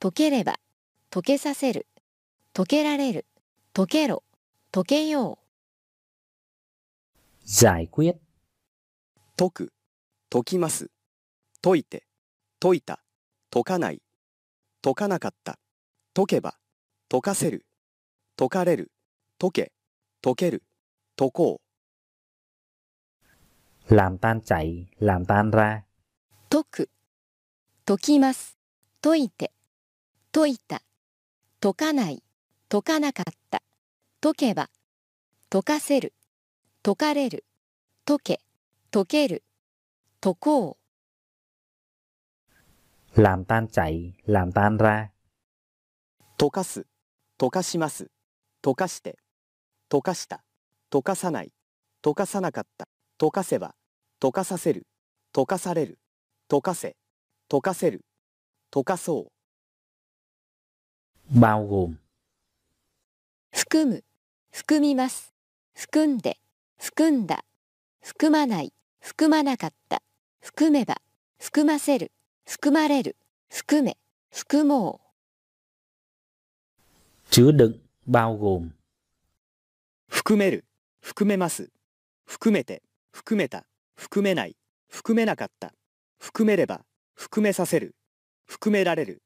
[0.01, 0.57] 溶ければ、
[1.11, 1.87] 溶けさせる、
[2.53, 3.27] 溶けられる、
[3.77, 4.25] 溶けろ、
[4.73, 5.47] 溶けよう。
[7.47, 8.17] Giải quyết,
[9.37, 9.73] 解く、
[10.31, 10.91] 解きます。
[11.61, 12.07] 解いて、
[12.59, 13.05] 解いた、
[13.51, 14.01] 解かない、
[14.83, 15.59] 解かなかった、
[16.15, 16.55] 解けば、
[17.11, 17.67] 解かせる、
[18.39, 18.93] 解かれる、
[19.39, 19.73] 解け、
[20.23, 20.63] 解ける、
[21.15, 21.61] 解こ
[23.91, 25.83] làm tan chảy, làm tan ra.
[26.49, 26.91] 解く。
[27.85, 28.57] 解きます。
[29.03, 29.53] 解いて。
[30.33, 30.81] 解いた。
[31.61, 32.23] 解かない。
[32.69, 33.46] 解かなかった
[34.27, 34.71] 解けば
[35.51, 36.13] 解かせる
[36.83, 37.45] 解かれる
[38.05, 38.41] 解け
[38.91, 39.45] 解ける
[40.21, 40.79] 解こ
[43.15, 45.05] Làm tan chảy, làm tan ra.
[45.05, 45.11] う。
[46.39, 46.87] 溶かす、
[47.39, 48.11] 溶かします。
[48.65, 49.17] 溶かして、
[49.89, 50.43] 溶かした、
[50.91, 51.53] 溶かさない、
[52.03, 52.89] 溶かさなかった、
[53.21, 53.77] 溶かせば、
[54.21, 54.89] 溶かさせる、
[55.33, 56.01] 溶かされる、
[56.51, 56.97] 溶かせ、
[57.49, 58.05] 溶かせる、
[58.73, 59.31] 溶かそ
[61.31, 61.39] う。
[61.39, 61.99] Bao gồm, う
[63.57, 64.06] 含む
[64.59, 65.35] 含みます
[65.75, 66.39] 含んで
[66.79, 67.45] 含んだ
[68.03, 68.73] 含まない
[69.03, 70.01] 含まなかった
[70.41, 70.97] 含めば
[71.39, 72.11] 含ませる
[72.47, 73.17] 含まれる
[73.51, 73.99] 含め
[74.33, 75.03] 含も
[77.29, 77.75] う chứa đựng,
[78.09, 78.71] bao gồm.
[80.09, 80.65] 含める、
[81.03, 81.69] 含めます。
[82.25, 84.57] 含めて、含めた、含めない、
[84.89, 85.75] 含めなかった。
[86.19, 86.81] 含めれば、
[87.15, 87.95] 含めさせる。
[88.47, 89.23] 含められる。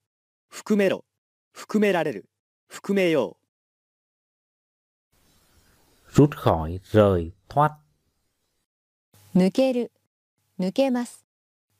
[0.48, 1.04] 含めろ。
[1.52, 2.24] 含められる。
[2.68, 3.36] 含めよ
[6.14, 7.72] Rút khỏi, rời, thoát.
[9.34, 9.92] 抜ける
[10.58, 11.24] 抜けます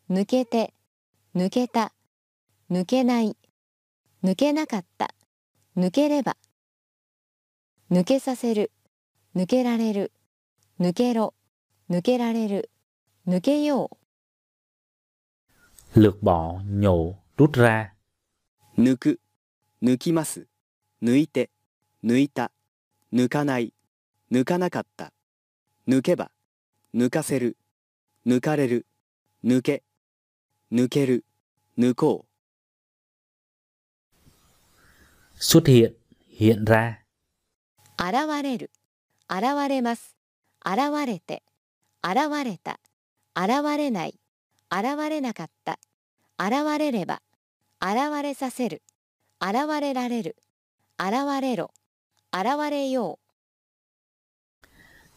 [0.09, 0.73] 抜けて
[1.35, 1.93] 抜けた
[2.71, 3.37] 抜けない
[4.23, 5.13] 抜けなかった
[5.77, 6.37] 抜ければ
[7.91, 8.71] 抜けさせる
[9.35, 10.13] 抜けられる
[10.79, 11.35] 抜けろ
[11.91, 12.71] 抜けられる
[13.27, 14.01] 抜けよう
[15.99, 17.89] Lược bỏ, nhổ, rút ra.
[18.79, 18.83] う。
[18.83, 19.21] 抜く。
[19.83, 20.47] 抜きます。
[21.03, 21.51] 抜いて。
[22.05, 22.53] 抜いた。
[23.13, 23.75] 抜かない。
[24.33, 25.13] 抜かなかった。
[25.89, 26.31] 抜けば。
[26.95, 27.57] 抜かせる。
[28.27, 28.87] 抜かれる。
[29.45, 29.83] 抜け。
[30.73, 31.25] 抜ける。
[31.79, 32.31] 抜こう。
[35.43, 35.95] Xuất hiện,
[36.29, 37.01] hiện ra.
[38.01, 38.71] 現れる
[39.29, 40.17] 現れます
[40.65, 41.43] 現れて
[42.03, 42.81] 現れた
[43.37, 44.19] 現れない
[44.71, 45.79] 現れなかった
[46.39, 47.21] 現れれば
[47.81, 48.83] 現れさせる
[49.39, 50.37] 現れられる
[50.99, 51.73] 現れろ
[52.33, 53.19] 現れよ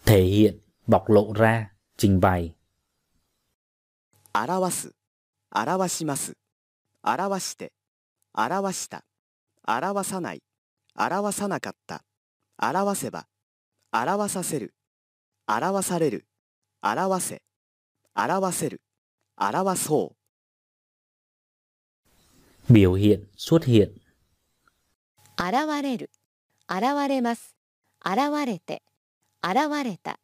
[0.05, 2.53] thể hiện, bộc lộ ra, trình bày,
[4.33, 4.95] 表す
[5.51, 6.35] 表します
[7.03, 7.71] 表して
[8.33, 9.05] 表した
[9.67, 10.41] 表さない
[10.97, 12.03] 表さなかった
[12.57, 13.27] 表せば
[13.91, 14.73] 表させる
[15.47, 16.25] 表される
[16.81, 17.41] 表せ
[18.15, 18.81] 表せる
[19.37, 20.15] 表そう
[22.73, 23.93] biểu hiện, xuất hiện, う。
[25.37, 26.09] 現れる。
[26.69, 27.55] 現れます。
[28.05, 28.81] 現れて。
[29.43, 30.19] 現れた。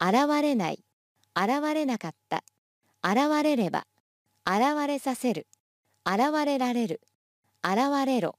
[0.00, 0.84] 現れない。
[1.34, 2.44] 現れなかった。
[3.02, 3.86] 現れれば。
[4.46, 5.46] 現れさせる。
[6.06, 7.00] 現れられる。
[7.64, 8.36] 現れろ。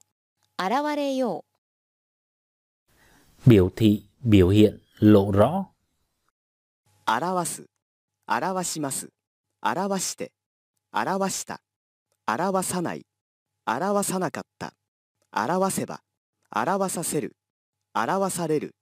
[0.58, 1.50] 現れよう。
[3.72, 5.70] thị, hiện, lộ rõ,
[7.12, 7.66] 表す
[8.28, 9.10] 表します
[9.64, 10.32] 表して
[10.94, 11.60] 表した
[12.28, 13.08] 表さない
[13.66, 14.74] 表さなかった
[15.34, 16.02] 表せば
[16.56, 17.36] 表させる
[17.96, 18.76] 表される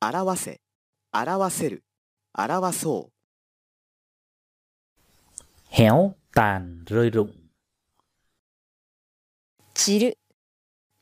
[0.00, 0.60] 表せ
[1.12, 1.84] 表せる
[2.32, 3.12] 表そう
[5.70, 7.32] héo, tàn, rơi rụng,
[9.74, 10.18] 散る。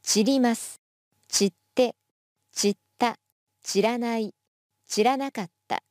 [0.03, 0.81] 散ります。
[1.29, 1.97] 散って。
[2.53, 3.19] 散った。
[3.63, 4.35] 散らない。
[4.87, 5.83] 散らなかった。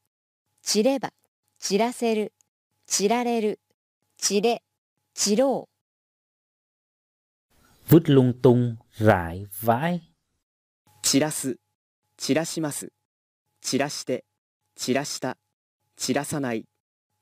[0.61, 1.11] 散れば。
[1.59, 2.33] 散らせる。
[2.85, 3.59] 散られる。
[4.17, 4.61] 散れ。
[5.13, 5.75] 散ろう。
[7.87, 10.01] vứt lung tung, rải, vãi,
[11.03, 11.57] 散らす
[12.17, 12.91] 散らします
[13.65, 14.25] 散らして
[14.75, 15.37] 散らした
[15.97, 16.65] 散らさない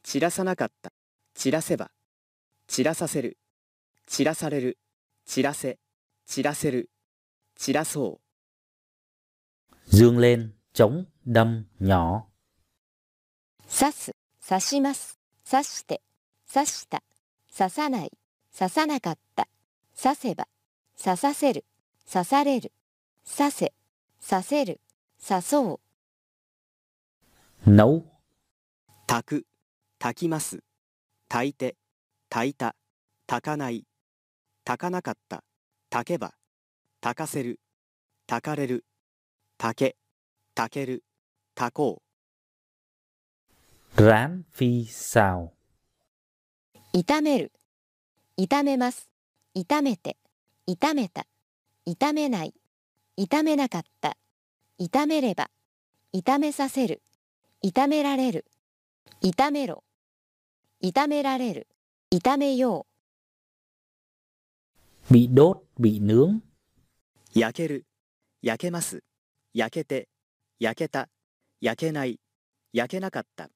[0.03, 0.91] 散らさなかった
[1.35, 1.89] 散らせば
[2.67, 3.37] 散らさせる
[4.07, 4.77] 散らされる
[5.25, 5.79] 散らせ
[6.25, 6.89] 散らせる
[7.55, 8.19] 散らそ
[9.87, 12.25] う dương lên, chống, đâm, nhỏ,
[13.69, 14.11] 刺す。
[14.45, 15.17] 刺します。
[15.49, 16.01] 刺して。
[16.53, 17.03] 刺した。
[17.57, 18.11] 刺さない。
[18.57, 19.47] 刺さなかった。
[19.95, 20.49] 刺せば。
[21.01, 21.63] 刺させる。
[22.11, 22.73] 刺される。
[23.25, 23.73] 刺せ。
[24.29, 24.81] 刺せる。
[25.25, 25.82] 刺そう。
[27.65, 28.03] Nấu,
[29.07, 29.45] 炊く
[29.99, 30.59] 炊きます
[31.29, 31.75] 炊いて
[32.29, 32.75] 炊いた
[33.27, 33.85] 炊かない
[34.65, 35.43] 炊かなかった
[35.89, 36.33] 炊けば
[37.01, 37.59] 炊かせる
[38.27, 38.85] 炊かれる
[39.57, 39.95] 炊け
[40.55, 41.03] 炊ける
[41.55, 42.01] 炊こ
[43.95, 44.87] う rán, phi,
[46.93, 47.51] 炒める。
[48.37, 49.07] 炒めます。
[49.55, 50.17] 炒めて。
[50.67, 51.27] 炒めた。
[51.87, 52.53] 炒めない。
[53.17, 54.17] 炒めなかった。
[54.79, 55.49] 炒めれば。
[56.13, 57.01] 炒めさせる。
[57.65, 58.45] 炒められる。
[59.21, 59.85] 炒めろ。
[60.83, 61.67] 炒められる。
[62.11, 62.85] 炒めよ
[65.09, 66.41] bị đốt, bị nướng,
[67.33, 67.85] 焼ける
[68.41, 69.01] 焼けます
[69.53, 70.09] 焼けて
[70.59, 71.07] 焼けた
[71.61, 72.19] 焼けない
[72.73, 73.49] 焼けなかった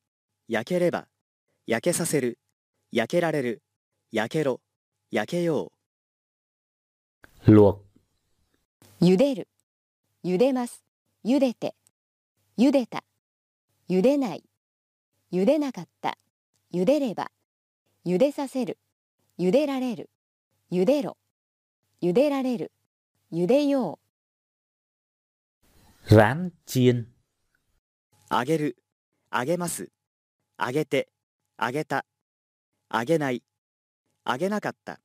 [0.47, 1.07] 焼ければ
[1.65, 2.39] 焼けさせる
[2.91, 3.61] 焼けられる
[4.11, 4.61] 焼けろ
[5.11, 5.71] 焼けよ
[7.45, 7.81] う luộc,
[9.01, 9.05] う。
[9.05, 9.47] 茹でる。
[10.23, 10.83] 茹でます。
[11.23, 11.75] 茹でて。
[12.57, 13.03] 茹でた。
[13.89, 14.43] 茹でない。
[15.31, 16.17] 茹でなかった。
[16.73, 17.31] 茹でれば。
[18.05, 18.79] 茹でさせる。
[19.39, 20.09] 茹でられる。
[20.71, 21.17] 茹でろ。
[22.01, 22.71] 茹でられる。
[23.31, 24.07] 茹でよう。
[28.29, 28.77] あげる
[29.29, 29.89] あげます
[30.57, 31.09] あげて
[31.57, 32.05] あげた
[32.89, 33.43] あげない
[34.23, 34.99] あげなかった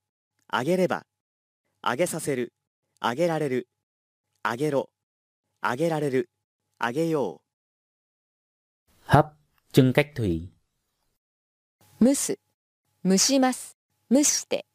[0.48, 1.06] あげれば
[1.82, 2.52] あげさせる
[3.00, 3.68] あげられる
[4.44, 4.90] あげろ
[5.60, 6.30] あげられる
[6.78, 7.41] あげよ
[9.06, 9.26] hấp,
[9.72, 10.48] trưng cách thủy,
[12.00, 12.38] 蒸す。
[13.04, 13.76] 蒸します。
[14.10, 14.66] 蒸して。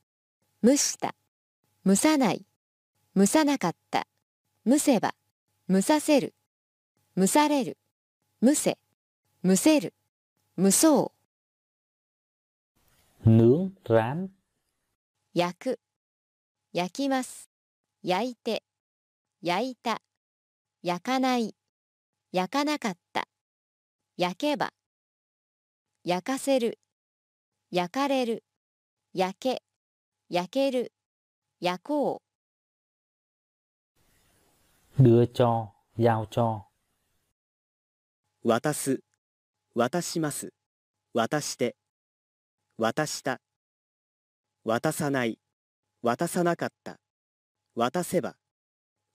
[0.63, 1.13] 蒸した。
[1.85, 2.45] 蒸さない。
[3.17, 4.07] 蒸さなかった。
[4.65, 5.13] 蒸せば。
[5.69, 6.33] 蒸させる。
[7.17, 7.77] 蒸される。
[8.41, 8.77] 蒸せ。
[9.43, 9.93] 蒸せる。
[10.57, 11.13] 蒸そ
[13.25, 13.29] う。
[13.29, 14.29] nướng, rán,
[15.33, 15.79] 焼く。
[16.71, 17.49] 焼きます。
[18.03, 18.63] 焼いて。
[19.41, 20.01] 焼いた。
[20.81, 21.55] 焼かない。
[22.31, 23.27] 焼かなかった。
[24.19, 24.71] 焼けば。
[26.03, 26.79] 焼かせる。
[27.69, 28.43] 焼かれる。
[29.13, 29.61] 焼け。
[30.27, 30.91] 焼ける。
[31.61, 32.21] 焼こ
[34.99, 35.69] đưa cho,
[35.99, 36.63] giao cho,
[38.43, 39.01] う渡す
[39.75, 40.51] 渡します
[41.13, 41.75] 渡して
[42.79, 43.39] 渡した
[44.63, 45.37] 渡さない
[46.01, 46.97] 渡さなかった
[47.75, 48.35] 渡せば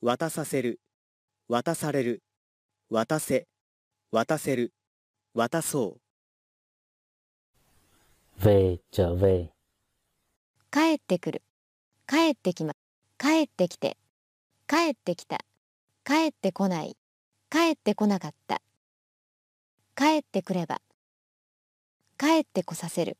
[0.01, 0.79] 渡させる
[1.49, 2.23] 渡される
[2.89, 3.49] 渡せ
[4.13, 4.73] 渡せる
[5.35, 6.01] 渡そう
[8.45, 9.53] về, trở về, う。
[10.71, 11.43] 帰ってくる。
[12.07, 12.75] 帰ってきま。
[13.19, 13.97] 帰ってきて。
[14.67, 15.39] 帰ってきた。
[16.05, 16.97] 帰ってこない。
[17.51, 18.61] 帰ってこなかった。
[19.95, 20.81] 帰ってくれば。
[22.19, 23.17] 帰ってこさせる。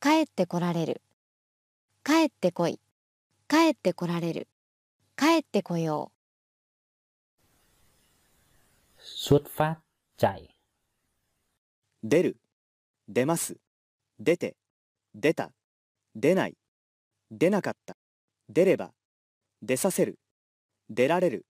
[0.00, 1.02] 帰ってこられる。
[2.04, 2.80] 帰ってこい。
[3.48, 4.48] 帰ってこられる。
[5.16, 6.12] 帰ってこよ
[8.98, 9.80] xuất phát,
[10.18, 10.55] chạy,
[12.08, 12.36] 出る、
[13.08, 13.56] 出ます、
[14.20, 14.54] 出て、
[15.16, 15.50] 出た、
[16.14, 16.56] 出ない、
[17.32, 17.96] 出なかった、
[18.48, 18.92] 出れば、
[19.60, 20.20] 出させる、
[20.88, 21.46] 出られる、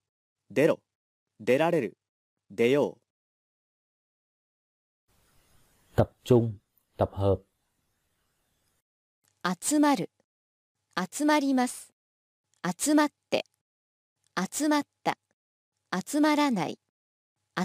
[0.51, 0.81] 出ろ、
[1.41, 1.99] 出られる、
[2.51, 2.97] 出よ
[5.93, 6.55] う、tập trung,
[6.97, 7.45] tập hợp,
[9.61, 10.11] 集まる
[11.13, 11.93] 集まります
[12.65, 13.45] 集まって
[14.35, 15.19] 集まった
[16.05, 16.79] 集まらない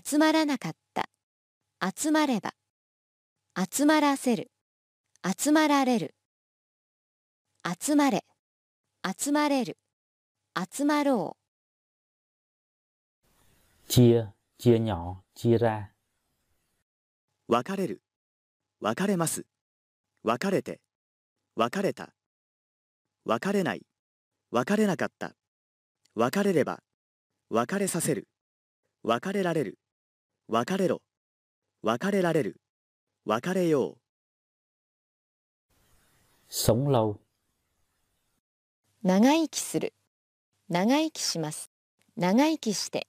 [0.05, 1.07] 集まらなかった
[1.97, 2.53] 集まれば
[3.53, 4.49] 集まらせる。
[5.38, 6.15] 集まられる。
[7.80, 8.23] 集まれ。
[9.19, 9.78] 集まれる。
[10.56, 11.36] 集まろ
[13.90, 15.88] chia, chia nhỏ, chia ra,
[17.49, 18.02] 分かれる、
[18.80, 19.45] 分かれます、
[20.23, 20.80] 分かれて、
[21.57, 22.14] 別れた、
[23.26, 23.82] 別れない、
[24.52, 25.36] 別れなかった、
[26.15, 26.82] 別れれば、
[27.49, 28.30] 別れさせる、
[29.03, 29.78] 別れられる、
[30.48, 31.02] 別れろ、
[31.84, 32.60] 別れられる、
[33.23, 33.98] 別れよう、
[36.49, 37.19] sống lâu, う
[39.03, 39.93] 長生きする。
[40.69, 41.69] 長生きします。
[42.18, 43.07] 長生きして。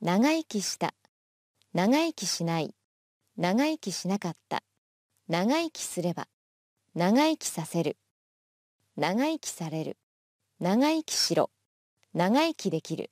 [0.00, 0.94] 長生きした。
[1.74, 2.74] 長生きしない。
[3.36, 4.62] 長生きしなかった。
[5.28, 6.28] 長生きすれば。
[6.94, 7.96] 長生きさせる。
[8.96, 9.96] 長生きされる。
[10.60, 11.50] 長生きしろ。
[12.14, 13.10] 長生きできる。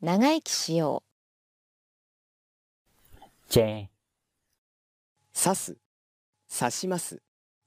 [0.00, 1.02] 長生きしよ
[3.48, 3.88] che,
[5.34, 5.76] 刺す、
[6.48, 7.20] 刺します、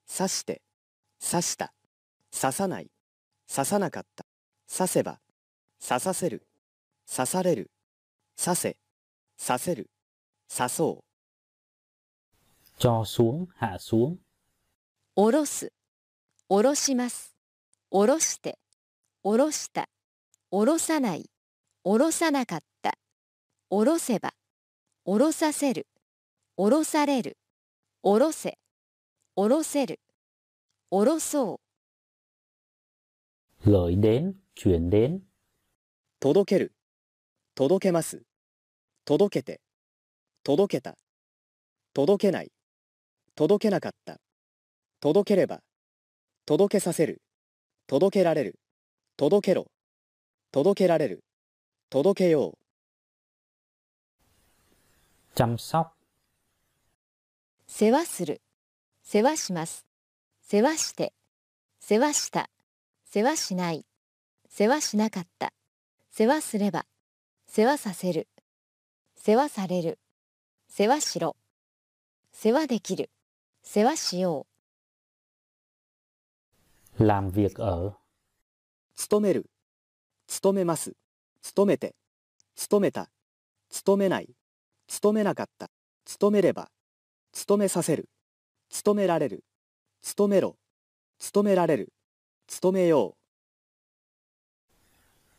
[0.07, 0.61] 刺して、
[1.19, 1.73] 刺した、
[2.31, 2.89] 刺さない、
[3.53, 4.26] 刺さなかった、
[4.73, 5.19] 刺せば、
[5.85, 6.48] 刺させる、
[7.14, 7.72] 刺される、
[8.41, 8.77] 刺せ、
[9.45, 9.89] 刺せる、
[10.56, 11.07] 刺そう、
[12.80, 14.19] cho xuống, hạ xuống, う
[15.15, 15.73] おろす
[16.48, 17.35] おろします
[17.89, 18.60] おろして
[19.23, 19.89] おろした
[20.52, 21.30] おろさない
[21.84, 22.94] おろさなかった
[23.72, 24.34] おろせば
[25.06, 25.88] おろさせる
[26.56, 27.38] おろされる
[28.09, 28.57] おろせ。
[29.35, 29.99] おろせる。
[30.91, 31.59] おろそ
[33.65, 33.69] う。
[33.69, 35.19] gửi đến, chuyển đến,
[36.21, 36.71] 届ける、
[37.53, 38.23] 届けます、
[39.03, 39.59] 届けて、
[40.45, 40.97] 届けた、
[41.93, 42.53] 届けない、
[43.35, 44.21] 届けなかった、
[45.01, 45.59] 届ければ、
[46.45, 47.21] 届けさせる、
[47.88, 48.55] 届けられる、
[49.17, 49.67] 届けろ、
[50.53, 51.25] 届けられる、
[51.89, 52.57] 届けよう、
[55.35, 55.96] chăm sóc,
[57.69, 58.41] 世話する。
[59.03, 59.85] 世話します。
[60.41, 61.14] 世話して。
[61.80, 62.49] 世話した。
[63.06, 63.85] 世話しない。
[64.49, 65.53] 世話しなかった。
[66.10, 66.85] 世話すれば。
[67.45, 68.30] 世話させる。
[69.15, 69.99] 世話される。
[70.69, 71.35] 世話しろ。
[72.31, 73.11] 世話できる。
[73.64, 74.48] 世話しよ
[76.98, 77.95] làm việc ở,
[78.95, 79.52] 勤める、
[80.26, 80.95] 勤めます、
[81.41, 81.95] 勤めて、
[82.56, 83.11] 勤めた、
[83.69, 84.30] 勤めない、
[84.88, 85.69] 勤めなかった、
[86.06, 86.72] 勤めれば、
[87.38, 88.09] 勤めさせる、
[88.72, 89.45] 勤められる、
[90.01, 90.57] 勤めろ、
[91.19, 91.93] 勤められる、
[92.47, 93.15] 勤めよ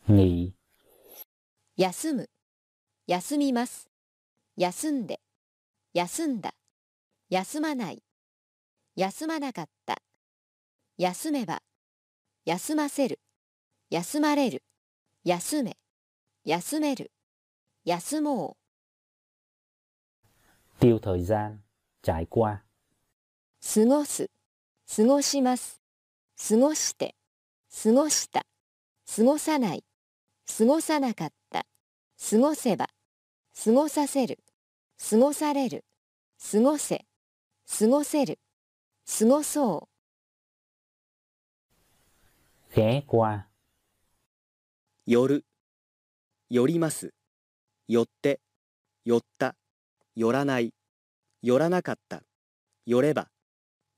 [0.09, 0.12] う、
[1.77, 2.31] 休む。
[3.09, 3.91] 休みます。
[4.57, 5.19] 休んで。
[5.93, 6.55] 休んだ。
[7.31, 8.05] 休まない。
[8.95, 9.97] 休まなかった。
[10.99, 11.62] 休めば。
[12.45, 13.19] 休ませる。
[13.91, 14.62] 休まれる。
[15.25, 15.77] 休め。
[16.45, 17.11] 休める。
[17.85, 18.69] 休もう。
[20.81, 21.59] Tiêu thời gian,
[22.03, 22.61] trải qua,
[23.61, 24.31] 過ごす。
[24.97, 25.81] 過ごします。
[26.49, 27.15] 過ごして。
[27.83, 28.47] 過ごした。
[29.16, 29.85] 過ごさない。
[30.57, 31.66] 過ごさなかった。
[32.31, 32.89] 過ごせば。
[33.65, 34.39] 過ごさせる。
[35.11, 35.85] 過ごされる。
[36.51, 37.05] 過ごせ。
[37.79, 38.39] 過ごせる。
[39.19, 39.99] 過ごそう。
[42.75, 43.47] ghé qua,
[45.07, 45.45] 寄る、
[46.51, 47.15] 寄ります、
[47.89, 48.41] 寄って、
[49.05, 49.57] 寄った、
[50.15, 50.75] 寄らない、
[51.43, 52.23] 寄らなかった、
[52.85, 53.28] 寄れば、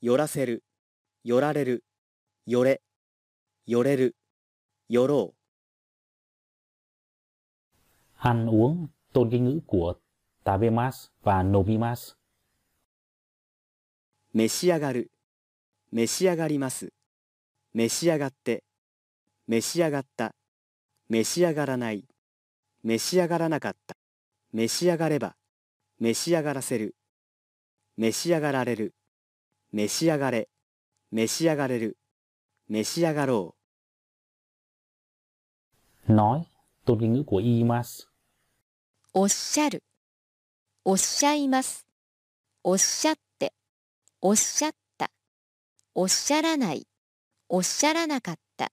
[0.02, 0.62] 寄らせる、
[1.24, 1.84] 寄られる、
[2.46, 2.82] 寄れ、
[3.66, 4.16] 寄れる、
[4.88, 5.40] 寄ろう、
[8.16, 9.94] ăn uống, tôn cái ngữ của
[10.44, 12.14] tabemas và nomimas,
[14.34, 15.10] 召し上がる、
[15.92, 16.92] 召し上がります、
[17.72, 18.64] 召し上がって、
[19.46, 20.34] 召し上がった、
[21.08, 22.04] 召し上がらない、
[22.82, 23.96] 召し上がらなかった、
[24.52, 25.36] 召し上がれば、
[25.98, 26.94] 召し上がらせる、
[28.00, 28.94] 召し上がられる、
[29.72, 30.48] 召し上がれ、
[31.12, 31.98] 召し上がれる、
[32.66, 33.54] 召し上がろ
[36.08, 36.46] nói,
[36.86, 38.06] tôn cái ngữ của imas,
[39.12, 39.82] おっしゃる。
[40.82, 41.86] おっしゃいます。
[42.64, 43.52] おっしゃって。
[44.22, 45.10] おっしゃった。
[45.94, 46.86] おっしゃらない。
[47.50, 48.72] おっしゃらなかった。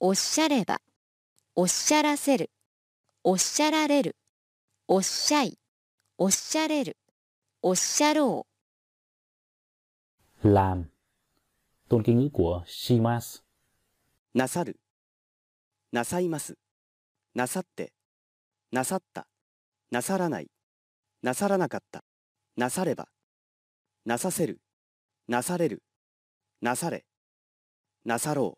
[0.00, 0.82] おっしゃれば。
[1.56, 2.50] おっしゃらせる。
[3.24, 4.16] おっしゃられる。
[4.86, 5.58] おっしゃい。
[6.18, 6.98] おっしゃれる、
[7.62, 8.49] おっしゃろ
[10.42, 10.84] làm
[11.88, 13.42] tôn kính ngữ của shimas.
[14.34, 14.80] なさる
[15.92, 16.54] なさいます
[17.34, 17.92] なさって
[18.70, 19.26] なさった
[19.90, 20.50] なさらない
[21.22, 22.04] なさらなかった
[22.56, 23.08] なされば
[24.06, 24.60] なさせる
[25.26, 25.82] なされる
[26.62, 27.04] なされ
[28.04, 28.56] なさろ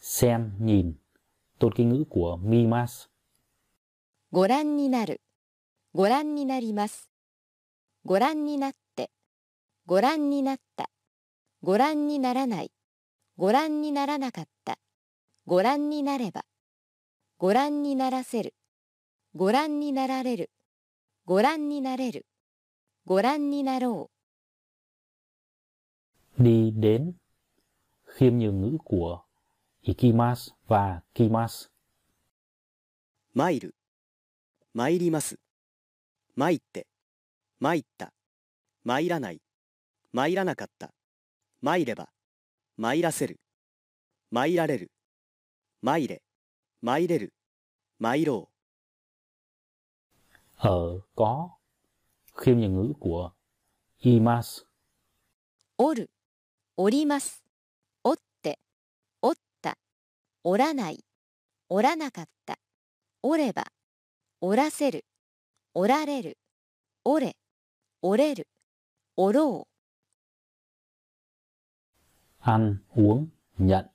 [0.00, 0.94] xem nhìn
[1.60, 3.06] tôn kính ngữ của mimas.
[3.06, 3.10] う。
[4.32, 5.20] ご覧になる、
[5.94, 7.08] ご覧になります。
[8.04, 8.81] ご覧になって、
[9.86, 10.90] ご覧になった。
[11.62, 12.72] ご覧にならない、
[13.36, 14.78] ご覧にならなかった。
[15.46, 16.44] ご覧になれば、
[17.38, 18.54] ご覧にならせる、
[19.34, 20.50] ご覧になられる、
[21.24, 22.26] ご覧になれる、
[23.04, 24.10] ご覧になろ
[26.38, 27.12] đi đến
[28.06, 29.24] khiêm nhường ngữ của
[29.82, 31.68] ikimas và kimas
[33.34, 33.74] 参る
[34.74, 35.38] 参ります
[36.36, 36.86] 参って
[37.60, 38.12] 参った
[38.84, 39.40] 参らない
[40.12, 40.92] 参らなかった。
[41.60, 42.08] 参れば
[42.76, 43.40] 参らせる。
[44.30, 44.90] 参られる。
[45.82, 46.22] 参れ。
[46.82, 47.32] 参れる。
[47.98, 48.48] 参ろ
[50.58, 51.50] ở có.
[52.34, 53.32] Khiêm nhường ngữ của。
[55.78, 56.10] おる、
[56.76, 57.44] おります。
[58.02, 58.58] おって、
[59.20, 59.78] おった。
[60.42, 61.04] おらない、
[61.68, 62.58] おらなかった。
[63.22, 63.68] おれば、
[64.40, 65.04] おらせる、
[65.74, 66.38] おられる。
[67.04, 67.36] おれ、
[68.02, 68.48] おれる。
[69.16, 69.68] おろ
[72.42, 73.28] ăn, uống,
[73.58, 73.86] nhận.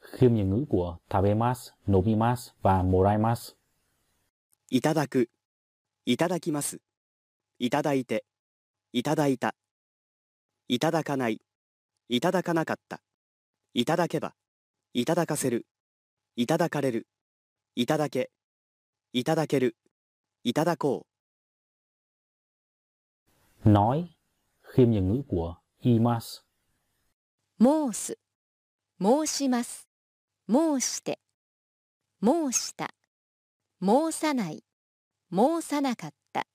[0.00, 3.50] Khiêm nhường ngữ của tabemas, Nobimas và moraimas.
[4.70, 5.24] Itadaku,
[6.04, 6.76] itadakimasu,
[7.58, 8.20] itadaite,
[8.92, 9.50] itadaita,
[10.66, 11.38] itadakanai,
[12.08, 12.96] itadakanakatta,
[13.72, 14.30] itadakeba,
[14.92, 15.60] itadakaseru,
[16.36, 17.00] itadakarelu,
[17.74, 18.28] itadake,
[19.12, 19.70] itadakeru,
[20.42, 21.02] itadakou.
[23.64, 24.08] Nói,
[24.62, 26.47] khiêm nhường ngữ của imas,
[27.60, 28.18] 申す、
[29.00, 29.88] 申します。
[30.48, 31.18] 申して、
[32.22, 32.94] 申した。
[33.82, 34.62] 申さない、
[35.32, 36.46] 申さなかった。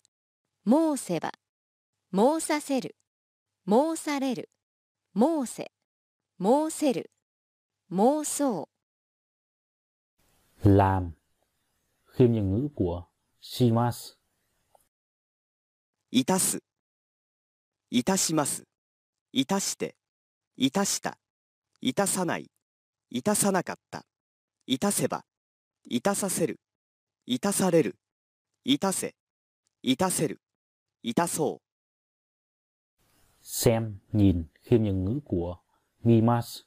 [0.66, 1.34] 申せば、
[2.14, 2.96] 申させる、
[3.68, 4.50] 申される。
[5.14, 5.74] 申せ、
[6.40, 7.12] 申せる。
[7.92, 8.70] 妄想。
[10.64, 11.12] làm
[12.16, 13.04] khiêm nhường ngữ của
[13.42, 14.16] shimas
[16.12, 16.64] いたす
[17.90, 18.64] いたします
[19.34, 19.98] いたして
[20.58, 21.18] いたした
[21.82, 22.50] いたさない
[23.10, 24.06] いたさなかった
[24.68, 25.26] いたせば
[25.86, 26.60] いたさせる
[27.26, 27.96] いたされる
[28.64, 29.16] いたせ
[29.82, 30.42] いたせる
[31.02, 31.64] いたそう
[33.44, 35.58] xem nhìn khiêm nhường ngữ của
[36.06, 36.64] mimas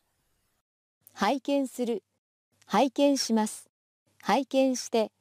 [1.19, 2.03] 拝見する、
[2.67, 3.71] 拝見します。
[4.21, 5.13] 拝見して、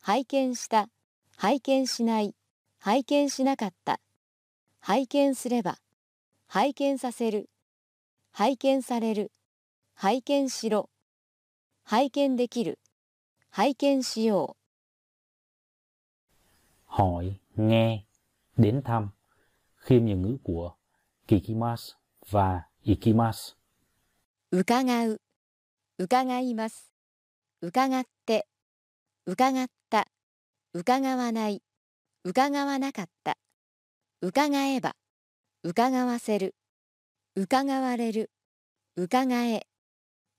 [0.00, 0.88] 拝見した、
[1.36, 2.36] 拝見しない、
[2.78, 3.98] 拝見しなかった。
[4.78, 5.78] 拝見すれば、
[6.46, 7.49] 拝見させる、
[8.32, 9.32] 拝見される、
[9.94, 10.88] 拝見しろ、
[11.84, 12.78] 拝見できる、
[13.50, 14.56] 拝見しよ
[16.90, 18.04] hỏi nghe
[18.56, 19.08] đến thăm.
[19.76, 20.76] Khiêm nhường ngữ của
[21.28, 21.92] kikimas
[22.30, 23.54] và ikimas.
[24.50, 24.58] う。
[24.58, 25.20] 伺う、
[25.98, 26.92] 伺います。
[27.62, 28.46] 伺って、
[29.26, 30.06] 伺った、
[30.74, 31.62] 伺わない、
[32.24, 33.36] 伺わなかった。
[34.20, 34.96] 伺えば、
[35.62, 36.54] 伺わせる、
[37.36, 38.28] 伺われる、
[38.96, 39.68] 伺え、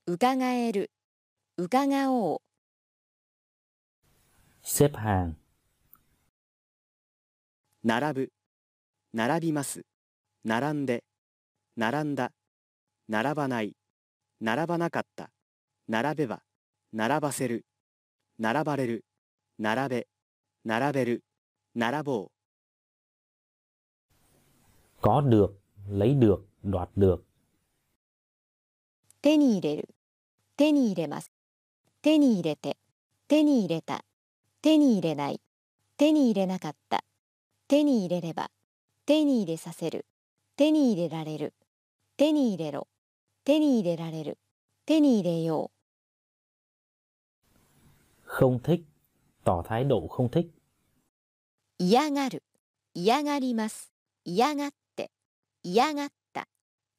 [0.06, 0.92] 伺える、
[1.58, 2.42] 伺おう。
[4.62, 5.36] xếp hàng.
[7.86, 8.32] 並ぶ
[9.14, 9.86] 並びます。
[10.44, 11.06] 並んで
[11.78, 12.34] 並んだ。
[13.08, 13.74] 並ばない。
[14.42, 15.32] 並ばなかった。
[15.88, 16.42] 並べば
[16.92, 17.66] 並ばせる。
[18.38, 19.06] 並ばれる。
[19.58, 20.08] 並べ
[20.66, 21.24] 並べる。
[21.74, 22.32] 並ぼう。
[25.02, 25.58] Có được
[25.90, 27.24] lấy được đoạt được.
[29.22, 29.90] 手に入れる、
[30.58, 31.32] 手に入れます。
[32.02, 32.78] 手に入れて、
[33.28, 34.04] 手に入れた、
[34.62, 35.42] 手に入れない、
[35.98, 37.04] 手に入れなかった。
[37.68, 38.52] 手に入れれば、
[39.06, 40.06] 手に入れさせる、
[40.58, 41.54] 手に入れられる、
[42.18, 42.88] 手に入れろ、
[43.46, 44.38] 手に入れられる、
[44.86, 45.72] 手に入れよ
[48.32, 48.86] không thích.
[49.44, 50.48] Tỏ thái độ không thích.
[50.48, 51.84] う。
[51.84, 52.44] 嫌がる、
[52.94, 53.92] 嫌がります。
[54.24, 55.12] 嫌がって、
[55.64, 56.21] 嫌がった、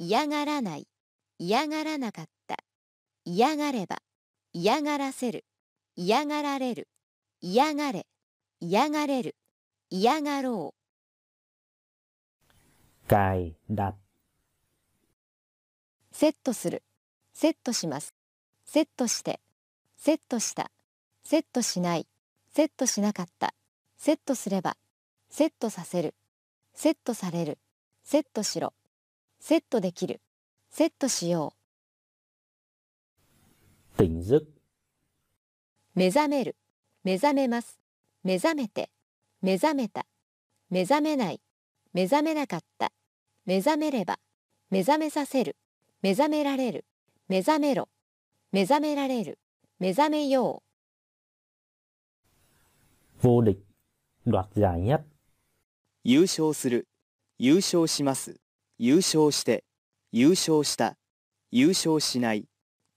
[0.04, 0.88] 嫌がらない、
[1.38, 2.56] 嫌がらなかった。
[3.24, 4.02] 嫌がれば、
[4.52, 5.44] 嫌がらせる、
[5.94, 6.88] 嫌がられる、
[7.40, 8.08] 嫌がれ、
[8.58, 9.36] 嫌がれる、
[9.90, 10.74] 嫌がろ
[13.06, 13.94] cài đặt う。
[16.10, 16.82] セットする、
[17.32, 18.12] セットします。
[18.64, 19.38] セットして、
[19.96, 20.72] セットした、
[21.22, 22.08] セットしない、
[22.52, 23.54] セットしなかった、
[23.96, 24.76] セットすれば。
[25.30, 26.16] セットさせる。
[26.74, 27.60] セットされる。
[28.02, 28.74] セットしろ
[29.44, 30.20] セットできる。
[30.70, 31.54] セットしよ
[33.98, 34.46] tỉnh giấc う
[35.96, 36.56] 目覚める。
[37.02, 37.80] 目覚めます。
[38.22, 38.88] 目覚めて。
[39.40, 40.06] 目覚めた。
[40.70, 41.40] 目覚めない。
[41.92, 42.92] 目覚めなかった。
[43.44, 44.20] 目覚めれば。
[44.70, 45.56] 目覚めさせる。
[46.02, 46.84] 目覚められる。
[47.26, 47.88] 目覚めろ。
[48.52, 49.40] 目覚められる。
[49.80, 50.62] 目覚めよ
[53.20, 53.58] vô địch.
[54.24, 55.02] Đoạt giải nhất。
[56.04, 56.86] 優勝する。
[57.38, 58.41] 優勝します
[58.84, 59.62] 優勝して
[60.10, 60.96] 優勝した
[61.52, 62.48] 優勝しない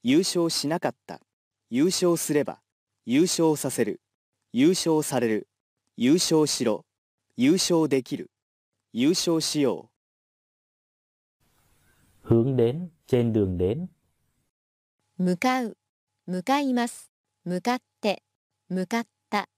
[0.01, 1.21] 優勝しなかった
[1.69, 2.59] 優勝すれば
[3.05, 4.01] 優勝させる
[4.51, 5.47] 優勝される
[5.95, 6.87] 優勝しろ
[7.37, 8.31] 優勝できる
[8.93, 9.91] 優勝しよ
[12.23, 13.87] hướng đến trên đường đến.
[15.19, 15.77] う向かう
[16.25, 17.11] 向かいます
[17.43, 18.23] 向かって
[18.69, 19.49] 向かった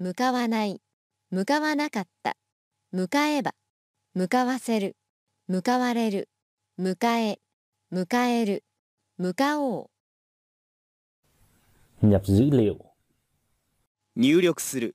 [0.00, 0.82] 向かわない
[1.30, 2.36] 向かわなかった
[2.90, 3.52] 向かえば
[4.14, 4.96] 向かわせる
[5.48, 6.28] 向かわれる
[6.78, 7.40] 迎え
[7.90, 8.64] 迎える
[9.16, 9.90] 向かお
[12.02, 12.06] う。
[12.06, 12.74] nhập dữ liệu。
[12.74, 12.80] う
[14.14, 14.94] 入力する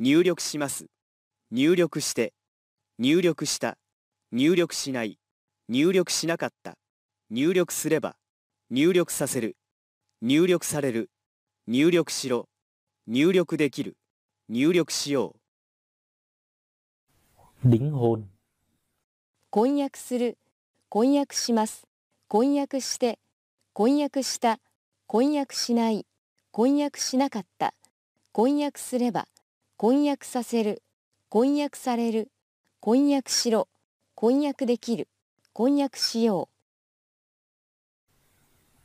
[0.00, 0.86] 入力します。
[1.52, 2.32] 入力して
[2.98, 3.78] 入力した。
[4.32, 5.20] 入力しない。
[5.68, 6.76] 入力しなかった。
[7.30, 8.16] 入力すれば
[8.70, 9.56] 入力させる。
[10.20, 11.10] 入力される。
[11.68, 12.48] 入力しろ。
[13.06, 13.96] 入力できる。
[14.48, 15.36] 入力しよ
[17.64, 17.68] う。
[17.68, 18.35] đính hôn
[19.56, 20.36] 婚約する。
[20.90, 21.86] 婚約します。
[22.28, 23.18] 婚約して。
[23.72, 24.60] 婚約した。
[25.06, 26.04] 婚約しない。
[26.50, 27.72] 婚約しなかった。
[28.32, 29.28] 婚約すれば。
[29.78, 30.82] 婚約させる。
[31.30, 32.30] 婚約される。
[32.80, 33.68] 婚約しろ。
[34.14, 35.08] 婚約できる。
[35.54, 36.50] 婚約しよ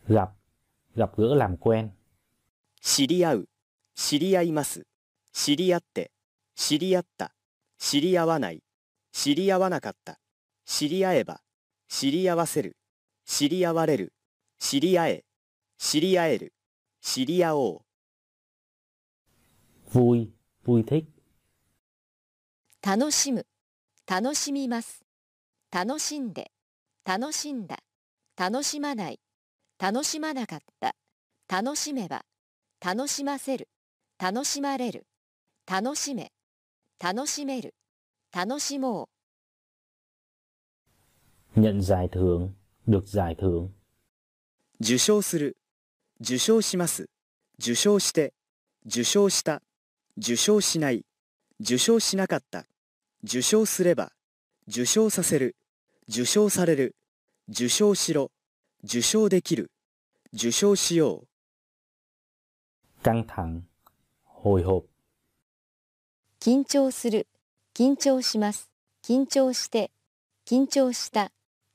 [0.08, 0.30] gặp.
[0.96, 1.90] Gặp gỡ làm quen.
[2.80, 3.50] 知り合う。
[3.94, 4.88] 知り合います。
[5.34, 6.12] 知り合って。
[6.56, 7.34] 知り合った。
[7.78, 8.64] 知り合わない。
[9.12, 10.21] 知り合わなかった
[10.74, 11.42] 知り合えば
[11.90, 12.78] 知り合わせる。
[13.26, 14.14] 知り合われる。
[14.58, 15.26] 知り合え。
[15.78, 16.54] 知り合える。
[17.02, 17.84] 知り合お
[19.90, 19.92] う。
[19.94, 20.32] Vui.
[20.66, 21.04] Vui thích.
[21.04, 23.46] う楽しむ。
[24.08, 25.04] 楽しみます。
[25.72, 26.54] 楽しんで。
[27.04, 27.80] 楽しんだ。
[28.38, 29.20] 楽しまない。
[29.78, 30.96] 楽しまなかった。
[31.50, 32.24] 楽しめば。
[32.80, 33.68] 楽しませる。
[34.18, 35.06] 楽しまれる。
[35.70, 36.32] 楽しめ。
[36.98, 37.76] 楽しめる。
[38.32, 39.11] 楽しもう
[41.56, 42.50] nhận giải thưởng
[42.88, 43.70] được giải thưởng.
[44.80, 45.58] 受賞する
[46.22, 47.10] 受賞します
[47.60, 48.34] 受賞して
[48.86, 49.62] 受賞した
[50.18, 51.06] 受賞しない
[51.60, 52.66] 受賞しなかった
[53.24, 54.12] 受賞すれば
[54.68, 55.56] 受賞させる
[56.10, 56.96] 受賞される
[57.50, 58.32] 受賞しろ
[58.84, 59.72] 受賞できる
[60.34, 61.28] 受賞しよう。
[63.04, 63.62] Căng thẳng
[64.26, 64.86] hồi hộp.
[66.40, 67.28] 緊張する
[67.76, 68.72] 緊張します
[69.04, 69.92] 緊張して
[70.48, 71.32] 緊張した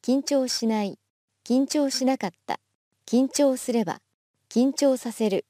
[0.06, 1.00] 緊張しない。
[1.44, 2.60] 緊張しなかった。
[3.08, 3.98] 緊張すれば
[4.48, 5.46] 緊張させる。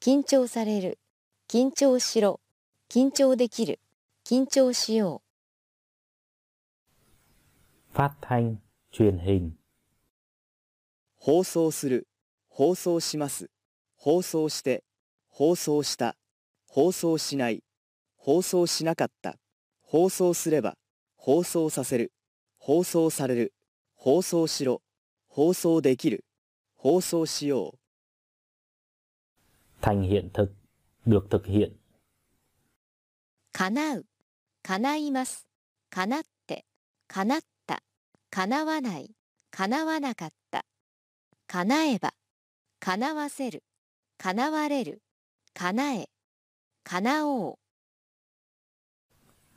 [0.00, 0.98] 緊張される。
[1.46, 2.40] 緊張しろ。
[2.88, 3.80] 緊張できる。
[4.24, 5.20] 緊張しよ
[7.92, 8.56] phát thanh
[8.90, 9.58] truyền hình.
[11.18, 12.08] 放送する。
[12.48, 13.50] 放送します。
[13.94, 14.84] 放送して。
[15.28, 16.16] 放送した。
[16.66, 17.62] 放送しない。
[18.16, 19.36] 放送しなかった。
[19.82, 20.78] 放送すれば
[21.14, 22.10] 放送させる。
[22.56, 23.52] 放送される
[24.00, 24.80] 放送しろ。
[25.26, 26.24] 放送できる。
[26.76, 27.78] 放送しよう。
[29.80, 30.54] thành hiện thực。
[31.04, 31.72] được thực hiện。
[31.72, 31.76] う
[33.52, 34.06] 叶う。
[34.62, 35.48] 叶います。
[35.90, 36.64] 叶って。
[37.08, 37.82] 叶った。
[38.30, 39.10] 叶わない。
[39.50, 40.64] 叶わなかった。
[41.48, 42.14] 叶えば。
[42.78, 43.64] 叶わせる。
[44.16, 45.02] 叶われる。
[45.54, 46.10] 叶え。
[46.84, 47.58] 叶おう。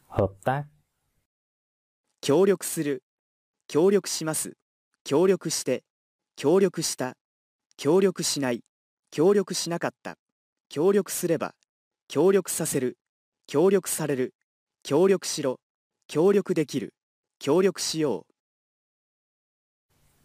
[0.09, 0.65] hợp tác。
[2.21, 3.03] 協力する
[3.71, 4.57] 協力します。
[5.05, 5.85] 協力して
[6.35, 7.15] 協力した。
[7.77, 8.65] 協力しない。
[9.11, 10.17] 協力しなかった。
[10.67, 11.55] 協力すれば
[12.09, 12.97] 協力させる。
[13.47, 14.33] 協力される。
[14.83, 15.61] 協力しろ。
[16.09, 16.93] 協力できる。
[17.39, 18.33] 協力しよう。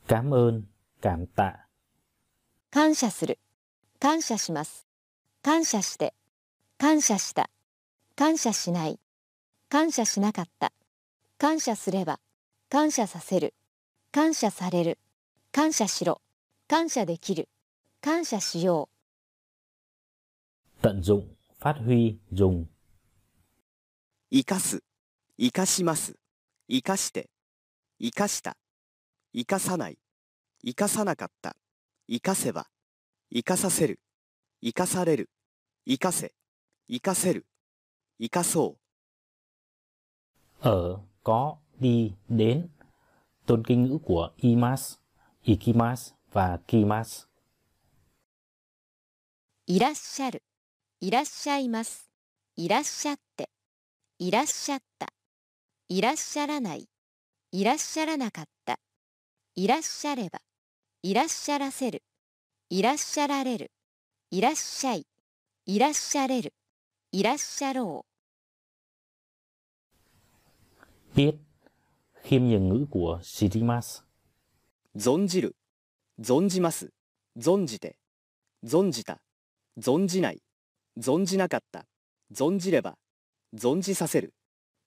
[0.09, 0.62] cảm ơn
[1.01, 1.68] cảm tạ.
[2.73, 3.39] 感謝する。
[4.01, 4.89] 感謝します。
[5.43, 6.14] 感謝して。
[6.78, 7.48] 感謝した。
[8.16, 8.98] 感謝しない。
[9.68, 10.73] 感謝しなかった。
[11.39, 12.18] 感謝すれば
[12.68, 13.55] 感謝させる。
[14.10, 14.98] 感謝される。
[15.52, 16.20] 感謝しろ。
[16.66, 17.48] 感謝できる。
[18.01, 18.88] 感謝しよ
[20.82, 21.22] tận dụng
[21.60, 22.66] phát huy dùng.
[24.32, 24.82] 生かす。
[25.38, 26.16] 生かします。
[26.68, 27.30] 生かして。
[28.01, 28.56] 生かした。
[29.32, 29.98] 生かさない。
[30.64, 31.55] 生かさなかった。
[32.09, 32.66] 生かせば。
[33.32, 34.01] 生かさせる。
[34.60, 35.30] 生かされる。
[35.86, 36.32] 生かせ。
[36.88, 37.47] 生かせる。
[38.18, 40.68] 生かそう。
[40.68, 42.69] Ở, có, đi, đến.
[43.47, 44.94] Tôn kinh ngữ của imas,
[45.43, 47.27] ikimas và kimas.
[49.69, 50.44] いらっしゃる、
[51.01, 52.09] いらっしゃいます、
[52.57, 53.51] いらっしゃって、
[54.20, 55.09] いらっしゃった、
[55.89, 56.89] いらっしゃらない、
[57.51, 58.78] いらっしゃらなかった、
[59.57, 60.40] いらっしゃれば、
[61.03, 62.05] いらっしゃらせる、
[62.70, 63.73] いらっしゃられる、
[64.31, 65.05] いらっしゃい、
[65.66, 66.55] いらっしゃれる、
[67.11, 68.07] いらっしゃろ
[71.16, 71.45] Biết.
[72.28, 74.03] Khiêm nhường ngữ của shirimas.
[74.97, 75.55] 存じる
[76.19, 76.93] 存じます
[77.39, 77.97] 存じて
[78.65, 79.20] 存じた
[79.78, 80.43] 存じない
[80.98, 81.86] 存じなかった
[82.32, 82.97] 存じれば
[83.55, 84.35] 存じさせる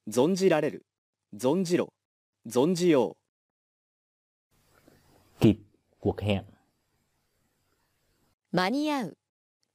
[0.10, 0.86] 存じられる
[1.34, 1.94] 存じろ
[2.46, 3.16] 存じよ
[5.40, 5.60] Kịp.
[6.02, 6.40] Cuộc hẹn.
[6.40, 6.44] う。
[8.52, 9.18] 間に合う、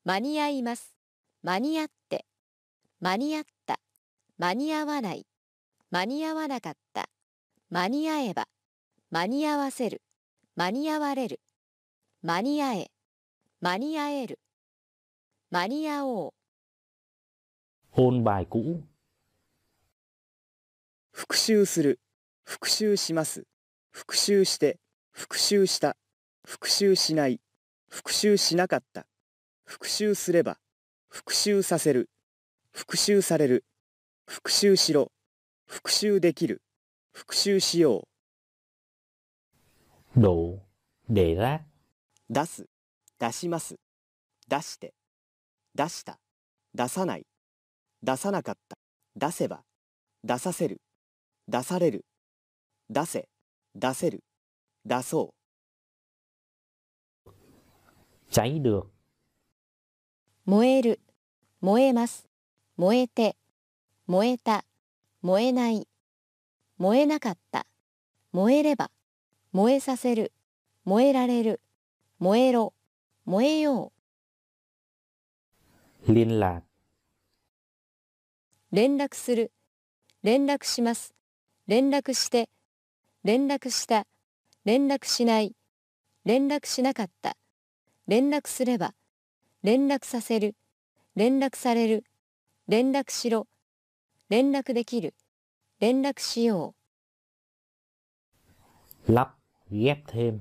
[0.04, 0.94] 間に合います、
[1.42, 2.26] 間に合って、
[3.00, 3.80] 間に合った、
[4.36, 5.26] 間に合わない、
[5.90, 7.08] 間に合わなかった、
[7.74, 8.46] 間に合えば、
[9.10, 10.00] 間に合わせる、
[10.54, 11.40] 間に合われる、
[12.22, 12.90] 間に合え、
[13.60, 14.38] 間に合える、
[15.50, 18.00] 間に合おう。
[18.00, 18.80] Ôn bài cũ.
[21.10, 21.98] 復習する
[22.44, 23.44] 復習します
[23.90, 24.78] 復習して
[25.10, 25.96] 復習した
[26.46, 27.40] 復習しない
[27.90, 29.04] 復習しなかった
[29.64, 30.58] 復習すれば
[31.08, 32.08] 復習させる
[32.70, 33.64] 復習される
[34.28, 35.10] 復習しろ
[35.66, 36.62] 復習できる
[37.14, 38.08] 復習しよ
[40.16, 40.58] Đổ.
[41.08, 41.60] Để rác.
[41.60, 41.64] う
[42.28, 42.66] 出す。
[43.20, 43.76] 出します。
[44.48, 44.94] 出して。
[45.76, 46.18] 出した。
[46.74, 47.26] 出さない。
[48.02, 48.76] 出さなかった。
[49.14, 49.62] 出せば。
[50.24, 50.80] 出させる。
[51.46, 52.04] 出される。
[52.90, 53.28] 出せ。
[53.76, 54.24] 出せる。
[54.84, 55.32] 出そ
[57.26, 57.30] う。
[58.30, 58.86] Cháy được.
[60.46, 61.00] 燃える、
[61.60, 62.26] 燃えます、
[62.76, 63.36] 燃えて、
[64.08, 64.64] 燃えた、
[65.22, 65.86] 燃えない、
[66.78, 67.66] 燃えなかった、
[68.32, 68.90] 燃えれば、
[69.52, 70.32] 燃えさせる、
[70.84, 71.60] 燃えられる、
[72.18, 72.74] 燃えろ、
[73.24, 73.92] 燃えよう。
[78.72, 79.52] 連絡する、
[80.24, 81.14] 連絡します、
[81.68, 82.48] 連絡して、
[83.22, 84.06] 連絡した、
[84.64, 85.54] 連絡しない、
[86.24, 87.36] 連絡しなかった、
[88.08, 88.94] 連絡すれば、
[89.62, 90.56] 連絡させる、
[91.14, 92.04] 連絡される、
[92.66, 93.46] 連絡しろ、
[94.28, 95.14] 連絡できる、
[95.84, 96.74] 連絡しよ
[99.06, 99.32] Lắp.
[99.70, 100.40] Ghép thêm.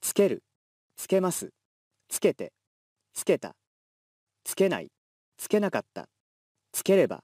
[0.00, 0.42] つける。
[0.96, 1.52] つけます。
[2.08, 2.54] つけて。
[3.12, 3.54] つけた。
[4.42, 4.90] つけない。
[5.36, 6.08] つけなかった。
[6.72, 7.22] つければ。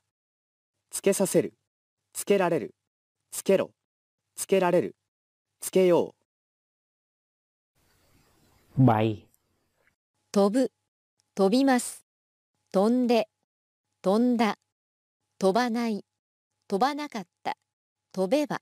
[0.90, 1.54] つけさせる。
[2.12, 2.74] つけられる。
[3.30, 3.70] つけろ。
[4.36, 4.94] つけられる。
[5.60, 6.14] つけよ
[8.76, 8.82] う。
[8.84, 9.22] Bay.
[9.22, 9.26] う。
[10.32, 10.70] 飛ぶ、
[11.34, 12.04] 飛びます、
[12.72, 13.30] 飛んで、
[14.02, 14.58] 飛んだ、
[15.38, 16.04] 飛ばない、
[16.70, 17.56] 飛ばなかった、
[18.12, 18.60] 飛べば、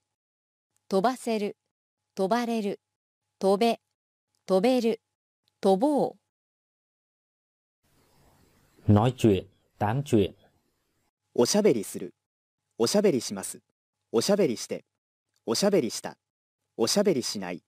[0.89, 1.59] 飛ばせる、
[2.15, 2.81] 飛ばれる、
[3.39, 3.81] 飛べ、
[4.47, 5.03] 飛べる、
[5.61, 6.17] 飛ぼ
[8.89, 8.91] う。
[8.91, 9.47] Nói chuyện.
[9.79, 10.35] Tám chuyện.
[11.35, 12.15] おしゃべりする。
[12.79, 13.61] おしゃべりします。
[14.11, 14.87] おしゃべりして。
[15.45, 16.17] おしゃべりした。
[16.79, 17.63] おしゃべりしない。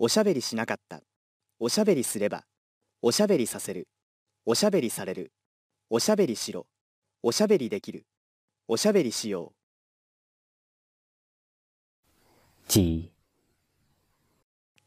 [0.00, 1.02] おしゃべりしなかった。
[1.60, 2.42] おしゃべりすれば。
[3.00, 3.86] おしゃべりさせる。
[4.44, 5.30] おしゃべりされる。
[5.88, 6.66] おしゃべりしろ。
[7.22, 8.06] おしゃべりできる。
[8.66, 9.52] おしゃべりしよ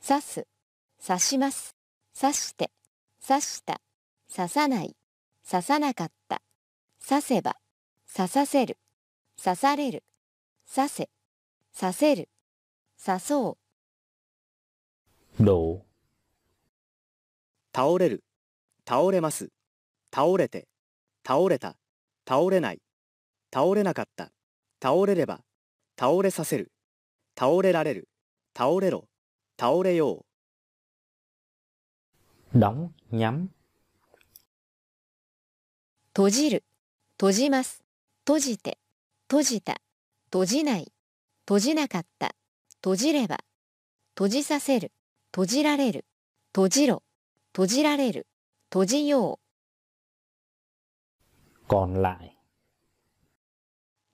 [0.08, 0.48] 刺す、
[1.04, 1.76] 刺します、
[2.20, 2.70] 刺して、
[3.28, 3.82] 刺した、
[4.32, 4.96] 刺さない、
[5.50, 6.44] 刺さなかった、
[7.04, 7.58] 刺せば、
[8.16, 8.78] 刺させる、
[9.44, 10.04] 刺される、
[10.72, 11.10] 刺せ、
[11.76, 12.30] 刺せる、
[13.04, 13.58] 刺そ.う。
[17.76, 18.24] 倒れる。
[18.88, 19.50] 倒れます。
[20.14, 20.68] 倒れて。
[21.26, 21.76] 倒れた。
[22.30, 22.82] 倒れない。
[23.52, 24.32] 倒れなかった。
[24.80, 25.42] 倒れれば。
[26.00, 26.72] 倒れさせる
[27.42, 28.08] 倒れられる。
[28.56, 29.08] 倒れろ。
[29.60, 30.28] 倒れよ
[32.54, 32.60] う。
[32.60, 32.92] Đóng.
[33.12, 33.50] Nhắm.
[36.16, 36.64] 閉じる、
[37.18, 37.84] 閉じます、
[38.28, 38.78] 閉じて、
[39.28, 39.82] 閉じた、
[40.26, 40.94] 閉じない、
[41.48, 42.36] 閉じなかった、
[42.76, 43.40] 閉じれば、
[44.14, 44.92] 閉じさせる、
[45.32, 46.06] 閉じられる、
[46.54, 47.02] 閉じろ、
[47.54, 48.28] 閉じられる、
[48.70, 49.40] 閉じよ
[51.66, 51.68] う。
[51.68, 52.38] Còn lại.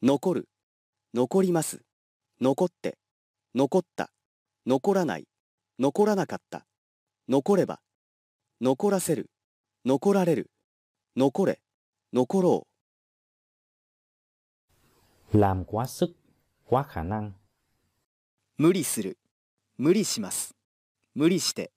[0.02, 0.48] 残る。
[1.14, 1.82] 残ります。
[2.40, 2.98] 残って
[3.58, 4.12] 残った
[4.68, 5.28] 残らない
[5.80, 6.68] 残らなかった
[7.28, 7.80] 残れば
[8.62, 9.32] 残らせる
[9.84, 10.52] 残られる
[11.16, 11.60] 残れ
[12.14, 12.68] 残ろ
[15.34, 16.16] Làm quá sức.
[16.70, 17.30] Quá khả năng.
[17.30, 17.34] う
[18.60, 19.18] 無理する。
[19.80, 20.56] 無理します。
[21.16, 21.72] 無理して。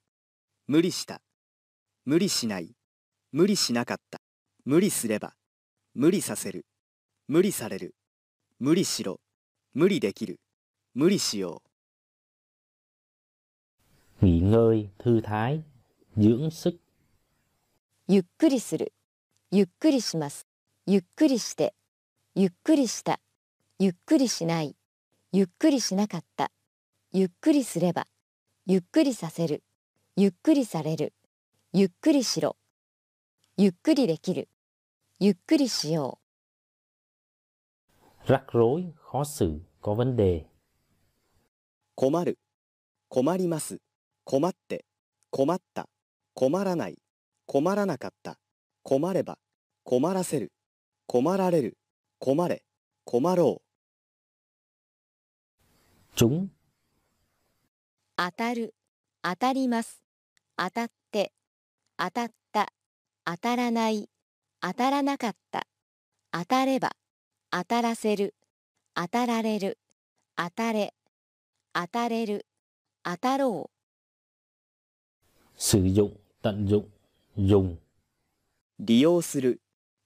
[0.69, 1.23] 無理した。
[2.05, 2.77] 無理しない。
[3.33, 4.21] 無理しなかった。
[4.67, 5.33] 無理すれば。
[5.95, 6.67] 無理させる。
[7.27, 7.95] 無理される。
[8.59, 9.19] 無理しろ。
[9.73, 10.41] 無理できる。
[10.95, 11.63] 無理しよ
[14.21, 15.63] nghỉ ngơi, thư thái,
[16.17, 16.79] dưỡng sức,
[18.07, 18.93] ゆっくりする。
[19.51, 20.47] ゆっくりします。
[20.85, 21.75] ゆっくりして。
[22.35, 23.21] ゆっくりした。
[23.79, 24.77] ゆっくりしない。
[25.33, 26.51] ゆっくりしなかった。
[27.13, 28.07] ゆっくりすれば。
[28.67, 29.63] ゆっくりさせる。
[30.17, 31.15] ゆっくりされる。
[31.73, 32.57] ゆっくりしろ。
[33.57, 34.49] ゆっくりできる。
[35.19, 36.19] ゆっくりしよ
[38.27, 40.47] rắc rối, khó xử, có vấn đề, う
[41.95, 42.39] 困る。
[43.09, 43.81] 困ります
[44.31, 44.85] 困って
[45.31, 45.89] 困った
[46.35, 46.99] 困らない
[47.47, 48.39] 困らなかった
[48.85, 49.39] 困れば
[49.83, 50.53] 困らせる
[51.09, 51.77] 困られる
[52.21, 52.63] 困れ
[53.05, 53.63] 困ろう。
[58.17, 58.73] 当たる
[59.21, 60.01] 当たります。
[60.57, 61.33] 当たって
[61.97, 62.69] 当たった。
[63.25, 64.09] 当たらない
[64.61, 65.67] 当たらなかった。
[66.31, 66.93] 当たれば
[67.51, 68.37] 当たらせる。
[68.95, 69.79] 当たられる
[70.37, 70.95] 当たれ
[71.73, 72.47] 当たれる
[73.03, 73.80] 当たろう
[75.63, 76.89] sử dụng, tận dụng,
[77.37, 77.79] dùng, う
[78.79, 79.61] 利用する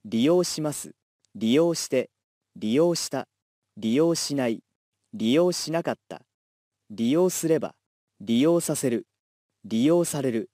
[0.04, 0.96] 利用します。
[1.36, 2.10] 利用して
[2.56, 3.28] 利用した。
[3.76, 4.64] 利用しない。
[5.12, 6.22] 利用しなかった。
[6.90, 7.76] 利用すれば
[8.20, 9.06] 利用させる。
[9.64, 10.50] 利用される。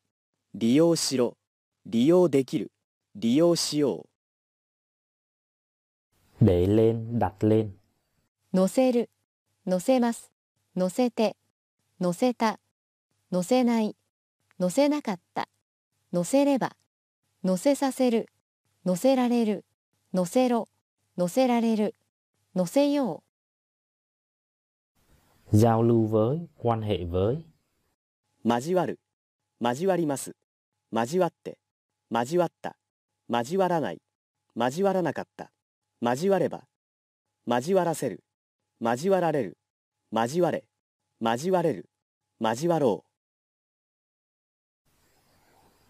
[0.55, 1.39] 利用しろ。
[1.87, 2.71] 利用できる。
[3.17, 4.07] 利用しよ
[6.43, 7.71] để lên, đặt lên,
[8.53, 9.09] 乗せる。
[9.67, 10.31] 乗せます。
[10.77, 11.37] 乗せて。
[11.99, 12.61] 乗せた。
[13.33, 13.97] 乗せない
[14.61, 15.49] 乗せなかった。
[16.13, 16.77] 乗せれば
[17.43, 18.27] 乗せさせる。
[18.85, 19.65] 乗せられる。
[20.13, 20.69] 乗せろ。
[21.17, 21.95] 乗せられる。
[22.55, 23.23] 乗せよ
[25.53, 27.45] giao lưu với, quan hệ với, う
[28.45, 29.01] 交わる
[29.63, 30.37] 交わります
[30.93, 31.57] 交わって
[32.11, 32.77] 交わった
[33.31, 34.03] 交わらない
[34.55, 35.51] 交わらなかった
[36.03, 36.65] 交われば
[37.47, 38.23] 交わらせる
[38.81, 39.57] 交わられる
[40.13, 40.65] 交われ
[41.21, 41.89] 交われる
[42.41, 43.05] 交わろ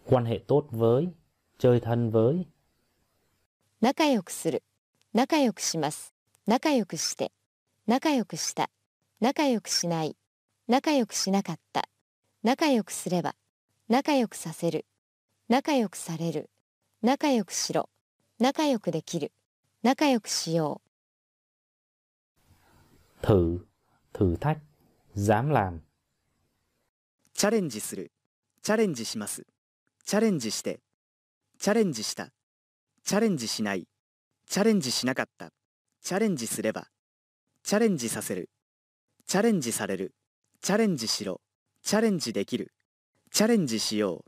[0.05, 1.13] quan hệ tốt với,
[1.57, 2.45] chơi thân với,
[3.81, 4.63] 仲良くする
[5.11, 6.13] 仲良くします
[6.45, 7.31] 仲良くして
[7.87, 8.69] 仲良くした
[9.19, 10.15] 仲良くしない
[10.67, 11.89] 仲良くしなかった
[12.43, 13.33] 仲良くすれば
[13.89, 14.85] 仲良くさせる
[15.49, 16.49] 仲良くされる
[17.01, 17.89] 仲良くしろ
[18.39, 19.31] 仲良くできる
[19.83, 20.81] 仲良くしよ
[23.21, 23.65] thử,
[24.13, 24.57] thử thách,
[25.15, 25.81] dám làm, う
[27.33, 28.11] チャレンジする
[28.61, 29.45] チャレンジします
[30.11, 30.81] チャレンジして
[31.57, 32.31] チャレンジした
[33.05, 33.87] チャレンジしない
[34.45, 35.51] チャレンジしなかった
[36.03, 36.87] チャレンジすれば
[37.63, 38.49] チャレンジさせる
[39.25, 40.13] チャレンジされる
[40.61, 41.39] チャレンジしろ
[41.81, 42.73] チャレンジできる
[43.31, 44.25] チャレンジしよ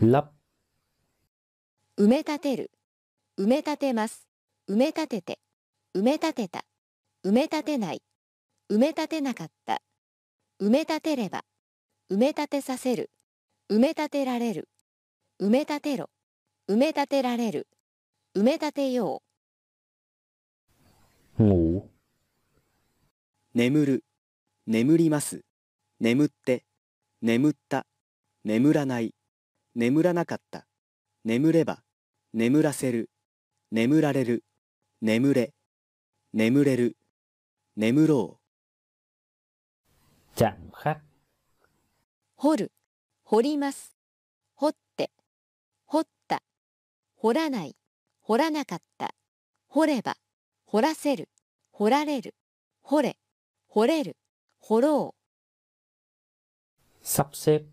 [0.00, 0.06] う。
[0.06, 0.10] う
[1.98, 2.70] 埋め立てる。
[3.38, 4.26] 埋め立てます。
[4.66, 5.38] 埋め立てて。
[5.94, 6.64] 埋め立てた。
[7.22, 8.00] 埋め立てない。
[8.70, 9.82] 埋め立てなかった。
[10.58, 11.44] 埋め立てれば
[12.10, 13.10] 埋め立てさせる。
[13.70, 14.68] 埋め立てられる。
[15.40, 16.10] 埋め立てろ。
[16.68, 17.68] 埋め立てられる。
[18.36, 19.22] 埋め立てよ
[21.38, 21.82] ngủ,
[23.54, 24.04] 眠る。
[24.66, 25.44] 眠ります。
[26.00, 26.64] 眠って。
[27.22, 27.86] 眠った。
[28.44, 29.14] 眠らない。
[29.74, 30.66] 眠らなかった。
[31.24, 31.82] 眠れば。
[32.32, 33.10] 眠らせる。
[33.70, 34.44] 眠られる。
[35.00, 35.52] 眠れ。
[36.32, 36.96] 眠れる。
[37.76, 38.40] 眠ろ
[40.36, 41.05] chạm khắc, う
[42.38, 42.72] 掘る。
[43.22, 43.96] 掘ります。
[44.56, 45.10] 掘って。
[45.86, 46.42] 掘った。
[47.14, 47.74] 掘らない。
[48.20, 49.14] 掘らなかった。
[49.68, 50.18] 掘れば。
[50.66, 51.30] 掘らせる。
[51.70, 52.34] 掘られる。
[52.82, 53.16] 掘れ。
[53.68, 54.18] 掘れる。
[54.58, 55.14] 掘ろ
[57.02, 57.04] う。
[57.06, 57.64] Sắp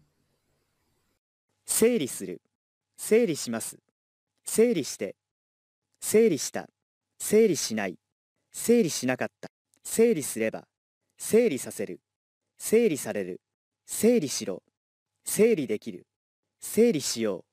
[1.65, 2.41] 整理する。
[2.95, 3.79] 整理します。
[4.45, 5.17] 整理して。
[5.99, 6.69] 整理した。
[7.19, 7.99] 整理しない。
[8.53, 9.49] 整理しなかった。
[9.83, 10.65] 整理すれば。
[11.17, 11.99] 整理させる。
[12.57, 13.41] 整理される
[13.85, 14.63] 整理しろ。
[15.25, 16.07] 整理できる。
[16.59, 17.52] 整理しよう。